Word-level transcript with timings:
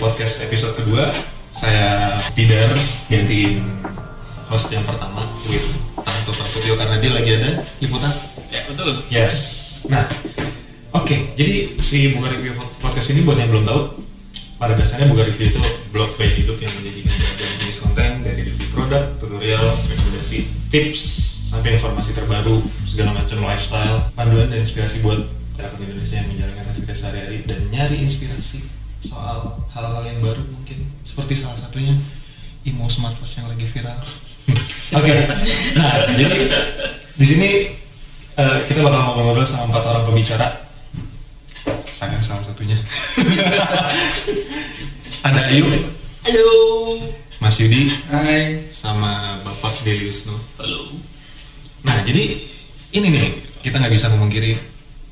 Podcast 0.00 0.44
episode 0.44 0.74
kedua 0.78 1.10
Saya 1.54 2.18
Tidar 2.34 2.74
gantiin 3.06 3.62
host 4.50 4.70
yang 4.74 4.82
pertama 4.82 5.26
with 5.46 5.64
Tanto 6.00 6.32
Prasetyo 6.34 6.74
karena 6.74 6.96
dia 6.98 7.12
lagi 7.14 7.30
ada 7.38 7.50
liputan 7.78 8.12
Ya 8.50 8.62
betul. 8.70 9.02
Yes. 9.10 9.34
Nah 9.90 10.06
Oke, 10.94 11.34
jadi 11.34 11.74
si 11.82 12.14
Buka 12.14 12.30
Review 12.30 12.54
Podcast 12.78 13.10
ini 13.10 13.26
buat 13.26 13.34
yang 13.34 13.50
belum 13.50 13.66
tahu 13.66 13.80
pada 14.62 14.78
dasarnya 14.78 15.10
Buka 15.10 15.26
Review 15.26 15.50
itu 15.50 15.62
blog 15.90 16.14
gaya 16.14 16.38
hidup 16.38 16.54
yang 16.62 16.70
menjadikan 16.78 17.10
berbagai 17.10 17.56
jenis 17.66 17.78
konten 17.82 18.10
dari 18.22 18.40
review 18.46 18.68
produk, 18.70 19.02
tutorial, 19.18 19.74
rekomendasi, 19.90 20.46
tips, 20.70 21.02
sampai 21.50 21.82
informasi 21.82 22.14
terbaru, 22.14 22.62
segala 22.86 23.10
macam 23.10 23.42
lifestyle, 23.42 24.06
panduan 24.14 24.46
dan 24.46 24.62
inspirasi 24.62 25.02
buat 25.02 25.26
rakyat 25.58 25.82
Indonesia 25.82 26.16
yang 26.22 26.28
menjalankan 26.30 26.64
aktivitas 26.70 26.96
sehari-hari 27.02 27.38
dan 27.42 27.60
nyari 27.74 27.96
inspirasi 28.06 28.83
soal 29.04 29.60
hal-hal 29.70 30.02
yang 30.04 30.18
baru 30.20 30.40
mungkin 30.48 30.88
seperti 31.04 31.36
salah 31.36 31.56
satunya 31.56 31.94
Imo 32.64 32.88
smartwatch 32.88 33.36
yang 33.36 33.52
lagi 33.52 33.68
viral. 33.68 34.00
Oke, 34.96 35.12
nah 35.76 36.00
jadi 36.08 36.48
di 37.12 37.26
sini 37.28 37.48
eh, 38.34 38.56
kita 38.64 38.80
bakal 38.80 39.00
ngobrol-ngobrol 39.04 39.44
sama 39.44 39.68
empat 39.68 39.84
orang 39.84 40.04
pembicara. 40.08 40.48
Saya 41.92 42.16
salah 42.24 42.40
satunya. 42.40 42.80
Ada 45.28 45.52
Ayu, 45.52 45.68
Halo. 46.24 46.48
Mas 47.36 47.60
Yudi, 47.60 47.92
Hai. 48.08 48.68
sama 48.72 49.40
Bapak 49.44 49.84
Delius 49.84 50.24
Nuh. 50.24 50.40
Halo. 50.56 50.96
Nah, 51.84 52.00
jadi 52.04 52.48
ini 52.92 53.06
nih 53.12 53.28
kita 53.60 53.76
nggak 53.76 53.92
bisa 53.92 54.08
memungkiri 54.08 54.56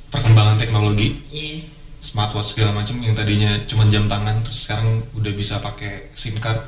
perkembangan 0.08 0.56
teknologi, 0.56 1.16
Iya. 1.28 1.68
Smartwatch 2.02 2.58
segala 2.58 2.74
macam 2.74 2.98
yang 2.98 3.14
tadinya 3.14 3.62
cuma 3.70 3.86
jam 3.86 4.10
tangan, 4.10 4.42
terus 4.42 4.66
sekarang 4.66 5.06
udah 5.14 5.32
bisa 5.32 5.62
pakai 5.62 6.10
SIM 6.18 6.34
card. 6.42 6.58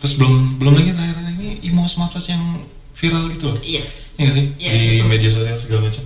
Terus 0.00 0.16
belum 0.16 0.56
belum 0.56 0.74
lagi 0.80 0.96
terakhir 0.96 1.20
ini 1.36 1.60
Imo 1.68 1.84
smartwatch 1.84 2.32
yang 2.32 2.64
viral 2.96 3.28
gitu 3.30 3.52
loh. 3.54 3.58
Yes. 3.60 4.10
Iya 4.16 4.30
sih 4.32 4.44
Iya, 4.58 4.72
di 4.72 4.82
betul. 4.98 5.06
media 5.12 5.30
sosial 5.30 5.58
segala 5.60 5.80
macam. 5.86 6.04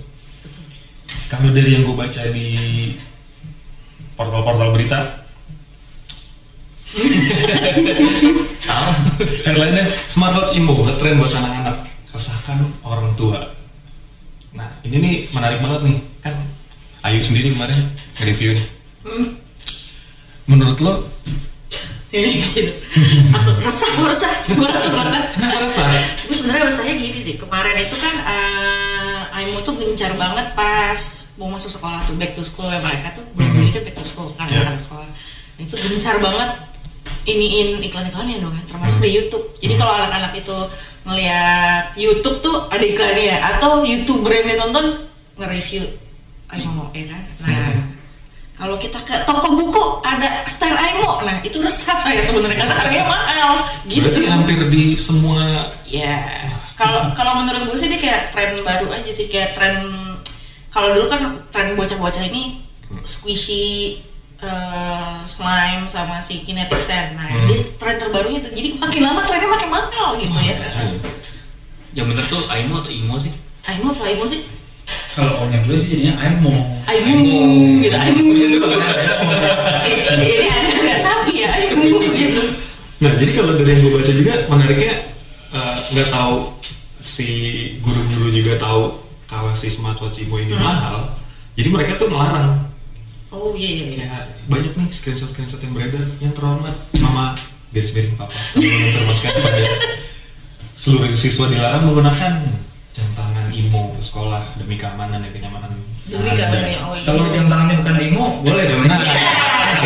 Kalau 1.31 1.49
dari 1.49 1.69
yang 1.73 1.83
gue 1.87 1.95
baca 1.97 2.21
di 2.29 2.47
portal-portal 4.13 4.69
berita, 4.69 4.99
ah, 8.69 8.93
headline-nya 9.47 9.89
smartwatch 10.05 10.53
Imo 10.53 10.85
ngetren 10.85 11.17
buat 11.17 11.33
anak-anak, 11.33 11.77
resahkan 12.13 12.61
orang 12.85 13.17
tua. 13.17 13.39
Nah 14.53 14.69
ini 14.85 15.01
nih 15.01 15.15
menarik 15.33 15.57
banget 15.65 15.81
nih 15.89 15.97
kan 16.21 16.35
Ayu 17.03 17.19
sendiri 17.19 17.51
kemarin 17.51 17.75
nge-review 18.17 18.55
nih. 18.55 18.67
Hmm. 19.03 19.27
Menurut 20.47 20.79
lo 20.79 20.93
gitu. 22.13 22.69
Langsung 23.33 23.57
resah, 23.57 23.89
gue 23.89 24.05
resah, 24.05 24.33
gue 24.45 24.67
langsung 24.69 24.93
resah. 24.93 25.21
kenapa 25.33 25.65
resah? 25.65 25.85
Gue 26.29 26.35
sebenarnya 26.37 26.63
resahnya 26.69 26.93
gini 26.95 27.19
sih. 27.19 27.35
Kemarin 27.35 27.75
itu 27.81 27.95
kan 27.97 28.15
eh 28.23 29.19
Aimo 29.33 29.65
tuh 29.65 29.73
gencar 29.73 30.13
banget 30.13 30.53
pas 30.53 31.01
mau 31.41 31.49
masuk 31.49 31.73
sekolah 31.73 32.05
tuh 32.05 32.13
back 32.15 32.37
to 32.37 32.45
school 32.45 32.69
ya 32.69 32.77
mereka 32.79 33.17
tuh 33.17 33.25
bulan. 33.33 33.49
Juli 33.49 33.69
kan 33.73 33.81
back 33.81 33.95
to 33.97 34.05
school 34.05 34.29
kan 34.37 34.45
Yeah. 34.45 34.69
anak 34.69 34.79
sekolah. 34.79 35.09
Nah, 35.09 35.61
itu 35.65 35.73
gencar 35.75 36.21
banget 36.21 36.49
iniin 37.25 37.81
iklan-iklannya 37.81 38.45
dong 38.45 38.53
kan 38.53 38.63
termasuk 38.69 39.01
Mhm. 39.01 39.03
di 39.03 39.09
YouTube. 39.09 39.45
Jadi 39.57 39.73
kalau 39.73 39.93
anak-anak 39.97 40.31
itu 40.37 40.57
ngelihat 41.03 41.85
YouTube 41.97 42.37
tuh 42.39 42.69
ada 42.69 42.83
iklannya 42.85 43.41
atau 43.41 43.81
YouTuber 43.81 44.31
yang 44.31 44.47
ditonton 44.53 44.85
nge-review 45.41 45.83
Aimo 46.49 46.91
ya 46.91 47.05
kan. 47.07 47.23
Nah, 47.39 47.71
kalau 48.53 48.75
kita 48.77 48.99
ke 49.01 49.15
toko 49.23 49.53
buku 49.53 49.83
ada 50.01 50.45
style 50.45 50.75
Aimo, 50.75 51.21
nah 51.21 51.41
itu 51.41 51.57
resah 51.57 51.97
saya 51.97 52.21
sebenarnya 52.21 52.57
karena 52.59 52.75
harganya 52.77 53.07
mahal 53.07 53.53
gitu. 53.85 54.03
Berarti 54.05 54.21
hampir 54.27 54.59
di 54.69 54.83
semua 54.93 55.73
Ya, 55.83 56.49
kalau 56.73 57.09
kalau 57.13 57.41
menurut 57.41 57.65
gue 57.65 57.77
sih 57.77 57.89
dia 57.89 57.97
kayak 57.97 58.21
tren 58.29 58.57
baru 58.61 58.87
aja 58.89 59.09
sih 59.09 59.25
kayak 59.27 59.53
tren 59.53 59.81
kalau 60.69 60.93
dulu 60.93 61.05
kan 61.05 61.21
tren 61.49 61.73
bocah-bocah 61.73 62.25
ini 62.25 62.61
squishy 63.03 63.97
eh, 64.37 65.15
slime 65.23 65.87
sama 65.87 66.19
si 66.19 66.43
kinetic 66.43 66.77
sand. 66.77 67.15
Nah, 67.15 67.25
Hmm. 67.25 67.47
dia 67.47 67.63
tren 67.79 67.95
terbarunya 67.95 68.43
tuh. 68.43 68.51
Jadi 68.51 68.75
makin 68.75 69.01
lama 69.01 69.21
trennya 69.23 69.47
makin 69.47 69.69
mahal 69.71 70.09
gitu 70.19 70.35
ya. 70.37 70.55
Yang 71.93 72.05
bener 72.11 72.25
tuh 72.27 72.41
Aimo 72.49 72.81
atau 72.81 72.91
Imo 72.91 73.15
sih? 73.15 73.31
Aimo 73.65 73.93
apa 73.93 74.03
Aimo 74.03 74.25
sih? 74.25 74.43
Kalau 75.13 75.45
omnya 75.45 75.61
gue 75.63 75.77
sih 75.77 75.93
jadinya 75.93 76.17
Aimo. 76.19 76.53
Aimo 76.83 77.13
gitu, 77.79 77.93
Aimo. 77.93 78.23
Ini 80.17 80.47
ada 80.47 80.71
ada 80.73 80.95
sapi 80.97 81.33
ya, 81.39 81.49
Aimo 81.53 81.85
gitu. 82.09 82.41
Nah, 82.97 83.11
jadi 83.19 83.31
kalau 83.35 83.51
dari 83.55 83.69
yang 83.69 83.81
gue 83.81 83.91
baca 83.93 84.11
juga 84.11 84.33
menariknya 84.47 84.93
eh, 85.53 85.75
nggak 85.91 86.09
tahu 86.09 86.35
si 86.97 87.27
guru-guru 87.79 88.31
juga 88.31 88.57
tahu 88.57 88.83
kalau 89.27 89.51
si 89.53 89.67
smartwatch 89.67 90.23
Imo 90.23 90.39
ini 90.39 90.55
Hmm. 90.55 90.63
mahal. 90.63 90.97
Jadi 91.53 91.67
mereka 91.69 91.93
tuh 91.95 92.09
melarang. 92.09 92.65
Oh 93.29 93.53
iya 93.53 93.69
iya 93.69 93.85
iya. 93.85 93.97
Kayak 93.97 94.21
banyak 94.45 94.71
nih 94.73 94.87
screenshot-screenshot 94.89 95.57
yang 95.59 95.73
beredar 95.73 96.05
yang 96.21 96.33
terhormat 96.33 96.75
Mama 96.97 97.33
garis 97.73 97.89
miring 97.89 98.13
papa 98.13 98.29
kami 98.53 98.69
menginformasikan 98.69 99.33
kepada 99.33 99.61
seluruh 100.77 101.17
siswa 101.17 101.49
dilarang 101.49 101.89
menggunakan 101.89 102.33
jam 102.93 103.09
tangan 103.17 103.49
Imo 103.49 103.97
ke 103.97 104.01
sekolah 104.05 104.53
demi 104.61 104.77
keamanan 104.77 105.25
dan 105.25 105.31
kenyamanan. 105.33 105.73
Demi 106.05 106.29
kabar 106.37 106.61
ya, 106.61 106.79
oh 106.85 106.93
iya. 106.93 107.05
Kalau 107.09 107.25
jam 107.33 107.45
tangannya 107.49 107.75
bukan 107.81 107.95
Aimo, 107.97 108.25
boleh 108.45 108.63
dong. 108.69 108.85
Nah, 108.85 109.01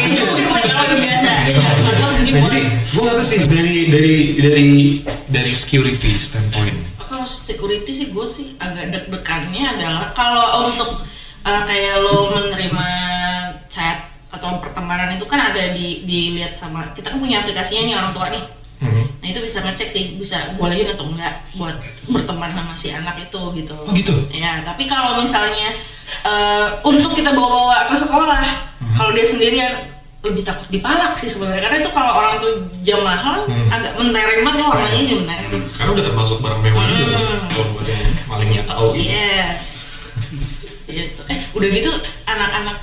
itu 0.04 0.24
kalau 0.28 0.98
biasa. 1.00 1.32
Jadi 1.48 2.60
gue 2.68 3.02
nggak 3.04 3.16
tahu 3.16 3.26
sih 3.28 3.40
dari 3.48 3.76
dari 3.88 4.16
dari 4.42 4.70
dari 5.32 5.52
security 5.56 6.12
standpoint. 6.20 7.00
kalau 7.08 7.24
security 7.24 7.92
sih 7.96 8.08
gue 8.12 8.28
sih 8.28 8.48
agak 8.60 8.92
deg-degannya 8.92 9.80
adalah 9.80 10.12
kalau 10.12 10.68
untuk 10.68 11.08
uh, 11.48 11.64
kayak 11.64 12.04
lo 12.04 12.36
menerima 12.36 12.88
chat 13.72 14.12
atau 14.28 14.60
pertemanan 14.60 15.16
itu 15.16 15.24
kan 15.24 15.56
ada 15.56 15.72
di 15.72 16.04
dilihat 16.04 16.52
sama 16.52 16.92
kita 16.92 17.16
kan 17.16 17.20
punya 17.24 17.40
aplikasinya 17.40 17.88
nih 17.88 17.96
orang 17.96 18.12
tua 18.12 18.28
nih 18.28 18.44
Mhm. 18.78 19.04
nah 19.18 19.28
itu 19.28 19.40
bisa 19.40 19.58
ngecek 19.60 19.88
sih 19.88 20.04
bisa 20.16 20.54
bolehin 20.54 20.86
atau 20.88 21.06
enggak 21.06 21.34
buat 21.54 21.74
berteman 22.06 22.52
sama 22.52 22.74
si 22.74 22.90
anak 22.90 23.18
itu 23.20 23.42
gitu 23.56 23.74
Oh, 23.76 23.90
gitu? 23.92 24.14
ya 24.30 24.62
tapi 24.62 24.86
kalau 24.86 25.18
misalnya 25.18 25.74
uh, 26.22 26.78
untuk 26.84 27.12
kita 27.12 27.32
bawa-bawa 27.32 27.86
ke 27.86 27.96
sekolah 27.96 28.38
kalau 28.94 29.12
dia 29.12 29.26
sendirian 29.26 29.74
lebih 30.20 30.42
takut 30.42 30.66
dipalak 30.68 31.14
sih 31.14 31.26
sebenarnya 31.26 31.62
karena 31.64 31.78
itu 31.80 31.92
kalau 31.92 32.12
orang 32.12 32.38
tuh 32.38 32.54
jam 32.80 33.02
mahal 33.02 33.46
Hmm. 33.46 33.70
agak 33.70 33.94
mentereng 33.96 34.42
banget 34.44 34.60
ya 34.60 34.68
warnanya 34.68 35.02
juga 35.02 35.18
mentereng 35.24 35.48
tuh 35.48 35.62
Karena 35.74 35.90
udah 35.92 36.06
termasuk 36.06 36.38
barang 36.38 36.60
mewah 36.60 36.84
juga 36.84 37.06
kan, 37.08 37.18
Hmm. 37.18 37.42
kalau 37.48 37.66
buat 37.72 37.86
yang 37.88 38.02
malingnya 38.28 38.62
tahu 38.64 38.88
gitu. 38.94 39.08
Yes. 39.08 39.64
gitu. 40.88 41.22
Eh, 41.28 41.40
udah 41.52 41.68
gitu 41.70 41.92
anak-anak 42.26 42.78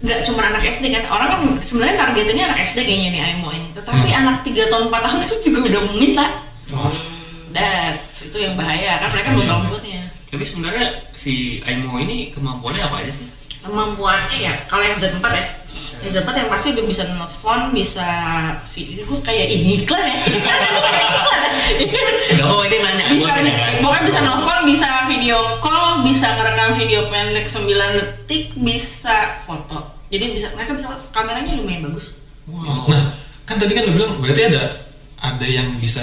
nggak 0.00 0.24
cuma 0.24 0.48
anak 0.48 0.64
SD 0.64 0.84
kan 0.88 1.04
orang 1.06 1.28
kan 1.28 1.40
sebenarnya 1.60 1.96
targetnya 2.00 2.44
anak 2.48 2.58
SD 2.64 2.78
kayaknya 2.82 3.08
nih 3.10 3.22
Aimo 3.22 3.48
ini 3.52 3.68
tetapi 3.70 4.08
Hmm. 4.08 4.20
anak 4.24 4.36
3 4.42 4.64
tahun 4.66 4.84
4 4.88 5.04
tahun 5.04 5.18
tuh 5.28 5.38
juga 5.44 5.58
udah 5.68 5.82
meminta 5.92 6.26
Oh. 6.70 6.94
that's 7.50 8.24
itu 8.24 8.36
yang 8.38 8.54
bahaya 8.54 8.96
kan 8.96 9.08
mereka 9.10 9.28
belum 9.30 9.44
Iya. 9.44 9.52
tahu 9.52 9.78
Tapi 10.30 10.44
sebenarnya 10.46 10.86
si 11.12 11.32
Aimo 11.60 11.98
ini 11.98 12.30
kemampuannya 12.30 12.86
apa 12.86 13.02
aja 13.02 13.10
sih? 13.12 13.26
Kemampuannya 13.60 14.36
ya 14.40 14.54
kalau 14.66 14.84
yang 14.84 14.96
Z4 14.96 15.20
ya 15.20 15.44
yang 16.00 16.10
Z4 16.10 16.28
yang 16.32 16.48
pasti 16.48 16.66
udah 16.72 16.84
bisa 16.88 17.02
nelfon 17.12 17.60
bisa 17.76 18.08
video 18.72 19.04
gue 19.04 19.20
kayak 19.20 19.46
ini 19.52 19.84
iklan 19.84 20.02
ya 20.04 20.16
Oh 22.50 22.62
ini 22.66 22.76
nanya 22.82 23.04
bisa 23.10 23.30
pokoknya 23.78 24.04
bisa 24.06 24.20
nelfon, 24.22 24.58
bisa 24.66 24.88
video 25.06 25.38
call, 25.62 26.02
bisa 26.02 26.26
ngerekam 26.34 26.74
video 26.74 27.06
pendek 27.10 27.46
9 27.46 27.66
detik, 27.98 28.54
bisa 28.58 29.38
foto. 29.44 29.94
Jadi 30.10 30.34
bisa 30.34 30.50
mereka 30.54 30.74
bisa 30.74 30.90
kameranya 31.14 31.54
lumayan 31.54 31.86
bagus. 31.86 32.14
Wow. 32.50 32.90
Nah, 32.90 33.14
kan 33.46 33.62
tadi 33.62 33.72
kan 33.78 33.86
lu 33.86 33.94
bilang 33.94 34.18
berarti 34.18 34.50
ada 34.50 34.90
ada 35.20 35.46
yang 35.46 35.78
bisa 35.78 36.02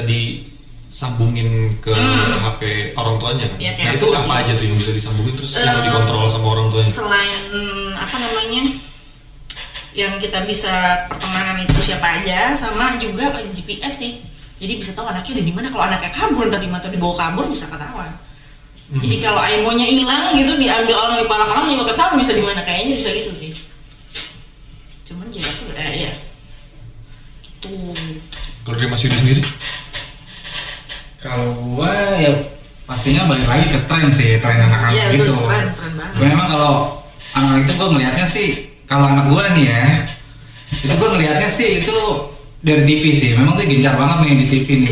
disambungin 0.87 1.75
ke 1.83 1.91
Hmm. 1.91 2.39
HP 2.39 2.95
orang 2.95 3.19
tuanya 3.19 3.45
kan? 3.51 3.57
Kayak 3.59 3.75
nah 3.83 3.93
itu 3.99 4.07
apa 4.09 4.33
aja 4.39 4.51
tuh 4.55 4.65
yang 4.65 4.77
bisa 4.79 4.91
disambungin 4.95 5.33
terus 5.35 5.51
yang 5.53 5.67
Eh, 5.67 5.83
dikontrol 5.83 6.25
sama 6.31 6.47
orang 6.55 6.67
tuanya? 6.71 6.91
Selain 6.91 7.37
apa 7.93 8.15
namanya 8.15 8.63
yang 9.91 10.15
kita 10.21 10.45
bisa 10.47 11.03
pertemanan 11.11 11.59
itu 11.59 11.75
siapa 11.81 12.21
aja, 12.21 12.53
sama 12.55 12.95
juga 13.01 13.35
GPS 13.51 13.95
sih. 13.99 14.13
Jadi 14.57 14.73
bisa 14.81 14.93
tahu 14.93 15.05
anaknya 15.05 15.37
ada 15.37 15.43
di 15.45 15.53
mana. 15.53 15.67
Kalau 15.69 15.85
anaknya 15.85 16.09
kabur 16.13 16.47
tadi 16.49 16.65
atau 16.65 16.89
dibawa 16.89 17.13
kabur 17.13 17.45
bisa 17.45 17.67
ketahuan. 17.67 18.09
Hmm. 18.87 19.01
Jadi 19.03 19.15
kalau 19.19 19.43
Aimonya 19.43 19.85
hilang 19.85 20.31
gitu 20.33 20.55
diambil 20.55 20.95
orang 20.95 21.15
di 21.19 21.25
orang 21.27 21.67
juga 21.67 21.83
ketahuan 21.93 22.17
bisa 22.17 22.31
di 22.31 22.41
mana. 22.41 22.61
Kayaknya 22.63 22.93
bisa 22.97 23.09
gitu 23.11 23.31
sih. 23.35 23.51
Cuman 25.03 25.27
jadi 25.29 25.45
aku 25.51 25.63
eh, 25.75 25.93
ya 26.07 26.13
gitu. 27.43 27.75
Kalau 28.63 28.75
dari 28.79 28.87
Mas 28.87 29.01
Yudi 29.03 29.17
sendiri? 29.17 29.41
Kalau 31.17 31.49
gua 31.73 31.91
ya 32.15 32.31
pastinya 32.85 33.25
balik 33.27 33.49
lagi 33.49 33.65
ke 33.73 33.79
tren 33.83 34.07
sih, 34.07 34.37
tren 34.37 34.63
anak-anak 34.63 34.91
Iya 34.93 35.05
gitu. 35.11 35.33
banget. 35.43 35.67
Gue 36.15 36.25
memang 36.29 36.47
kalau 36.47 36.73
anak-anak 37.33 37.61
itu 37.67 37.73
gue 37.73 37.87
ngelihatnya 37.93 38.25
sih 38.25 38.49
kalau 38.87 39.05
anak 39.05 39.25
gue 39.29 39.43
nih 39.59 39.65
ya 39.67 39.83
itu 40.73 40.93
gue 40.95 41.09
ngelihatnya 41.11 41.49
sih 41.51 41.69
itu 41.83 41.97
dari 42.67 42.83
TV 42.83 43.03
sih 43.11 43.29
memang 43.31 43.55
tuh 43.55 43.63
gencar 43.63 43.95
banget 43.95 44.17
nih 44.21 44.35
di 44.35 44.45
TV 44.51 44.67
nih 44.83 44.91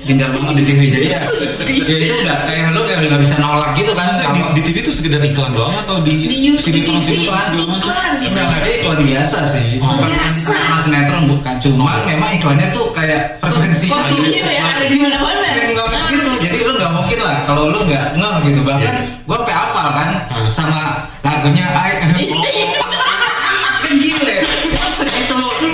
gencar 0.00 0.28
banget 0.30 0.54
di 0.54 0.64
TV 0.64 0.80
jadi 0.90 1.06
ya, 1.08 1.20
ya 1.64 1.96
itu 1.96 2.16
udah 2.20 2.38
kayak 2.44 2.66
lo 2.72 2.80
kayak 2.82 2.98
nggak 3.04 3.20
bisa 3.20 3.36
nolak 3.38 3.70
gitu 3.72 3.92
kan 3.94 4.04
Maksudnya 4.10 4.32
di, 4.34 4.42
di 4.52 4.62
TV 4.62 4.76
itu 4.82 4.92
sekedar 4.92 5.20
iklan 5.22 5.52
doang 5.52 5.72
atau 5.72 5.96
di, 6.02 6.12
Di 6.26 6.36
YouTube, 6.42 6.66
sinetron 6.66 6.98
di 6.98 7.04
TV, 7.06 7.08
sinetron 7.30 7.40
segala 7.46 8.08
macam? 8.10 8.28
enggak, 8.28 8.58
dia 8.60 8.74
iklan 8.76 9.00
biasa 9.00 9.38
sih. 9.46 9.68
Oh. 9.78 9.86
Bukan 9.86 10.08
Biasa. 10.10 10.50
iklan 10.52 10.80
sinetron 10.82 11.22
bukan. 11.30 11.54
Cuma 11.62 11.92
memang 12.04 12.30
iklannya 12.34 12.68
tuh 12.74 12.86
kayak 12.90 13.20
frekuensi. 13.38 13.86
Gitu 13.86 14.50
ya, 14.50 14.62
ada 14.66 14.84
di 14.84 14.96
mana-mana. 14.98 15.46
Sering 15.46 15.72
banget 15.78 16.00
gitu. 16.10 16.30
Jadi 16.42 16.56
lu 16.66 16.72
nggak 16.74 16.92
mungkin 16.92 17.18
lah 17.22 17.36
kalau 17.46 17.62
lu 17.70 17.78
nggak 17.86 18.04
ngeh 18.18 18.34
gitu. 18.44 18.60
Bahkan 18.60 18.94
Iya. 19.00 19.04
gua 19.24 19.36
sampai 19.40 19.54
apal 19.54 19.86
kan 19.94 20.08
sama 20.50 20.80
lagunya 21.22 21.64
I 21.70 21.92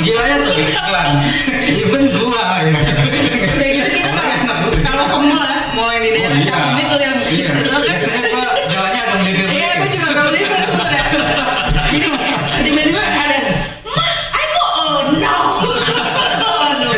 gilanya 0.03 0.37
tuh 0.43 0.55
iklan. 0.57 1.11
Even 1.67 2.05
gua 2.15 2.45
ya. 2.63 2.75
Udah 3.47 3.69
gitu 3.71 3.91
kita 3.91 4.11
kalau 4.87 5.05
ke 5.07 5.19
mall 5.19 5.41
lah, 5.41 5.59
mau 5.73 5.89
yang 5.91 6.03
di 6.05 6.11
daerah 6.15 6.39
iya. 6.39 6.47
Cakung 6.47 6.79
itu 6.79 6.97
yang 6.99 7.15
Iya. 7.27 7.47
kan. 7.51 7.81
Biasanya 7.83 8.21
gua 8.29 8.47
jalannya 8.67 9.01
agak 9.01 9.17
melipir. 9.21 9.49
Iya, 9.51 9.67
aku 9.75 9.85
di 9.87 9.99
itu 10.37 10.55
ya. 10.55 11.03
Jadi 11.87 11.99
tiba-tiba 12.65 13.01
ada, 13.01 13.39
I 14.35 14.45
mau, 14.53 14.67
oh 14.75 14.91
no. 15.15 15.37
Aduh, 16.67 16.93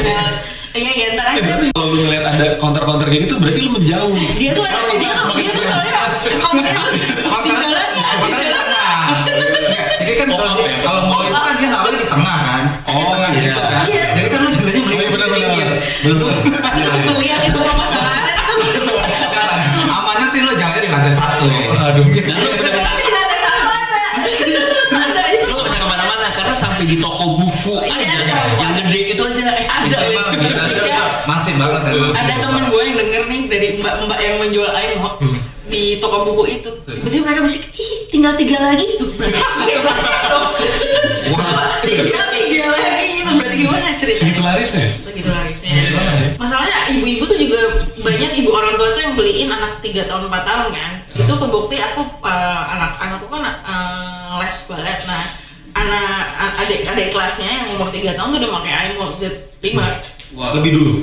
iya 0.75 0.91
iya 0.95 1.07
ntar 1.15 1.27
aja. 1.37 1.55
kalau 1.71 1.87
lu 1.93 1.99
ngeliat 2.03 2.25
ada 2.25 2.47
counter-counter 2.57 3.07
kayak 3.07 3.23
gitu 3.29 3.35
berarti 3.37 3.61
lu 3.61 3.71
menjauh. 3.75 4.15
Dia 4.39 4.51
tuh 4.55 4.65
ada, 4.65 4.81
dia 4.97 5.13
tuh, 5.13 5.27
dia 5.37 5.51
tuh 5.53 5.65
soalnya 5.65 5.93
kontennya 6.41 6.83
tuh 6.83 7.18
dia 11.59 11.69
naruh 11.69 11.93
di 11.93 12.07
tengah 12.07 12.37
kan. 12.41 12.63
Oh, 12.87 12.95
di 12.95 13.07
tengah 13.11 13.31
iya. 13.31 13.41
gitu 13.45 13.61
kan. 13.61 13.83
Iya. 13.85 14.05
Jadi 14.15 14.29
kan 14.29 14.39
lu 14.39 14.49
jalannya 14.49 14.71
Oh, 14.71 14.79
iya, 14.79 14.87
melipir 14.89 15.11
benar, 15.11 15.29
benar. 15.29 15.39
pinggir. 15.39 15.69
Betul. 16.01 16.33
Itu 16.97 17.11
ngeliat 17.11 17.41
itu 17.45 17.59
mau 17.59 17.77
masalahnya. 17.77 18.33
Amannya 19.89 20.27
sih 20.27 20.41
lo 20.41 20.53
jalannya 20.53 20.81
di 20.81 20.89
lantai 20.89 21.13
satu. 21.13 21.45
Aduh. 21.45 22.07
Sampai 26.51 26.91
di 26.91 26.99
toko 26.99 27.39
buku 27.39 27.75
Iya, 27.87 28.19
aja 28.19 28.19
ada. 28.19 28.39
yang 28.59 28.73
gede 28.77 29.15
itu 29.15 29.23
aja 29.23 29.47
eh 29.53 29.67
ada 29.69 29.97
Masih 31.23 31.55
banget 31.55 31.81
masih. 31.87 32.19
ada 32.19 32.35
temen 32.35 32.65
gue 32.67 32.83
yang 32.83 32.97
denger 32.99 33.23
nih 33.31 33.41
dari 33.47 33.69
mbak-mbak 33.79 34.19
yang 34.19 34.35
menjual 34.41 34.71
aimo 34.73 35.11
Hmm. 35.19 35.39
di 35.69 35.99
toko 35.99 36.27
buku 36.27 36.59
itu 36.59 36.71
tiba-tiba 36.83 37.23
mereka 37.25 37.41
bisik 37.45 37.63
ih 37.71 37.93
tinggal 38.09 38.35
tiga 38.35 38.59
lagi 38.59 38.87
tuh 38.97 39.07
coba 41.99 42.07
tinggal 42.07 42.27
tiga 42.31 42.67
lagi 42.71 43.07
itu 43.19 43.33
berarti 43.35 43.57
gimana 43.57 43.89
cerita 43.99 44.19
Segitu 44.19 44.41
larisnya. 44.41 44.87
segitu 44.97 45.29
larisnya. 45.29 45.71
Ya. 45.75 46.29
masalahnya 46.39 46.79
ibu-ibu 46.91 47.25
tuh 47.25 47.39
juga 47.39 47.61
banyak 47.99 48.31
ibu 48.39 48.51
orang 48.51 48.75
tua 48.75 48.89
tuh 48.93 49.03
yang 49.03 49.15
beliin 49.15 49.49
anak 49.49 49.83
3 49.83 50.07
tahun 50.07 50.23
4 50.27 50.49
tahun 50.49 50.67
kan? 50.71 50.93
Itu 51.15 51.33
kebukti 51.35 51.77
aku 51.77 52.01
eh, 52.23 52.63
anak 52.73 52.93
anakku 52.99 53.27
kan 53.27 53.43
eh, 53.45 54.31
les 54.39 54.57
balet 54.67 54.99
nah 55.05 55.23
anak 55.75 56.23
adik 56.59 56.81
adik 56.85 57.07
kelasnya 57.11 57.47
yang 57.47 57.67
umur 57.75 57.91
3 57.91 58.15
tahun 58.15 58.29
tuh 58.33 58.39
udah 58.39 58.53
pakai 58.59 58.73
aimo 58.87 59.11
Z5 59.13 59.67
Wah. 60.37 60.53
Lebih 60.53 60.71
dulu. 60.75 60.95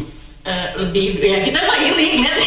Eh, 0.45 0.67
lebih 0.77 1.17
ya 1.17 1.41
kita 1.41 1.57
mah 1.59 1.77
iri 1.81 2.21
lihat 2.21 2.37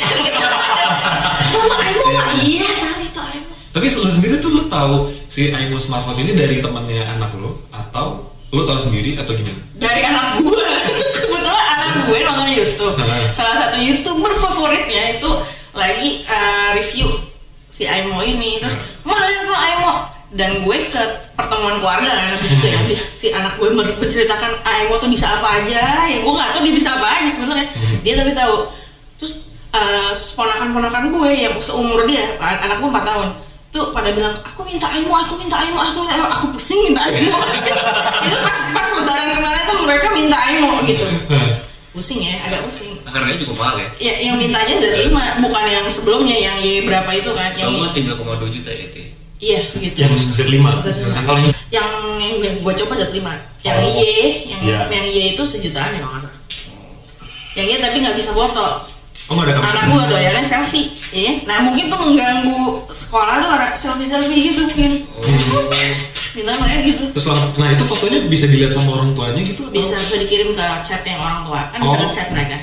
mama 1.51 1.75
Aimo 1.83 2.07
mah 2.15 2.31
iya. 2.39 2.71
tadi 2.79 3.11
itu 3.11 3.19
Aimo 3.19 3.51
Tapi 3.69 3.87
lu 3.91 4.07
sendiri 4.09 4.35
tuh 4.39 4.51
lu 4.55 4.63
tahu 4.67 5.11
si 5.27 5.51
Aimo 5.51 5.77
Smartphone 5.77 6.23
ini 6.23 6.33
dari 6.35 6.63
temannya 6.63 7.03
anak 7.03 7.35
lu 7.35 7.59
atau 7.69 8.31
lu 8.49 8.65
tahu 8.65 8.81
sendiri 8.81 9.13
atau 9.15 9.33
gimana? 9.33 9.61
dari 9.77 10.01
anak 10.01 10.41
gue 10.41 10.67
kebetulan 11.21 11.67
anak 11.71 11.91
gue 12.05 12.19
nonton 12.23 12.49
YouTube. 12.49 12.95
Hmm. 12.97 13.29
salah 13.29 13.57
satu 13.63 13.77
youtuber 13.77 14.33
favoritnya 14.35 15.15
itu 15.15 15.31
lagi 15.73 16.25
eh, 16.25 16.69
review 16.73 17.13
si 17.69 17.85
Aimo 17.85 18.19
ini. 18.21 18.57
Terus 18.59 18.77
ma 19.03 19.15
lihat 19.21 19.45
ma 19.45 19.57
Aimo. 19.61 19.93
Dan 20.29 20.61
gue 20.61 20.77
ke 20.89 21.03
pertemuan 21.33 21.81
keluarga 21.81 22.05
kan 22.11 22.29
habis 22.29 22.53
itu 22.53 22.61
ya 22.63 22.77
habis 22.77 23.01
si 23.01 23.29
anak 23.31 23.57
gue 23.57 23.69
berceritakan 23.73 24.61
Aimo 24.63 24.97
tuh 24.97 25.09
bisa 25.09 25.29
apa 25.35 25.61
aja. 25.61 26.05
Ya 26.05 26.19
gue 26.19 26.29
nggak 26.29 26.51
tahu 26.53 26.63
dia 26.65 26.75
bisa 26.75 26.97
apa 26.97 27.21
aja 27.21 27.29
sebenarnya. 27.29 27.69
Dia 28.01 28.13
tapi 28.17 28.33
tahu. 28.33 28.57
Terus 29.17 29.33
eh, 29.71 30.13
ponakan-ponakan 30.33 31.05
gue 31.13 31.31
yang 31.37 31.55
seumur 31.61 32.05
dia 32.05 32.33
an- 32.41 32.65
anak 32.65 32.81
gue 32.81 32.89
4 32.89 33.05
tahun 33.05 33.29
tuh 33.69 33.93
pada 33.93 34.09
bilang 34.11 34.33
aku 34.39 34.65
minta 34.65 34.89
Aimo 34.89 35.13
aku 35.13 35.37
minta 35.37 35.61
Aimo 35.61 35.77
aku 35.77 36.01
minta 36.01 36.15
Aimo 36.17 36.29
aku 36.29 36.47
pusing 36.57 36.81
minta 36.85 37.05
Aimo 37.05 37.37
itu 38.27 38.37
pas 38.41 38.59
pas 38.73 38.89
lebaran 38.97 39.29
kemarin 39.31 39.63
tuh 39.65 39.77
mereka 39.85 40.07
minta 40.11 40.37
Aimo 40.41 40.71
gitu. 40.85 41.05
Pusing 41.89 42.21
ya 42.23 42.39
agak 42.47 42.63
pusing. 42.63 42.95
Harganya 43.03 43.39
cukup 43.43 43.57
mahal 43.59 43.77
ya? 43.77 43.89
Ya 43.99 44.15
yang 44.23 44.37
mintanya 44.39 44.79
dari 44.79 45.09
lima 45.09 45.21
bukan 45.41 45.65
yang 45.67 45.85
sebelumnya 45.89 46.37
yang 46.37 46.57
Y 46.59 46.81
berapa 46.81 47.11
itu 47.13 47.31
kan 47.33 47.51
yang 47.53 47.75
Setahu 47.75 48.15
gua 48.15 48.41
3,2 48.47 48.55
juta 48.55 48.71
ya 48.71 48.83
itu 48.87 49.01
iya 49.39 49.59
segitu. 49.63 50.03
Yang 50.03 50.35
Z5. 50.35 50.57
Z5. 50.83 51.15
Nah, 51.15 51.23
kalau 51.23 51.39
yang 51.71 51.89
yang 52.19 52.55
gue 52.59 52.75
coba 52.85 52.95
Z5 52.99 53.19
yang 53.63 53.77
Oh. 53.79 53.87
Y 53.87 54.03
yang 54.49 54.61
Iya. 54.63 54.79
yang 54.89 55.07
Y 55.07 55.19
itu 55.35 55.43
sejutaan 55.43 55.93
ya 55.93 56.01
bang 56.01 56.25
yang 57.55 57.67
Y 57.67 57.75
tapi 57.79 57.97
nggak 58.01 58.17
bisa 58.17 58.31
foto 58.33 58.83
oh 59.29 59.39
ada 59.39 59.53
anak 59.57 59.85
gue 59.87 60.03
doyannya 60.09 60.43
selfie. 60.43 60.89
Ya 61.09 61.41
nah 61.45 61.61
mungkin 61.63 61.89
tuh 61.89 61.99
mengganggu 61.99 62.61
sekolah 62.89 63.35
tuh 63.39 63.49
karena 63.49 63.69
selfie 63.73 64.05
selfie 64.05 64.41
gitu 64.49 64.65
mungkin 64.65 64.93
minta 66.33 66.53
mereka 66.55 66.81
gitu. 66.85 67.03
Terus 67.13 67.27
nah 67.55 67.69
itu 67.69 67.85
fotonya 67.85 68.19
bisa 68.25 68.45
dilihat 68.45 68.73
sama 68.73 68.97
orang 68.97 69.13
tuanya 69.13 69.43
gitu 69.43 69.61
atau? 69.63 69.73
Bisa 69.73 69.95
bisa 69.97 70.17
dikirim 70.19 70.53
ke 70.53 70.67
chat 70.81 71.03
yang 71.03 71.19
orang 71.19 71.45
tua. 71.45 71.61
Kan 71.69 71.79
bisa 71.81 71.95
Oh. 71.95 72.01
ke 72.01 72.07
chat 72.11 72.29
mereka. 72.31 72.57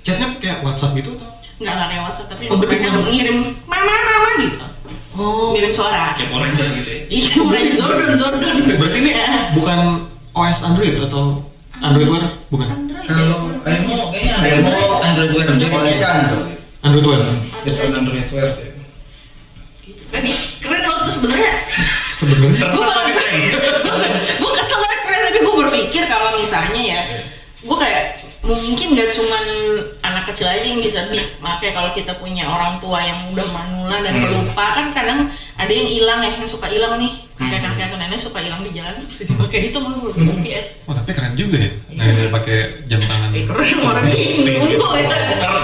Chatnya 0.00 0.26
kayak 0.38 0.58
WhatsApp 0.62 0.96
gitu 0.96 1.12
atau? 1.14 1.28
nggak 1.60 1.74
nggak 1.76 1.88
kayak 1.88 2.02
WhatsApp 2.02 2.28
tapi 2.30 2.42
Oh, 2.48 2.56
mereka 2.56 2.88
bukan- 2.88 3.04
ngirim 3.12 3.36
mama 3.66 3.94
mama 4.00 4.30
gitu. 4.40 4.64
Oh. 5.12 5.52
ngirim 5.52 5.68
suara. 5.70 6.16
Kayak 6.16 6.28
Power 6.30 6.48
Ranger 6.48 6.66
gitu 6.74 6.88
ya? 6.88 7.00
Iya 7.10 7.32
mulai 7.38 7.62
Zordon 7.70 8.12
Zordon. 8.16 8.56
Berarti 8.64 8.98
ini 8.98 9.12
bukan 9.52 9.78
OS 10.32 10.58
Android 10.64 10.96
atau 10.96 11.44
Android 11.76 12.08
Wear? 12.08 12.24
Bukan. 12.48 12.64
Android. 12.64 13.04
Kalau 13.04 13.52
ya. 13.60 13.76
Aimo 13.76 14.08
kayaknya 14.08 14.34
Aimo 14.40 14.70
Android 15.20 15.36
Wear 15.36 15.48
Koleksi 15.52 16.00
biasa. 16.00 16.08
Android. 16.16 16.56
Android 16.80 17.06
Wear. 17.12 17.20
Biasa 17.60 17.80
Android 17.92 18.28
Wear. 18.32 18.48
Gitu. 19.84 20.02
keren 20.08 20.24
ya 20.24 20.36
keren 20.64 20.82
loh 20.88 20.98
tuh 21.04 21.12
sebenarnya 21.12 21.52
Sebenarnya 22.08 22.66
gue 22.72 22.88
gue 24.40 24.50
kesel 24.56 24.78
banget 24.80 25.00
keren 25.04 25.20
tapi 25.28 25.38
gue 25.44 25.54
berpikir 25.66 26.02
kalau 26.08 26.30
misalnya 26.40 26.80
ya 26.80 27.00
gue 27.60 27.76
kayak 27.76 28.04
mungkin 28.40 28.88
gak 28.96 29.12
cuman 29.12 29.44
anak 30.30 30.38
kecil 30.38 30.46
aja 30.46 30.62
yang 30.62 30.78
bisa 30.78 31.00
bi 31.10 31.18
makanya 31.42 31.72
kalau 31.74 31.90
kita 31.90 32.12
punya 32.14 32.46
orang 32.46 32.78
tua 32.78 33.02
yang 33.02 33.34
udah 33.34 33.42
manula 33.50 33.98
dan 33.98 34.14
pelupa 34.14 34.66
kan 34.78 34.86
kadang 34.94 35.26
ada 35.58 35.72
yang 35.74 35.90
hilang 35.90 36.22
ya 36.22 36.30
yang 36.30 36.46
suka 36.46 36.70
hilang 36.70 37.02
nih. 37.02 37.10
Kakek 37.34 37.58
kakek 37.58 37.84
atau 37.90 37.98
nenek 37.98 38.20
suka 38.20 38.38
hilang 38.38 38.62
di 38.62 38.70
jalan 38.70 38.94
bisa 39.02 39.26
dipakai 39.26 39.58
di 39.58 39.68
itu 39.72 39.78
menurut 39.80 40.12
gue 40.12 40.28
GPS 40.44 40.76
Oh 40.86 40.94
tapi 40.94 41.10
keren 41.10 41.34
juga 41.34 41.56
ya. 41.58 41.70
Nah, 41.90 42.04
Iya. 42.06 42.12
dia 42.14 42.30
pakai 42.30 42.58
jam 42.86 43.00
tangan. 43.02 43.28
eh 43.32 43.42
keren 43.42 43.78
orang 43.82 44.04
bingung 44.06 44.70
ya 44.94 45.02
ntar 45.08 45.20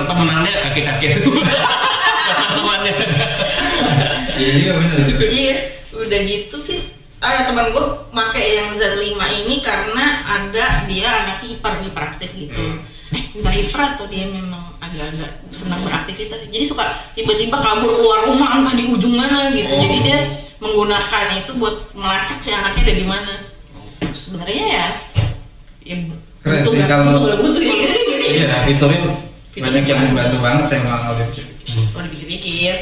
temenannya 0.08 0.52
kakek-kakek. 0.66 1.10
Semua 1.14 1.36
temannya 2.50 2.92
Iya 4.34 4.48
juga 4.52 4.72
benar. 4.74 4.96
Juga. 4.98 5.20
jadi 5.22 5.38
ya, 5.38 5.56
udah 5.94 6.20
gitu 6.26 6.56
sih. 6.58 6.80
Ada 7.16 7.46
teman 7.46 7.70
gue 7.70 7.84
make 8.10 8.42
yang 8.42 8.74
Z5 8.74 9.14
ini 9.14 9.62
karena 9.62 10.04
ada 10.26 10.66
dia 10.84 11.08
anak 11.14 11.38
hiper 11.46 11.86
hiperaktif 11.86 12.34
gitu. 12.34 12.66
Eh 12.66 12.95
entah 13.34 13.54
hiper 13.54 13.80
atau 13.96 14.06
dia 14.06 14.26
memang 14.28 14.62
agak-agak 14.78 15.30
senang 15.50 15.80
beraktivitas. 15.82 16.38
Jadi 16.48 16.64
suka 16.64 16.84
tiba-tiba 17.12 17.56
kabur 17.58 17.90
keluar 17.90 18.28
rumah 18.28 18.60
entah 18.60 18.74
di 18.76 18.84
ujung 18.88 19.16
mana 19.16 19.50
gitu. 19.52 19.72
Oh. 19.72 19.80
jadi 19.80 19.98
dia 20.04 20.18
menggunakan 20.56 21.24
itu 21.36 21.52
buat 21.60 21.76
melacak 21.92 22.38
si 22.40 22.50
anaknya 22.52 22.82
ada 22.86 22.94
di 22.96 23.06
mana. 23.06 23.34
Sebenarnya 24.12 24.64
ya 24.66 24.86
ya 25.86 25.96
Keren 26.42 26.62
sih 26.62 26.82
kalau- 26.86 27.26
butuh 27.26 27.38
butuh 27.42 27.62
ya. 27.62 27.74
Iya, 28.26 28.54
fiturnya 28.66 29.00
banyak 29.56 29.84
yang 29.86 30.00
membantu 30.02 30.36
banget 30.42 30.64
saya 30.66 30.78
emang 30.84 31.14
Olive. 31.14 31.32
kalau 31.94 32.04
dipikir-pikir. 32.06 32.74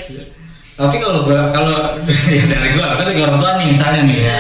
Tapi 0.75 0.97
kalau 0.99 1.23
gua 1.23 1.55
kalau 1.55 2.03
ya 2.37 2.45
dari 2.51 2.75
gua, 2.75 2.99
aku 2.99 3.01
sebagai 3.07 3.25
orang 3.31 3.39
tua 3.39 3.51
nih 3.63 3.67
misalnya 3.71 4.03
nih 4.11 4.19
ya. 4.27 4.39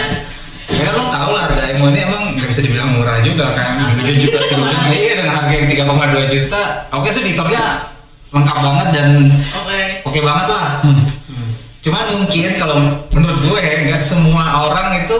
Ya 0.75 0.83
kan 0.91 0.95
lo 0.99 1.05
tau 1.09 1.31
lah 1.31 1.43
harga 1.47 1.63
Emo 1.71 1.87
ini 1.91 2.01
emang 2.03 2.23
nggak 2.35 2.49
bisa 2.51 2.61
dibilang 2.67 2.91
murah 2.99 3.19
juga 3.23 3.55
kan. 3.55 3.87
3 3.95 4.23
juta 4.23 4.39
juga. 4.51 4.91
Iya 4.91 5.13
dengan 5.23 5.35
harga 5.39 5.55
yang 5.55 5.67
3,2 5.71 6.35
juta. 6.35 6.63
Oke 6.91 7.09
sih 7.15 7.23
fiturnya 7.23 7.63
lengkap 8.35 8.59
banget 8.59 8.89
dan 8.91 9.09
oke 9.55 9.79
oke 10.11 10.19
banget 10.19 10.47
lah. 10.51 10.67
Cuman 11.85 12.05
mungkin 12.17 12.51
kalau 12.59 12.77
menurut 13.13 13.39
gue 13.45 13.61
nggak 13.61 14.03
semua 14.03 14.67
orang 14.67 15.05
itu 15.05 15.17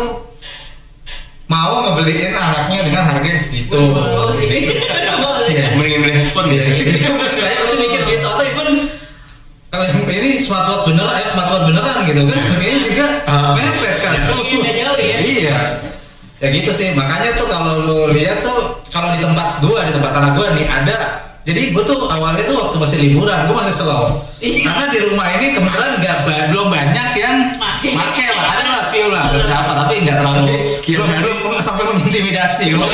mau 1.45 1.85
ngebeliin 1.85 2.33
anaknya 2.33 2.89
dengan 2.89 3.03
harga 3.05 3.27
yang 3.29 3.37
segitu. 3.37 3.77
mau 3.93 4.33
sih 4.33 4.49
Mau 4.49 5.31
sih. 5.45 5.55
Iya. 5.55 5.77
mendingin 5.77 6.01
beli 6.01 6.13
handphone 6.17 6.49
gitu 6.57 6.65
Kayak 7.37 7.57
pasti 7.61 7.77
mikir 7.77 8.01
gitu 8.09 8.27
kalau 9.75 9.87
ini 10.07 10.39
smartwatch 10.39 10.87
beneran 10.87 11.15
ya 11.19 11.27
smartwatch 11.27 11.65
beneran 11.67 11.97
gitu 12.07 12.21
kan. 12.23 12.39
Harganya 12.39 12.79
juga 12.81 13.07
Ah. 13.27 13.53
mepet 13.55 13.97
kan. 13.99 14.13
Iya, 14.15 14.55
nggak 14.55 14.75
jauh 14.79 14.99
ya. 15.01 15.19
iya. 15.21 15.59
Ya 16.39 16.49
gitu 16.51 16.71
sih. 16.71 16.89
Makanya 16.93 17.35
tuh 17.35 17.47
kalau 17.47 17.75
lu 17.81 17.99
lihat 18.13 18.41
tuh 18.41 18.59
kalau 18.89 19.11
di 19.11 19.19
tempat 19.19 19.59
gua 19.59 19.83
di 19.83 19.93
tempat 19.93 20.13
anak 20.13 20.33
gua 20.35 20.47
nih 20.53 20.67
ada. 20.67 20.97
Jadi 21.45 21.75
gua 21.75 21.83
tuh 21.85 21.99
awalnya 22.07 22.45
tuh 22.45 22.57
waktu 22.57 22.77
masih 22.79 22.99
liburan 23.01 23.45
gua 23.45 23.57
masih 23.61 23.75
slow. 23.75 24.23
Iya. 24.39 24.61
karena 24.63 24.85
di 24.89 24.99
rumah 25.01 25.27
ini 25.35 25.47
kebetulan 25.53 25.91
nggak 25.99 26.17
belum 26.53 26.67
banyak 26.69 27.09
yang 27.17 27.35
make. 27.57 27.97
lah. 28.29 28.45
Ada 28.53 28.65
lah 28.65 28.83
view 28.93 29.07
lah 29.09 29.25
beberapa 29.29 29.71
tapi 29.75 29.95
nggak 30.05 30.17
terlalu 30.21 30.57
belum 30.85 31.09
belum 31.19 31.61
sampai 31.61 31.85
mengintimidasi. 31.89 32.65
Lo 32.77 32.85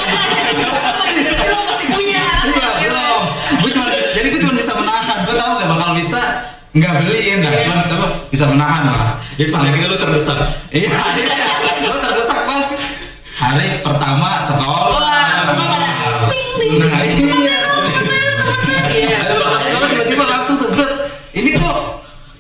mesti 1.67 1.85
punya 1.91 2.23
iya 2.47 2.69
belum. 2.87 3.23
Gue 3.61 3.71
cuma 3.75 3.87
bisa- 3.91 4.13
jadi 4.15 4.27
gue 4.31 4.41
cuma 4.41 4.55
bisa 4.55 4.73
menahan 4.75 5.10
gue 5.31 5.39
tahu 5.39 5.63
gak 5.63 5.71
bakal 5.71 5.91
bisa 5.95 6.21
nggak 6.71 6.91
lah 7.43 7.51
Iya. 7.51 7.63
cuma 7.67 7.83
tapi 7.87 8.07
bisa 8.31 8.45
menahan 8.51 8.83
lah 8.91 9.19
pada 9.39 9.59
akhirnya 9.63 9.91
lu 9.91 9.99
terdesak. 9.99 10.39
iya 10.75 10.91
gue 11.83 11.99
terdesak 11.99 12.39
pas 12.47 12.67
hari 13.39 13.83
pertama 13.83 14.39
sekolah. 14.43 14.91
Wah, 14.95 15.51
semua 15.51 15.67
pada 15.67 15.91
ting, 16.31 16.51
ting, 16.59 16.79
nah 16.79 17.03
iya. 17.03 17.59
Iya. 18.91 19.19
sekolah 19.63 19.87
tiba-tiba 19.91 20.25
langsung 20.27 20.63
tuh 20.63 20.69
bro 20.75 20.87
ini 21.35 21.59
kok 21.59 21.79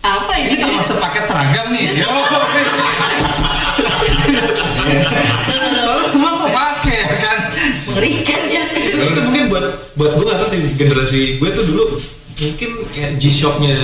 apa 0.03 0.33
ini? 0.39 0.55
ini 0.55 0.63
termasuk 0.63 0.97
paket 0.99 1.25
seragam 1.27 1.67
nih. 1.75 1.95
Yo. 1.95 2.11
soalnya 5.83 6.07
semua 6.07 6.31
kok 6.39 6.51
pakai 6.55 6.99
ya 7.03 7.15
kan? 7.19 7.39
Mengerikan 7.87 8.43
ya. 8.47 8.63
Itu, 8.79 8.99
itu 9.11 9.21
mungkin 9.27 9.43
buat 9.51 9.65
buat 9.99 10.11
gue 10.15 10.25
nggak 10.27 10.39
tahu 10.39 10.49
sih 10.55 10.61
generasi 10.79 11.21
gue 11.43 11.51
tuh 11.51 11.67
dulu 11.67 11.99
mungkin 12.41 12.71
kayak 12.91 13.11
G-Shocknya. 13.17 13.77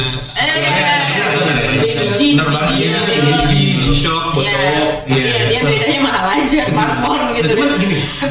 G-Shock. 1.84 4.24
Buat 4.32 4.44
Iya, 4.46 4.52
cowok. 4.52 4.90
Tapi 5.06 5.16
Iya. 5.16 5.30
ya 5.30 5.42
dia 5.46 5.58
bedanya 5.62 5.98
mahal 6.02 6.24
aja 6.34 6.58
smartphone 6.62 7.20
Nah, 7.22 7.30
gitu 7.32 7.46
cuman 7.54 7.68
gini 7.78 7.96
kan 8.18 8.30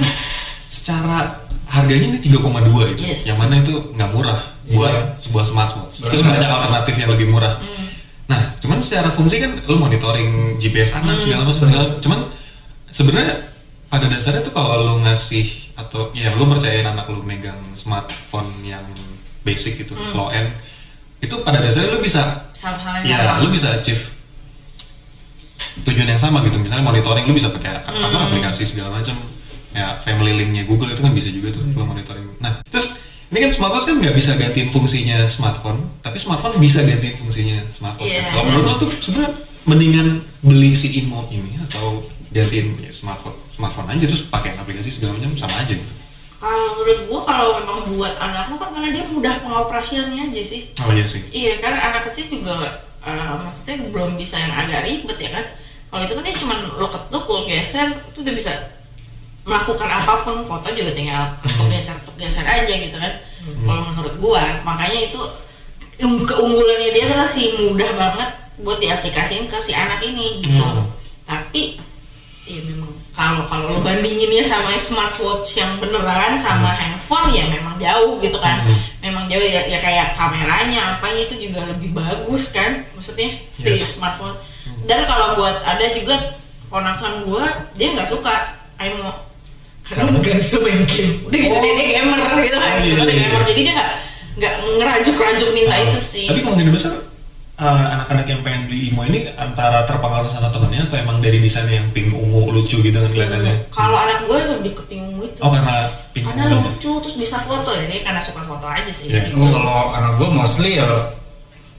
secara 0.61 1.17
harganya 1.65 2.05
ini 2.09 2.17
3,2 2.19 2.83
gitu. 2.93 3.01
Yes. 3.01 3.25
yang 3.25 3.37
mana 3.37 3.59
itu 3.59 3.73
nggak 3.91 4.09
murah 4.11 4.39
buat 4.67 4.91
Iya. 4.91 5.01
sebuah 5.17 5.43
smartwatch 5.45 5.93
terus 6.03 6.21
ada 6.21 6.45
alternatif 6.51 6.93
yang 6.95 7.09
lebih 7.09 7.27
murah. 7.27 7.57
Hmm. 7.57 7.83
nah 8.25 8.41
cuman 8.57 8.81
secara 8.81 9.09
fungsi 9.09 9.37
kan 9.37 9.61
lu 9.63 9.77
monitoring 9.77 10.57
GPS 10.57 10.89
anak 10.93 11.15
Hmm. 11.15 11.21
segala 11.21 11.41
macam 11.45 11.61
segala 11.63 11.85
cuman 12.01 12.19
sebenarnya 12.89 13.33
pada 13.85 14.05
dasarnya 14.09 14.41
tuh 14.41 14.51
kalau 14.51 14.81
lu 14.83 14.93
ngasih 14.99 15.45
atau 15.75 16.09
ya 16.11 16.33
lu 16.33 16.43
percayain 16.45 16.83
anak 16.83 17.05
lu 17.07 17.21
megang 17.21 17.57
smartphone 17.71 18.49
yang 18.61 18.83
basic 19.45 19.77
gitu 19.79 19.93
Hmm. 19.93 20.11
low 20.11 20.27
end 20.29 20.49
itu 21.21 21.35
pada 21.39 21.57
dasarnya 21.57 21.89
lu 21.89 22.01
bisa 22.01 22.49
sama 22.51 22.75
hal 22.77 22.99
yang 22.99 23.07
ya 23.07 23.17
sama. 23.31 23.39
lu 23.39 23.49
bisa 23.49 23.67
achieve 23.71 24.03
tujuan 25.85 26.07
yang 26.07 26.17
sama 26.17 26.41
gitu 26.41 26.57
misalnya 26.57 26.83
monitoring 26.83 27.23
lu 27.23 27.33
bisa 27.33 27.49
pakai 27.49 27.77
apa 27.77 27.91
Hmm. 27.91 28.25
aplikasi 28.25 28.65
segala 28.65 28.89
macam 28.95 29.15
ya 29.71 29.99
family 29.99 30.33
linknya 30.33 30.63
Google 30.63 30.89
itu 30.89 30.99
kan 30.99 31.11
bisa 31.11 31.29
juga 31.29 31.51
tuh 31.51 31.61
lu 31.63 31.83
monitoring 31.83 32.25
nah 32.39 32.57
terus 32.65 32.95
ini 33.27 33.37
kan 33.39 33.51
smartwatch 33.51 33.85
kan 33.85 33.95
nggak 33.97 34.13
bisa 34.13 34.33
gantiin 34.33 34.69
fungsinya 34.69 35.27
smartphone 35.27 35.83
tapi 35.99 36.15
smartphone 36.15 36.55
bisa 36.57 36.79
gantiin 36.81 37.15
fungsinya 37.15 37.59
smartphone 37.69 38.07
Iya. 38.07 38.23
kalau 38.29 38.43
menurut 38.45 38.65
lo 38.65 38.75
tuh 38.79 38.91
sebenarnya 38.95 39.31
mendingan 39.63 40.07
beli 40.41 40.71
si 40.73 40.93
Imo 40.95 41.25
ini 41.27 41.57
atau 41.61 42.05
gantiin 42.29 42.77
ya, 42.79 42.91
smartphone 42.91 43.35
smartphone 43.49 43.87
aja 43.89 44.05
terus 44.05 44.23
pakai 44.25 44.53
aplikasi 44.53 44.89
segala 44.89 45.17
macam 45.17 45.35
sama 45.35 45.55
aja 45.59 45.73
gitu 45.73 45.93
kalau 46.35 46.77
menurut 46.77 46.99
gua 47.07 47.19
kalau 47.23 47.47
memang 47.57 47.77
buat 47.89 48.13
anak 48.19 48.51
lu 48.51 48.55
kan 48.59 48.69
karena 48.75 48.89
dia 48.91 49.03
mudah 49.07 49.33
pengoperasiannya 49.39 50.29
aja 50.29 50.41
sih 50.43 50.61
oh 50.77 50.91
iya 50.91 51.05
sih 51.07 51.21
Iya 51.31 51.57
kan 51.63 51.73
anak 51.73 52.11
kecil 52.11 52.27
juga 52.29 52.59
eh, 53.01 53.33
maksudnya 53.39 53.79
belum 53.89 54.17
bisa 54.17 54.35
yang 54.35 54.51
agak 54.51 54.83
ribet 54.83 55.17
ya 55.17 55.29
kan. 55.31 55.45
Kalau 55.85 56.01
itu 56.03 56.13
kan 56.17 56.23
dia 56.25 56.35
cuma 56.35 56.53
lo 56.75 56.87
ketuk 56.89 57.23
lo 57.23 57.39
geser 57.45 57.87
itu 57.87 58.19
udah 58.19 58.33
bisa 58.35 58.51
melakukan 59.45 59.85
apa 59.87 60.25
pun 60.25 60.41
foto 60.41 60.67
juga 60.73 60.91
tinggal 60.91 61.29
ketuk 61.39 61.69
geser 61.69 61.95
ketuk 62.01 62.15
geser 62.17 62.43
aja 62.43 62.73
gitu 62.73 62.97
kan. 62.97 63.13
Kalau 63.63 63.81
menurut 63.93 64.15
gua 64.17 64.43
makanya 64.65 64.99
itu 65.07 65.21
um- 66.01 66.25
keunggulannya 66.25 66.89
dia 66.91 67.05
adalah 67.07 67.29
si 67.29 67.53
mudah 67.55 67.89
banget 67.93 68.29
buat 68.59 68.81
diaplikasiin 68.81 69.45
ke 69.47 69.57
si 69.61 69.71
anak 69.71 70.01
ini 70.01 70.41
gitu. 70.41 70.59
Hmm. 70.59 70.89
Tapi 71.23 71.77
ya 72.45 72.61
memang. 72.61 72.93
Kalau 73.11 73.49
kalau 73.49 73.65
lo 73.73 73.79
bandinginnya 73.81 74.45
sama 74.45 74.77
smartwatch 74.77 75.57
yang 75.57 75.81
beneran 75.81 76.37
sama 76.37 76.69
handphone 76.77 77.33
ya 77.33 77.49
memang 77.49 77.75
jauh 77.81 78.21
gitu 78.21 78.37
kan. 78.37 78.61
Hmm. 78.65 78.77
memang 79.01 79.25
jauh 79.29 79.41
ya, 79.41 79.65
ya 79.69 79.77
kayak 79.81 80.17
kameranya 80.17 80.97
apanya 80.97 81.25
itu 81.25 81.49
juga 81.49 81.65
lebih 81.65 81.93
bagus 81.93 82.53
kan. 82.53 82.85
Maksudnya 82.93 83.29
si 83.49 83.73
Yes. 83.73 83.97
smartphone. 83.97 84.37
Dan 84.85 85.05
kalau 85.09 85.37
buat 85.37 85.57
ada 85.65 85.85
juga 85.93 86.37
ponakan 86.69 87.25
gua 87.25 87.45
dia 87.73 87.93
nggak 87.93 88.09
suka. 88.09 88.53
Aimo 88.77 89.25
karena 89.85 90.17
nggak 90.17 90.37
bisa 90.41 90.57
main 90.65 90.81
game. 90.89 91.21
Udah 91.29 91.39
gitu 91.39 91.57
dia, 91.61 91.73
dia 91.77 91.87
gamer 92.01 92.19
gitu 92.41 92.57
kan. 92.57 92.71
Oh, 92.73 92.81
iya, 92.81 92.93
dia 92.93 93.05
iya, 93.05 93.15
gamer. 93.29 93.41
iya. 93.41 93.47
jadi 93.49 93.59
dia 93.61 93.73
nggak 93.77 93.91
nggak 94.35 94.53
ngerajuk-rajuk 94.81 95.49
minta 95.53 95.75
itu 95.79 95.99
sih. 96.01 96.27
Tapi 96.27 96.41
kemungkinan 96.41 96.73
uh, 97.57 97.85
anak-anak 97.89 98.25
yang 98.25 98.41
pengen 98.41 98.61
beli 98.65 98.89
Imo 98.89 99.01
ini 99.03 99.31
antara 99.33 99.83
terpengaruh 99.83 100.27
sama 100.27 100.47
temennya 100.49 100.85
atau 100.85 100.97
emang 100.97 101.17
dari 101.19 101.37
desainnya 101.37 101.79
yang 101.79 101.89
pink 101.89 102.11
ungu 102.11 102.51
lucu 102.51 102.79
gitu 102.79 102.93
kan 102.93 103.09
kelihatannya? 103.09 103.55
kalau 103.69 103.97
anak 103.97 104.23
gue 104.23 104.39
lebih 104.53 104.71
ke 104.73 104.83
pingu 104.85 105.21
itu 105.21 105.39
Oh 105.39 105.49
karena 105.49 105.75
pink 106.11 106.25
karena 106.25 106.43
ungu. 106.51 106.69
lucu 106.69 106.91
terus 106.99 107.15
bisa 107.15 107.37
foto 107.39 107.71
ya 107.71 107.85
dia 107.85 107.99
karena 108.01 108.19
suka 108.19 108.41
foto 108.41 108.65
aja 108.65 108.91
sih. 108.91 109.07
Jadi- 109.07 109.31
Oh, 109.33 109.47
kalau 109.49 109.91
anak 109.91 110.11
gue 110.15 110.29
mostly 110.29 110.75
ya 110.75 110.87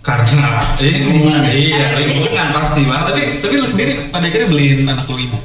karena 0.01 0.63
ini 0.79 1.19
iya 1.67 1.99
lingkungan 1.99 2.49
pasti 2.55 2.87
banget 2.87 3.05
Tapi 3.11 3.23
tapi 3.43 3.55
lu 3.57 3.67
sendiri 3.67 3.93
pada 4.07 4.23
akhirnya 4.23 4.49
beliin 4.49 4.87
anak 4.87 5.07
lu 5.07 5.19
Imo. 5.19 5.39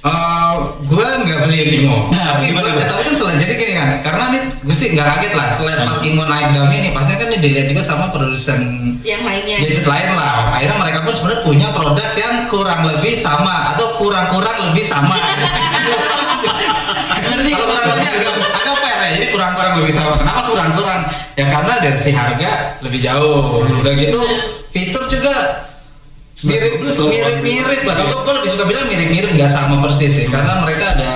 Eh, 0.00 0.54
gue 0.82 1.04
nggak 1.20 1.38
beli 1.44 1.84
Imo, 1.84 2.08
Nah, 2.08 2.32
tapi 2.32 2.48
gimana 2.48 2.72
gua- 2.72 2.88
tapi 2.88 3.02
kan 3.04 3.12
selain 3.12 3.36
jadi 3.36 3.52
gini 3.52 3.72
kan, 3.76 3.88
karena 4.00 4.24
nih 4.32 4.42
gue 4.58 4.72
sih 4.72 4.88
nggak 4.90 5.06
kaget 5.06 5.32
lah. 5.36 5.46
Selain 5.52 5.84
pas 5.84 6.00
Imo 6.00 6.24
naik 6.24 6.46
daun 6.50 6.72
ini, 6.72 6.88
pastinya 6.88 7.20
kan 7.20 7.28
ini 7.28 7.38
dilihat 7.38 7.66
juga 7.68 7.82
sama 7.82 8.08
produsen 8.08 8.60
yang 9.04 9.20
lainnya 9.20 9.60
gadget 9.60 9.84
lain 9.84 10.10
lah. 10.10 10.56
Akhirnya 10.56 10.76
mereka 10.78 10.98
pun 11.04 11.12
sebenarnya 11.12 11.42
punya 11.44 11.68
produk 11.70 12.10
yang 12.14 12.48
kurang 12.48 12.80
lebih 12.86 13.12
sama 13.14 13.76
atau 13.76 14.00
kurang-kurang 14.00 14.72
lebih 14.72 14.80
sama. 14.82 15.20
Ngerti? 17.20 17.50
Kalau 17.52 17.68
kurang 17.68 17.88
lebih 17.92 18.08
agak 18.10 18.34
agak 18.56 18.76
fair 18.80 18.96
ya. 18.96 19.08
Jadi 19.12 19.26
kurang-kurang 19.30 19.72
lebih 19.78 19.92
sama. 19.92 20.12
Kenapa 20.16 20.40
kurang-kurang? 20.46 21.00
Ya 21.36 21.44
karena 21.46 21.72
dari 21.76 21.98
si 21.98 22.10
harga 22.10 22.50
lebih 22.80 23.00
jauh. 23.00 23.68
Udah 23.68 23.92
gitu 23.94 24.20
fitur 24.70 25.04
juga 25.08 25.34
mirip 26.44 26.72
11, 26.80 26.96
mirip 27.10 27.38
mirip 27.44 27.80
lah. 27.84 27.94
Kalau 28.00 28.24
gue 28.24 28.34
lebih 28.40 28.50
suka 28.52 28.64
bilang 28.64 28.86
mirip 28.88 29.08
mirip 29.12 29.30
nggak 29.36 29.50
sama 29.52 29.80
persis 29.84 30.12
sih. 30.12 30.26
Karena 30.28 30.64
mereka 30.64 30.96
ada 30.96 31.12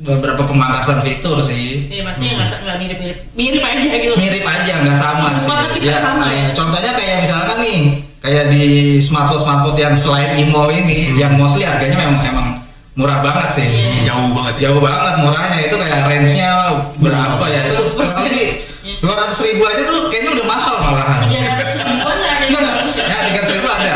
beberapa 0.00 0.48
pemangkasan 0.48 1.04
fitur 1.04 1.40
sih. 1.44 1.88
Iya 1.92 2.02
pasti 2.08 2.24
nggak 2.32 2.48
nggak 2.64 2.76
mirip-mirip 2.80 3.18
mirip 3.36 3.62
aja 3.64 3.90
gitu 4.00 4.14
Mirip 4.16 4.44
aja 4.48 4.72
nggak 4.80 4.96
sama 4.96 5.28
sih. 5.36 5.48
tapi 5.48 5.78
nggak 5.84 6.00
sama 6.00 6.26
ya? 6.32 6.46
Contohnya 6.56 6.92
kayak 6.96 7.16
misalkan 7.24 7.56
nih 7.60 7.78
kayak 8.20 8.44
di 8.52 8.64
smartphone 9.00 9.40
smartphone 9.44 9.76
yang 9.76 9.94
selain 9.96 10.30
Imo 10.36 10.68
ini, 10.72 11.16
yang 11.16 11.36
mostly 11.40 11.64
harganya 11.64 11.96
memang 12.00 12.20
emang 12.24 12.48
murah 12.96 13.20
banget 13.24 13.48
sih. 13.60 13.68
Iya. 13.68 14.12
Jauh 14.12 14.32
banget 14.36 14.54
ya. 14.56 14.60
Jauh 14.68 14.80
banget 14.80 15.14
murahnya 15.24 15.58
itu 15.68 15.76
kayak 15.76 15.98
range-nya 16.08 16.50
berapa 17.00 17.44
ya? 17.48 17.60
Itu 17.68 17.82
dua 19.00 19.14
ratus 19.16 19.38
ribu 19.44 19.62
aja 19.64 19.82
tuh 19.84 20.08
kayaknya 20.12 20.30
udah 20.36 20.46
mahal 20.48 20.74
malahan. 20.80 21.24
tiga 21.28 21.52
ratus 21.56 21.76
ribuan 21.80 22.16
lah 22.16 22.32
ada 22.36 22.44
yang 22.44 22.64
bagus 22.64 22.94
ya 22.96 23.04
Ya 23.08 23.18
tiga 23.28 23.38
ratus 23.40 23.52
ribu 23.56 23.68
ada. 23.68 23.94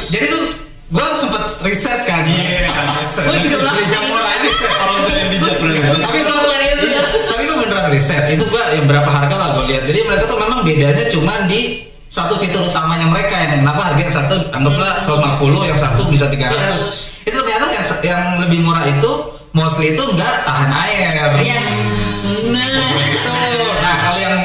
Bagus. 0.00 0.16
Jadi 0.16 0.26
tuh 0.32 0.42
gue 0.90 1.06
sempet 1.12 1.42
riset 1.60 2.00
kan. 2.08 2.24
Iya. 2.24 2.72
riset. 2.96 3.24
Gua 3.28 3.36
juga 3.36 3.56
Beli 3.68 3.84
jam 3.92 4.02
murah 4.08 4.32
ini. 4.40 4.48
Kalau 4.56 4.94
untuk 4.96 5.12
yang 5.12 5.28
dijat 5.28 5.56
berarti. 5.60 6.00
Tapi 6.00 6.18
gue 6.24 6.36
Bukan 6.40 6.60
itu. 6.64 6.86
iya, 6.88 7.02
tapi 7.28 7.42
gue 7.44 7.56
beneran 7.60 7.86
riset. 7.92 8.24
Itu 8.32 8.44
gue 8.48 8.62
yang 8.80 8.86
berapa 8.88 9.10
harga 9.12 9.36
lah 9.36 9.48
gue 9.60 9.64
lihat. 9.68 9.84
Jadi 9.84 9.98
mereka 10.08 10.24
tuh 10.24 10.40
memang 10.40 10.64
bedanya 10.64 11.04
cuma 11.12 11.44
di 11.44 11.84
satu 12.08 12.40
fitur 12.40 12.64
utamanya 12.64 13.12
mereka 13.12 13.36
yang 13.36 13.60
kenapa 13.60 13.92
harga 13.92 14.00
yang 14.00 14.14
satu 14.16 14.34
anggaplah 14.50 15.04
150 15.04 15.68
yang 15.68 15.78
satu 15.78 16.02
bisa 16.10 16.26
300 16.26 16.74
itu 17.22 17.38
ternyata 17.38 17.70
yang 17.70 17.86
yang 18.02 18.22
lebih 18.42 18.66
murah 18.66 18.82
itu 18.82 19.10
mostly 19.54 19.94
itu 19.94 20.02
enggak 20.02 20.42
tahan 20.42 20.74
air 20.74 21.38
Iya. 21.38 21.60
Nah, 22.50 22.66
Itu. 22.98 23.30
Nah, 23.78 23.96
kalau 24.10 24.18
yang 24.18 24.36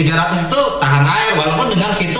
300 0.00 0.48
itu 0.48 0.60
tahan 0.80 1.04
air 1.04 1.32
walaupun 1.36 1.66
dengan 1.76 1.92
fitur 1.92 2.13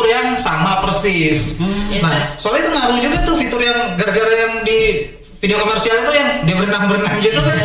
sama 0.45 0.73
persis. 0.79 1.57
Yes, 1.89 2.03
Nah, 2.05 2.13
yes. 2.15 2.37
soalnya 2.37 2.61
itu 2.63 2.73
ngaruh 2.73 2.99
juga 3.01 3.19
tuh 3.25 3.35
fitur 3.37 3.61
yang 3.61 3.97
gara-gara 3.97 4.35
yang 4.37 4.55
di 4.61 5.09
video 5.41 5.57
komersial 5.59 5.97
itu 5.99 6.13
yang 6.13 6.29
dia 6.45 6.55
berenang-berenang 6.55 7.17
gitu 7.19 7.41
kan. 7.41 7.57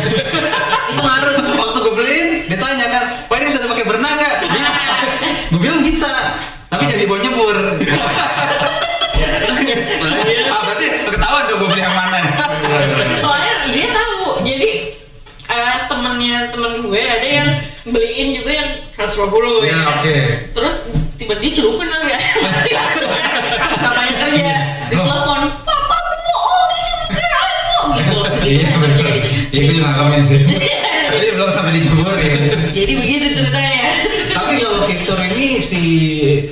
itu 0.90 1.00
ngaruh. 1.00 1.32
Waktu 1.60 1.78
gue 1.78 1.94
beliin, 1.94 2.28
ditanya 2.48 2.86
kan, 2.88 3.02
"Wah, 3.28 3.36
ini 3.36 3.46
bisa 3.46 3.60
dipakai 3.60 3.84
berenang 3.84 4.16
nggak?" 4.16 4.34
Bisa. 4.42 4.82
gue 5.50 5.60
bilang 5.60 5.80
bisa, 5.80 6.10
tapi 6.66 6.86
jadi 6.86 7.04
bawa 7.04 7.18
nyebur. 7.20 7.56
ah, 10.50 10.60
berarti 10.62 10.86
ketahuan 11.06 11.42
dong 11.46 11.58
gue 11.58 11.68
beli 11.68 11.82
yang 11.82 11.92
mana. 11.92 12.18
Soalnya 13.16 13.52
dia 13.70 13.88
tahu. 13.90 14.40
Jadi 14.40 14.70
eh, 15.46 15.76
temennya 15.86 16.48
temen 16.48 16.72
gue 16.82 17.02
ada 17.02 17.28
yang 17.28 17.48
beliin 17.84 18.28
juga 18.34 18.50
yang 18.54 18.68
120 18.94 19.66
Ya, 19.66 19.76
kan. 19.76 20.00
oke. 20.00 20.16
Terus 20.54 20.76
tiba-tiba 21.30 21.54
celupin 21.62 21.86
lah 21.86 22.02
ya. 22.10 22.18
Langsung 22.74 23.06
kan. 23.06 23.30
Bapaknya 23.78 24.14
kerja 24.18 24.50
di 24.90 24.96
telepon, 24.98 25.40
"Papa 25.62 25.96
bohong, 26.10 26.70
ini 26.74 26.92
bukan 27.06 27.30
aku." 27.30 27.78
gitu. 27.94 28.18
Gitu. 28.34 28.58
Iya, 28.58 28.70
bener. 28.82 28.98
Jadi, 28.98 29.20
Ya 29.50 29.58
gue 29.66 29.74
juga 29.78 29.90
ngalamin 29.94 30.22
sih. 30.22 30.40
Tapi 31.10 31.26
belum 31.34 31.50
sampai 31.50 31.72
dijemur 31.78 32.14
ya. 32.18 32.34
Jadi 32.70 32.92
begitu 32.98 33.26
ceritanya. 33.34 33.82
Tapi 34.30 34.52
kalau 34.62 34.80
fitur 34.86 35.18
ini 35.26 35.58
si 35.58 35.82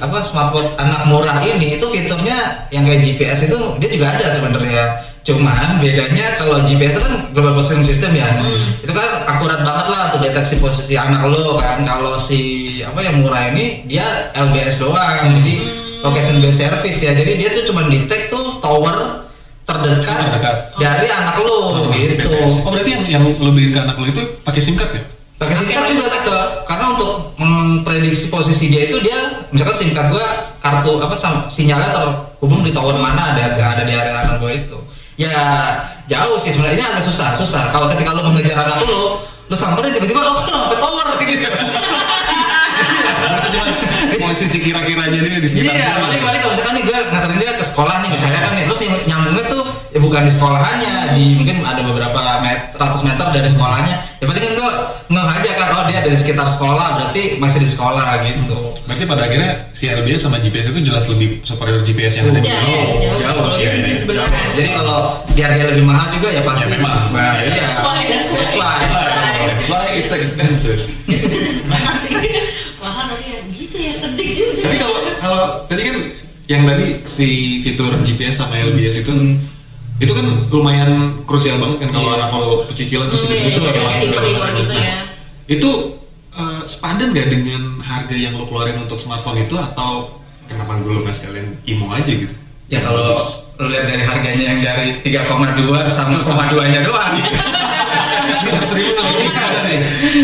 apa 0.03 0.23
smartwatch 0.23 0.75
anak 0.83 1.07
murah 1.07 1.39
ini 1.43 1.79
itu 1.79 1.87
fiturnya 1.91 2.67
yang 2.75 2.83
kayak 2.83 3.03
GPS 3.07 3.47
itu 3.47 3.59
dia 3.79 3.91
juga 3.91 4.19
ada 4.19 4.35
sebenarnya. 4.35 4.99
Cuman 5.23 5.79
bedanya 5.79 6.35
kalau 6.35 6.63
GPS 6.67 6.99
itu 6.99 7.03
kan 7.07 7.15
global 7.31 7.55
positioning 7.55 7.87
system 7.87 8.11
ya. 8.19 8.35
Itu 8.83 8.91
kan 8.91 9.18
akurat 9.29 9.61
banget 9.61 9.87
lah 9.93 10.01
untuk 10.09 10.21
deteksi 10.25 10.57
posisi 10.57 10.97
anak 10.97 11.29
lo 11.29 11.61
kan. 11.61 11.85
Kalau 11.85 12.17
si 12.17 12.65
apa 12.81 13.05
yang 13.05 13.21
murah 13.21 13.53
ini 13.53 13.85
dia 13.85 14.33
LBS 14.33 14.81
doang. 14.81 15.37
Jadi 15.37 15.55
location 16.01 16.41
based 16.41 16.65
service 16.65 16.99
ya. 17.05 17.13
Jadi 17.13 17.37
dia 17.37 17.49
tuh 17.53 17.69
cuma 17.69 17.85
detect 17.87 18.33
tuh 18.33 18.57
tower 18.65 19.29
terdekat, 19.69 20.17
Terdekat. 20.17 20.57
dari 20.81 21.09
anak 21.13 21.37
lo 21.45 21.77
gitu. 21.93 22.25
BTS. 22.25 22.65
Oh 22.65 22.73
berarti 22.73 22.91
yang 22.97 23.05
yang 23.05 23.23
beliin 23.37 23.69
ke 23.69 23.81
anak 23.85 24.01
lo 24.01 24.09
itu 24.09 24.23
pakai 24.41 24.61
SIM 24.65 24.81
card 24.81 24.97
ya? 24.97 25.03
Pakai 25.37 25.55
SIM 25.61 25.69
card 25.69 25.93
juga 25.93 26.09
tetap 26.09 26.65
karena 26.65 26.87
untuk 26.97 27.37
memprediksi 27.37 28.33
posisi 28.33 28.73
dia 28.73 28.89
itu 28.89 28.97
dia 29.05 29.45
misalkan 29.53 29.77
SIM 29.77 29.93
card 29.93 30.09
gua 30.09 30.25
kartu 30.57 30.97
apa 31.05 31.13
sinyalnya 31.53 31.93
terhubung 31.93 32.65
di 32.65 32.73
tower 32.73 32.97
mana 32.97 33.37
ada 33.37 33.61
ada 33.61 33.85
di 33.85 33.93
area 33.93 34.25
anak 34.25 34.41
gua 34.41 34.57
itu. 34.57 34.79
Ya 35.21 35.37
jauh 36.09 36.41
sih 36.41 36.51
sebenarnya 36.51 36.97
agak 36.97 37.05
susah 37.05 37.37
susah. 37.37 37.69
Kalau 37.71 37.87
ketika 37.93 38.17
lu 38.17 38.25
mengejar 38.25 38.57
anak 38.57 38.81
lu, 38.89 39.21
lu 39.21 39.57
samperin 39.57 39.93
tiba-tiba 39.93 40.25
oh 40.25 40.41
kenapa 40.49 40.75
tower 40.81 41.09
gitu. 41.23 41.47
Itu 43.49 43.57
cuma 44.19 44.29
posisi 44.29 44.59
kira-kiranya 44.59 45.19
dia 45.19 45.39
di 45.39 45.49
sekitar. 45.49 45.73
Iya, 45.73 45.91
paling 45.99 46.21
paling 46.21 46.41
kalau 46.41 46.53
misalkan 46.53 46.75
nih 46.77 46.85
gue 46.85 46.99
nganterin 47.09 47.39
dia 47.39 47.53
ke 47.53 47.65
sekolah 47.65 47.95
nih 47.99 48.11
misalnya 48.13 48.41
kan 48.41 48.53
nih, 48.55 48.65
terus 48.69 48.81
yang 48.83 48.95
nyambungnya 49.07 49.45
tuh 49.49 49.63
ya 49.89 49.99
bukan 49.99 50.23
di 50.23 50.33
sekolahannya, 50.33 50.93
di 51.13 51.25
mungkin 51.35 51.57
ada 51.63 51.81
beberapa 51.81 52.21
met, 52.39 52.61
ratus 52.73 53.01
meter 53.03 53.27
dari 53.31 53.49
sekolahnya. 53.49 53.95
Ya 54.19 54.25
paling 54.27 54.43
kan 54.43 54.53
gue 54.53 54.71
ngeh 55.09 55.27
aja 55.31 55.51
kan, 55.57 55.69
oh 55.73 55.83
dia 55.89 55.97
ada 55.99 56.11
di 56.11 56.19
sekitar 56.19 56.45
sekolah, 56.47 56.87
berarti 57.01 57.23
masih 57.41 57.59
di 57.59 57.69
sekolah 57.71 58.21
gitu. 58.23 58.77
Berarti 58.85 59.05
pada 59.05 59.23
akhirnya 59.25 59.73
si 59.73 59.89
LBS 59.89 60.27
sama 60.27 60.37
GPS 60.37 60.69
itu 60.69 60.81
jelas 60.85 61.09
lebih 61.09 61.41
superior 61.41 61.81
GPS 61.81 62.21
yang 62.21 62.29
ada 62.29 62.41
di 62.41 62.49
Ya, 62.49 62.61
Oh, 62.61 62.99
ya, 63.01 63.13
jauh 63.17 63.53
ini 63.57 63.93
iya. 63.93 64.05
beneran. 64.05 64.49
Jadi 64.53 64.69
kalau 64.75 64.99
dia 65.33 65.45
harga 65.49 65.65
lebih 65.71 65.85
mahal 65.85 66.07
juga 66.11 66.29
ya 66.29 66.43
pasti. 66.43 66.67
Ya, 66.67 66.77
memang. 66.77 67.13
Nah, 67.13 67.39
Iya. 67.39 67.47
iya. 67.47 67.63
That's 67.65 67.81
why, 67.81 68.01
that's 68.05 68.29
why. 68.29 68.39
That's 68.43 68.57
why. 68.59 68.77
That's 69.49 69.69
why 69.71 69.85
it's 69.97 70.13
expensive. 70.13 70.81
Mahal 71.69 71.95
sih. 72.03 72.13
Mahal 72.89 73.05
tapi 73.11 73.25
ya 73.27 73.39
gitu 73.47 73.77
ya 73.77 73.93
sedih 73.95 74.31
juga. 74.31 74.61
Tapi 74.65 74.77
kalau 74.77 74.97
kalau 75.19 75.43
tadi 75.65 75.83
kan 75.85 75.97
yang 76.47 76.63
tadi 76.65 76.87
si 77.05 77.29
fitur 77.61 77.93
GPS 78.01 78.41
sama 78.41 78.57
LBS 78.59 79.03
itu 79.03 79.13
itu 79.99 80.13
kan 80.15 80.27
lumayan 80.49 80.91
krusial 81.23 81.59
banget 81.59 81.83
kan 81.83 81.91
kalau 81.93 82.09
Iya. 82.09 82.17
anak 82.19 82.31
lo 82.33 82.47
pecicilan 82.65 83.07
terus 83.07 83.23
Hmm, 83.23 83.35
gitu 83.35 83.45
iya, 83.45 83.53
segala 83.53 83.77
iya, 83.91 84.01
segala 84.01 84.01
impor-impor 84.01 84.41
macam. 84.41 84.59
gitu 84.59 84.75
ya. 84.75 84.97
Itu 85.47 85.71
eh, 86.33 86.61
sepadan 86.65 87.09
gak 87.11 87.29
dengan 87.29 87.63
harga 87.83 88.15
yang 88.15 88.33
lo 88.33 88.47
keluarin 88.47 88.79
untuk 88.79 88.97
smartphone 88.97 89.43
itu 89.43 89.55
atau 89.55 90.23
kenapa 90.45 90.79
dulu 90.79 91.03
mas 91.03 91.19
kalian 91.19 91.59
imo 91.65 91.91
aja 91.91 92.09
gitu? 92.09 92.31
Ya 92.69 92.79
kalau 92.79 93.19
lu 93.59 93.67
lihat 93.67 93.85
dari 93.85 94.01
harganya 94.01 94.45
yang 94.47 94.61
dari 94.63 95.03
3,2 95.03 95.27
sama 95.91 96.15
0,2 96.15 96.63
nya 96.69 96.81
doang. 96.81 97.13
seribu 98.63 98.91
tuh 98.93 99.05
Iya 99.09 99.49
sih. 99.55 99.77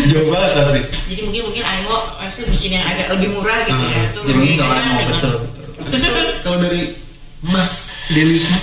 jauh 0.07 0.27
banget 0.29 0.51
pasti. 0.53 0.79
Jadi 1.07 1.21
mungkin 1.21 1.41
mungkin 1.45 1.63
Aimo 1.63 1.97
pasti 2.15 2.41
bikin 2.47 2.71
yang 2.73 2.85
agak 2.85 3.07
lebih 3.11 3.29
murah 3.31 3.57
gitu 3.61 3.83
ya. 3.83 3.99
Hmm. 3.99 4.09
Itu 4.09 4.19
Ya 4.21 4.33
mungkin 4.33 4.55
kalau 4.57 4.73
mau 4.73 5.03
betul 5.09 5.33
betul. 5.41 5.65
Kalau 6.43 6.57
dari 6.59 6.81
Mas 7.41 7.71
Delisma 8.07 8.57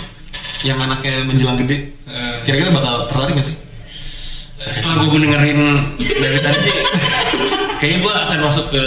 yang 0.63 0.79
anaknya 0.79 1.23
menjelang 1.23 1.57
gede, 1.57 1.91
Eh. 2.05 2.37
kira-kira 2.43 2.71
bakal 2.71 3.07
tertarik 3.07 3.35
gak 3.35 3.47
sih? 3.47 3.57
setelah 4.63 5.03
gue 5.03 5.11
mendengarin 5.13 5.59
dari 5.99 6.39
tadi 6.39 6.71
kayaknya 7.77 7.99
gue 7.99 8.15
akan 8.15 8.39
masuk 8.41 8.71
ke 8.71 8.83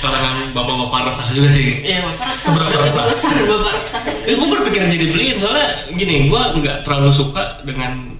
kalangan 0.00 0.40
bapak-bapak 0.50 1.04
resah 1.04 1.28
juga 1.30 1.52
sih 1.52 1.84
Iya, 1.84 2.00
bapak 2.00 2.26
resah. 2.26 2.44
Seberapa 2.48 2.76
resah? 2.80 3.04
Besar 3.04 3.36
bapak 3.36 3.72
resah. 3.76 4.00
Eh, 4.24 4.32
gue 4.32 4.48
berpikir 4.48 4.88
jadi 4.88 5.06
beliin 5.06 5.36
soalnya 5.36 5.68
gini 5.90 6.32
gue 6.32 6.42
nggak 6.56 6.76
terlalu 6.80 7.12
suka 7.12 7.60
dengan 7.60 8.16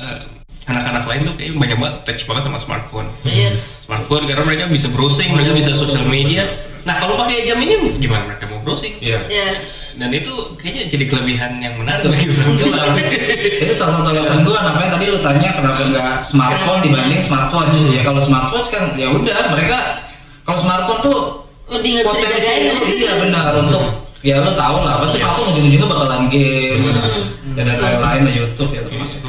eh, 0.00 0.37
anak-anak 0.68 1.02
lain 1.02 1.20
tuh 1.24 1.34
kayak 1.34 1.50
banyak 1.54 1.76
banget 1.76 1.96
touch 2.04 2.22
banget 2.24 2.42
sama 2.44 2.58
smartphone 2.58 3.08
Yes. 3.24 3.82
smartphone 3.82 4.24
karena 4.24 4.44
mereka 4.44 4.64
bisa 4.68 4.86
browsing 4.86 5.32
mereka 5.32 5.52
bisa 5.52 5.72
sosial 5.72 6.04
media 6.04 6.44
nah 6.84 6.94
kalau 6.94 7.16
pakai 7.16 7.42
jam 7.42 7.56
ini 7.58 7.96
gimana 7.96 8.24
mereka 8.26 8.44
mau 8.46 8.60
browsing 8.60 8.96
Iya. 8.98 9.24
Yes. 9.26 9.92
dan 9.96 10.08
itu 10.10 10.30
kayaknya 10.54 10.88
jadi 10.88 11.04
kelebihan 11.06 11.56
yang 11.56 11.74
menarik 11.74 12.04
bagi 12.04 12.28
orang 12.32 12.54
tua 12.54 12.80
sih. 12.92 13.04
Itu 13.64 13.74
salah 13.74 13.98
satu 13.98 14.08
alasan 14.10 14.40
gue 14.40 14.54
namanya 14.54 14.90
tadi 14.90 15.04
lu 15.06 15.18
tanya 15.18 15.50
kenapa 15.50 15.82
nggak 15.84 16.14
smartphone 16.22 16.80
dibanding 16.80 17.18
smartwatch. 17.18 17.82
Ya 17.90 18.00
kalau 18.00 18.20
smartwatch 18.20 18.68
kan 18.68 18.94
ya 18.94 19.10
udah 19.10 19.50
mereka 19.50 20.06
kalau 20.44 20.58
smartphone 20.58 21.00
tuh 21.02 21.18
Lebih 21.68 22.00
potensi 22.00 22.48
ya. 22.48 22.72
iya 22.86 23.12
benar 23.18 23.52
untuk 23.58 23.82
ya 24.18 24.40
lu 24.40 24.52
tahu 24.52 24.76
lah 24.80 25.02
pasti 25.02 25.18
Yes. 25.18 25.26
aku 25.26 25.40
ujung-ujungnya 25.50 25.86
bakalan 25.86 26.22
game 26.28 26.84
dan 27.52 27.64
lain-lain 27.74 28.20
lah 28.22 28.32
YouTube 28.32 28.70
ya 28.70 28.80
termasuk. 28.80 29.20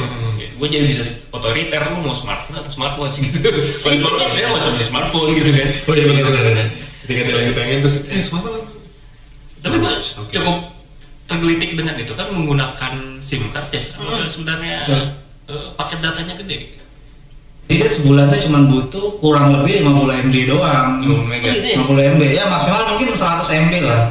Gue 0.60 0.68
jadi 0.70 0.86
bisa 0.86 1.02
otoriter 1.30 1.80
lu 1.88 2.04
mau 2.04 2.12
smartphone 2.12 2.60
atau 2.60 2.68
smartwatch 2.68 3.16
gitu 3.18 3.40
kalau 3.40 3.96
smartphone 3.98 4.36
dia 4.36 4.48
masih 4.48 4.70
beli 4.70 4.86
smartphone 4.86 5.30
gitu 5.34 5.50
kan 5.50 5.68
Oh 5.86 5.94
iya 5.94 6.04
benar 6.06 6.24
benar. 6.28 6.68
Ketika 7.02 7.22
dia 7.24 7.34
lagi 7.34 7.52
pengen 7.54 7.78
terus 7.80 7.96
eh 8.06 8.20
smartphone. 8.20 8.68
tapi 9.60 9.76
gue 9.76 9.92
Oke. 9.92 10.32
cukup 10.32 10.58
tergelitik 11.26 11.72
dengan 11.74 11.96
itu 11.96 12.12
kan 12.12 12.28
menggunakan 12.30 12.94
sim 13.20 13.48
card 13.50 13.70
ya 13.70 13.84
apakah 13.92 14.26
sebenarnya 14.26 14.76
eh, 15.48 15.68
paket 15.74 16.00
datanya 16.00 16.36
gede 16.36 16.58
Jadi 17.66 17.78
dia 17.78 17.92
sebulan 17.92 18.26
tuh 18.28 18.42
cuma 18.42 18.60
butuh 18.64 19.06
kurang 19.18 19.54
lebih 19.54 19.86
50 19.86 20.26
MB 20.26 20.36
doang. 20.50 21.06
50 21.06 21.22
mega 21.24 21.46
Oh, 21.46 21.54
gitu 21.54 21.68
ya? 21.70 21.78
50 21.78 22.14
MB 22.18 22.22
ya 22.34 22.44
maksimal 22.46 22.82
mungkin 22.90 23.08
100 23.14 23.46
MB 23.46 23.74
lah 23.86 24.04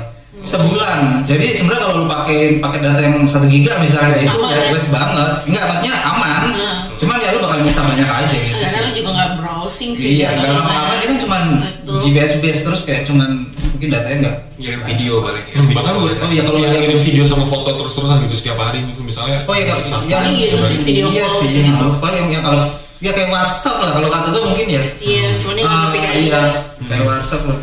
sebulan. 0.42 0.98
Jadi 1.24 1.46
sebenarnya 1.52 1.82
kalau 1.82 1.96
lu 1.98 2.06
pakai 2.06 2.38
pakai 2.58 2.78
data 2.78 3.00
yang 3.00 3.16
1 3.22 3.46
giga 3.46 3.72
misalnya 3.78 4.16
itu 4.18 4.32
Aman, 4.34 4.48
ya 4.48 4.58
ya? 4.58 4.70
best 4.70 4.88
banget. 4.90 5.30
Enggak 5.44 5.64
maksudnya 5.66 5.94
aman. 6.04 6.42
Nah. 6.52 6.76
Cuman 6.98 7.16
ya 7.16 7.30
lu 7.30 7.38
bakal 7.38 7.58
bisa 7.62 7.80
banyak 7.80 8.06
aja 8.06 8.36
gitu. 8.36 8.56
Karena 8.56 8.78
lu 8.80 8.90
juga 8.92 9.10
nggak 9.12 9.30
browsing 9.36 9.90
sih. 9.94 10.08
Iya, 10.18 10.28
enggak 10.34 10.50
lama-lama 10.52 10.92
ini 11.00 11.14
cuman 11.16 11.42
Betul. 11.62 11.98
GPS 12.02 12.32
based 12.38 12.62
terus 12.64 12.80
kayak 12.82 13.02
cuman 13.04 13.46
mungkin 13.72 13.88
datanya 13.88 14.16
enggak. 14.18 14.36
ngirim 14.58 14.82
video 14.82 15.22
paling 15.22 15.44
ya, 15.44 15.54
Hmm, 15.54 15.64
video. 15.64 15.76
bahkan 15.78 15.92
gue 15.94 16.10
Oh 16.10 16.28
iya, 16.28 16.42
kalau 16.42 16.58
yang- 16.58 16.74
ngirim 16.74 16.98
video 16.98 17.22
sama 17.22 17.46
foto 17.46 17.78
terus-terusan 17.78 18.26
gitu 18.26 18.34
setiap 18.36 18.58
hari 18.58 18.82
gitu 18.82 19.00
misalnya. 19.00 19.46
Oh 19.46 19.54
iya 19.54 19.70
kalau 19.70 19.82
yang 20.02 20.34
gitu 20.34 20.58
sih, 20.66 20.78
video 20.82 21.06
iya 21.08 21.30
call 21.30 21.38
sih. 21.38 21.62
gitu. 21.62 21.86
Paling 22.02 22.18
yang, 22.18 22.30
yang 22.34 22.42
kalau 22.42 22.58
ya 22.98 23.14
kayak 23.14 23.30
WhatsApp 23.30 23.78
lah 23.78 23.90
kalau 23.94 24.10
kata 24.10 24.28
gue 24.28 24.42
mungkin 24.42 24.66
ya. 24.66 24.82
Iya, 24.98 25.38
cuma 25.38 25.52
nggak 25.54 25.70
Ah, 25.70 25.94
aja. 25.94 26.10
iya, 26.18 26.40
kayak 26.82 27.04
WhatsApp 27.06 27.46
lah. 27.46 27.58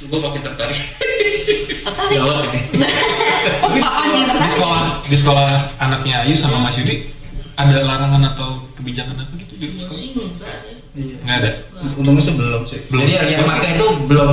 Gue 0.00 0.18
makin 0.18 0.40
tertarik 0.42 0.78
Tertarik. 1.80 2.16
gawat 2.16 2.38
ini 2.46 2.60
Tapi 3.40 3.78
di 3.78 3.88
sekolah, 3.88 4.24
di 4.36 4.50
sekolah 4.50 4.82
di 5.06 5.16
sekolah 5.16 5.48
anaknya 5.78 6.14
Ayu 6.24 6.34
sama 6.34 6.60
Mas 6.60 6.76
Yudi 6.76 7.08
ada 7.56 7.84
larangan 7.84 8.22
atau 8.32 8.64
kebijakan 8.72 9.16
apa 9.16 9.32
gitu 9.36 9.52
di 9.56 9.66
sekolah? 9.68 9.92
sih 9.92 10.08
enggak 10.16 10.54
sih. 10.64 10.74
Iya. 10.96 11.16
Nggak 11.20 11.36
ada. 11.44 11.50
Untungnya 11.92 12.22
sih 12.24 12.34
belum 12.34 12.62
sih. 12.64 12.80
Belum. 12.88 13.00
Jadi 13.04 13.12
yang, 13.36 13.44
pakai 13.44 13.70
itu 13.76 13.86
belum 14.08 14.30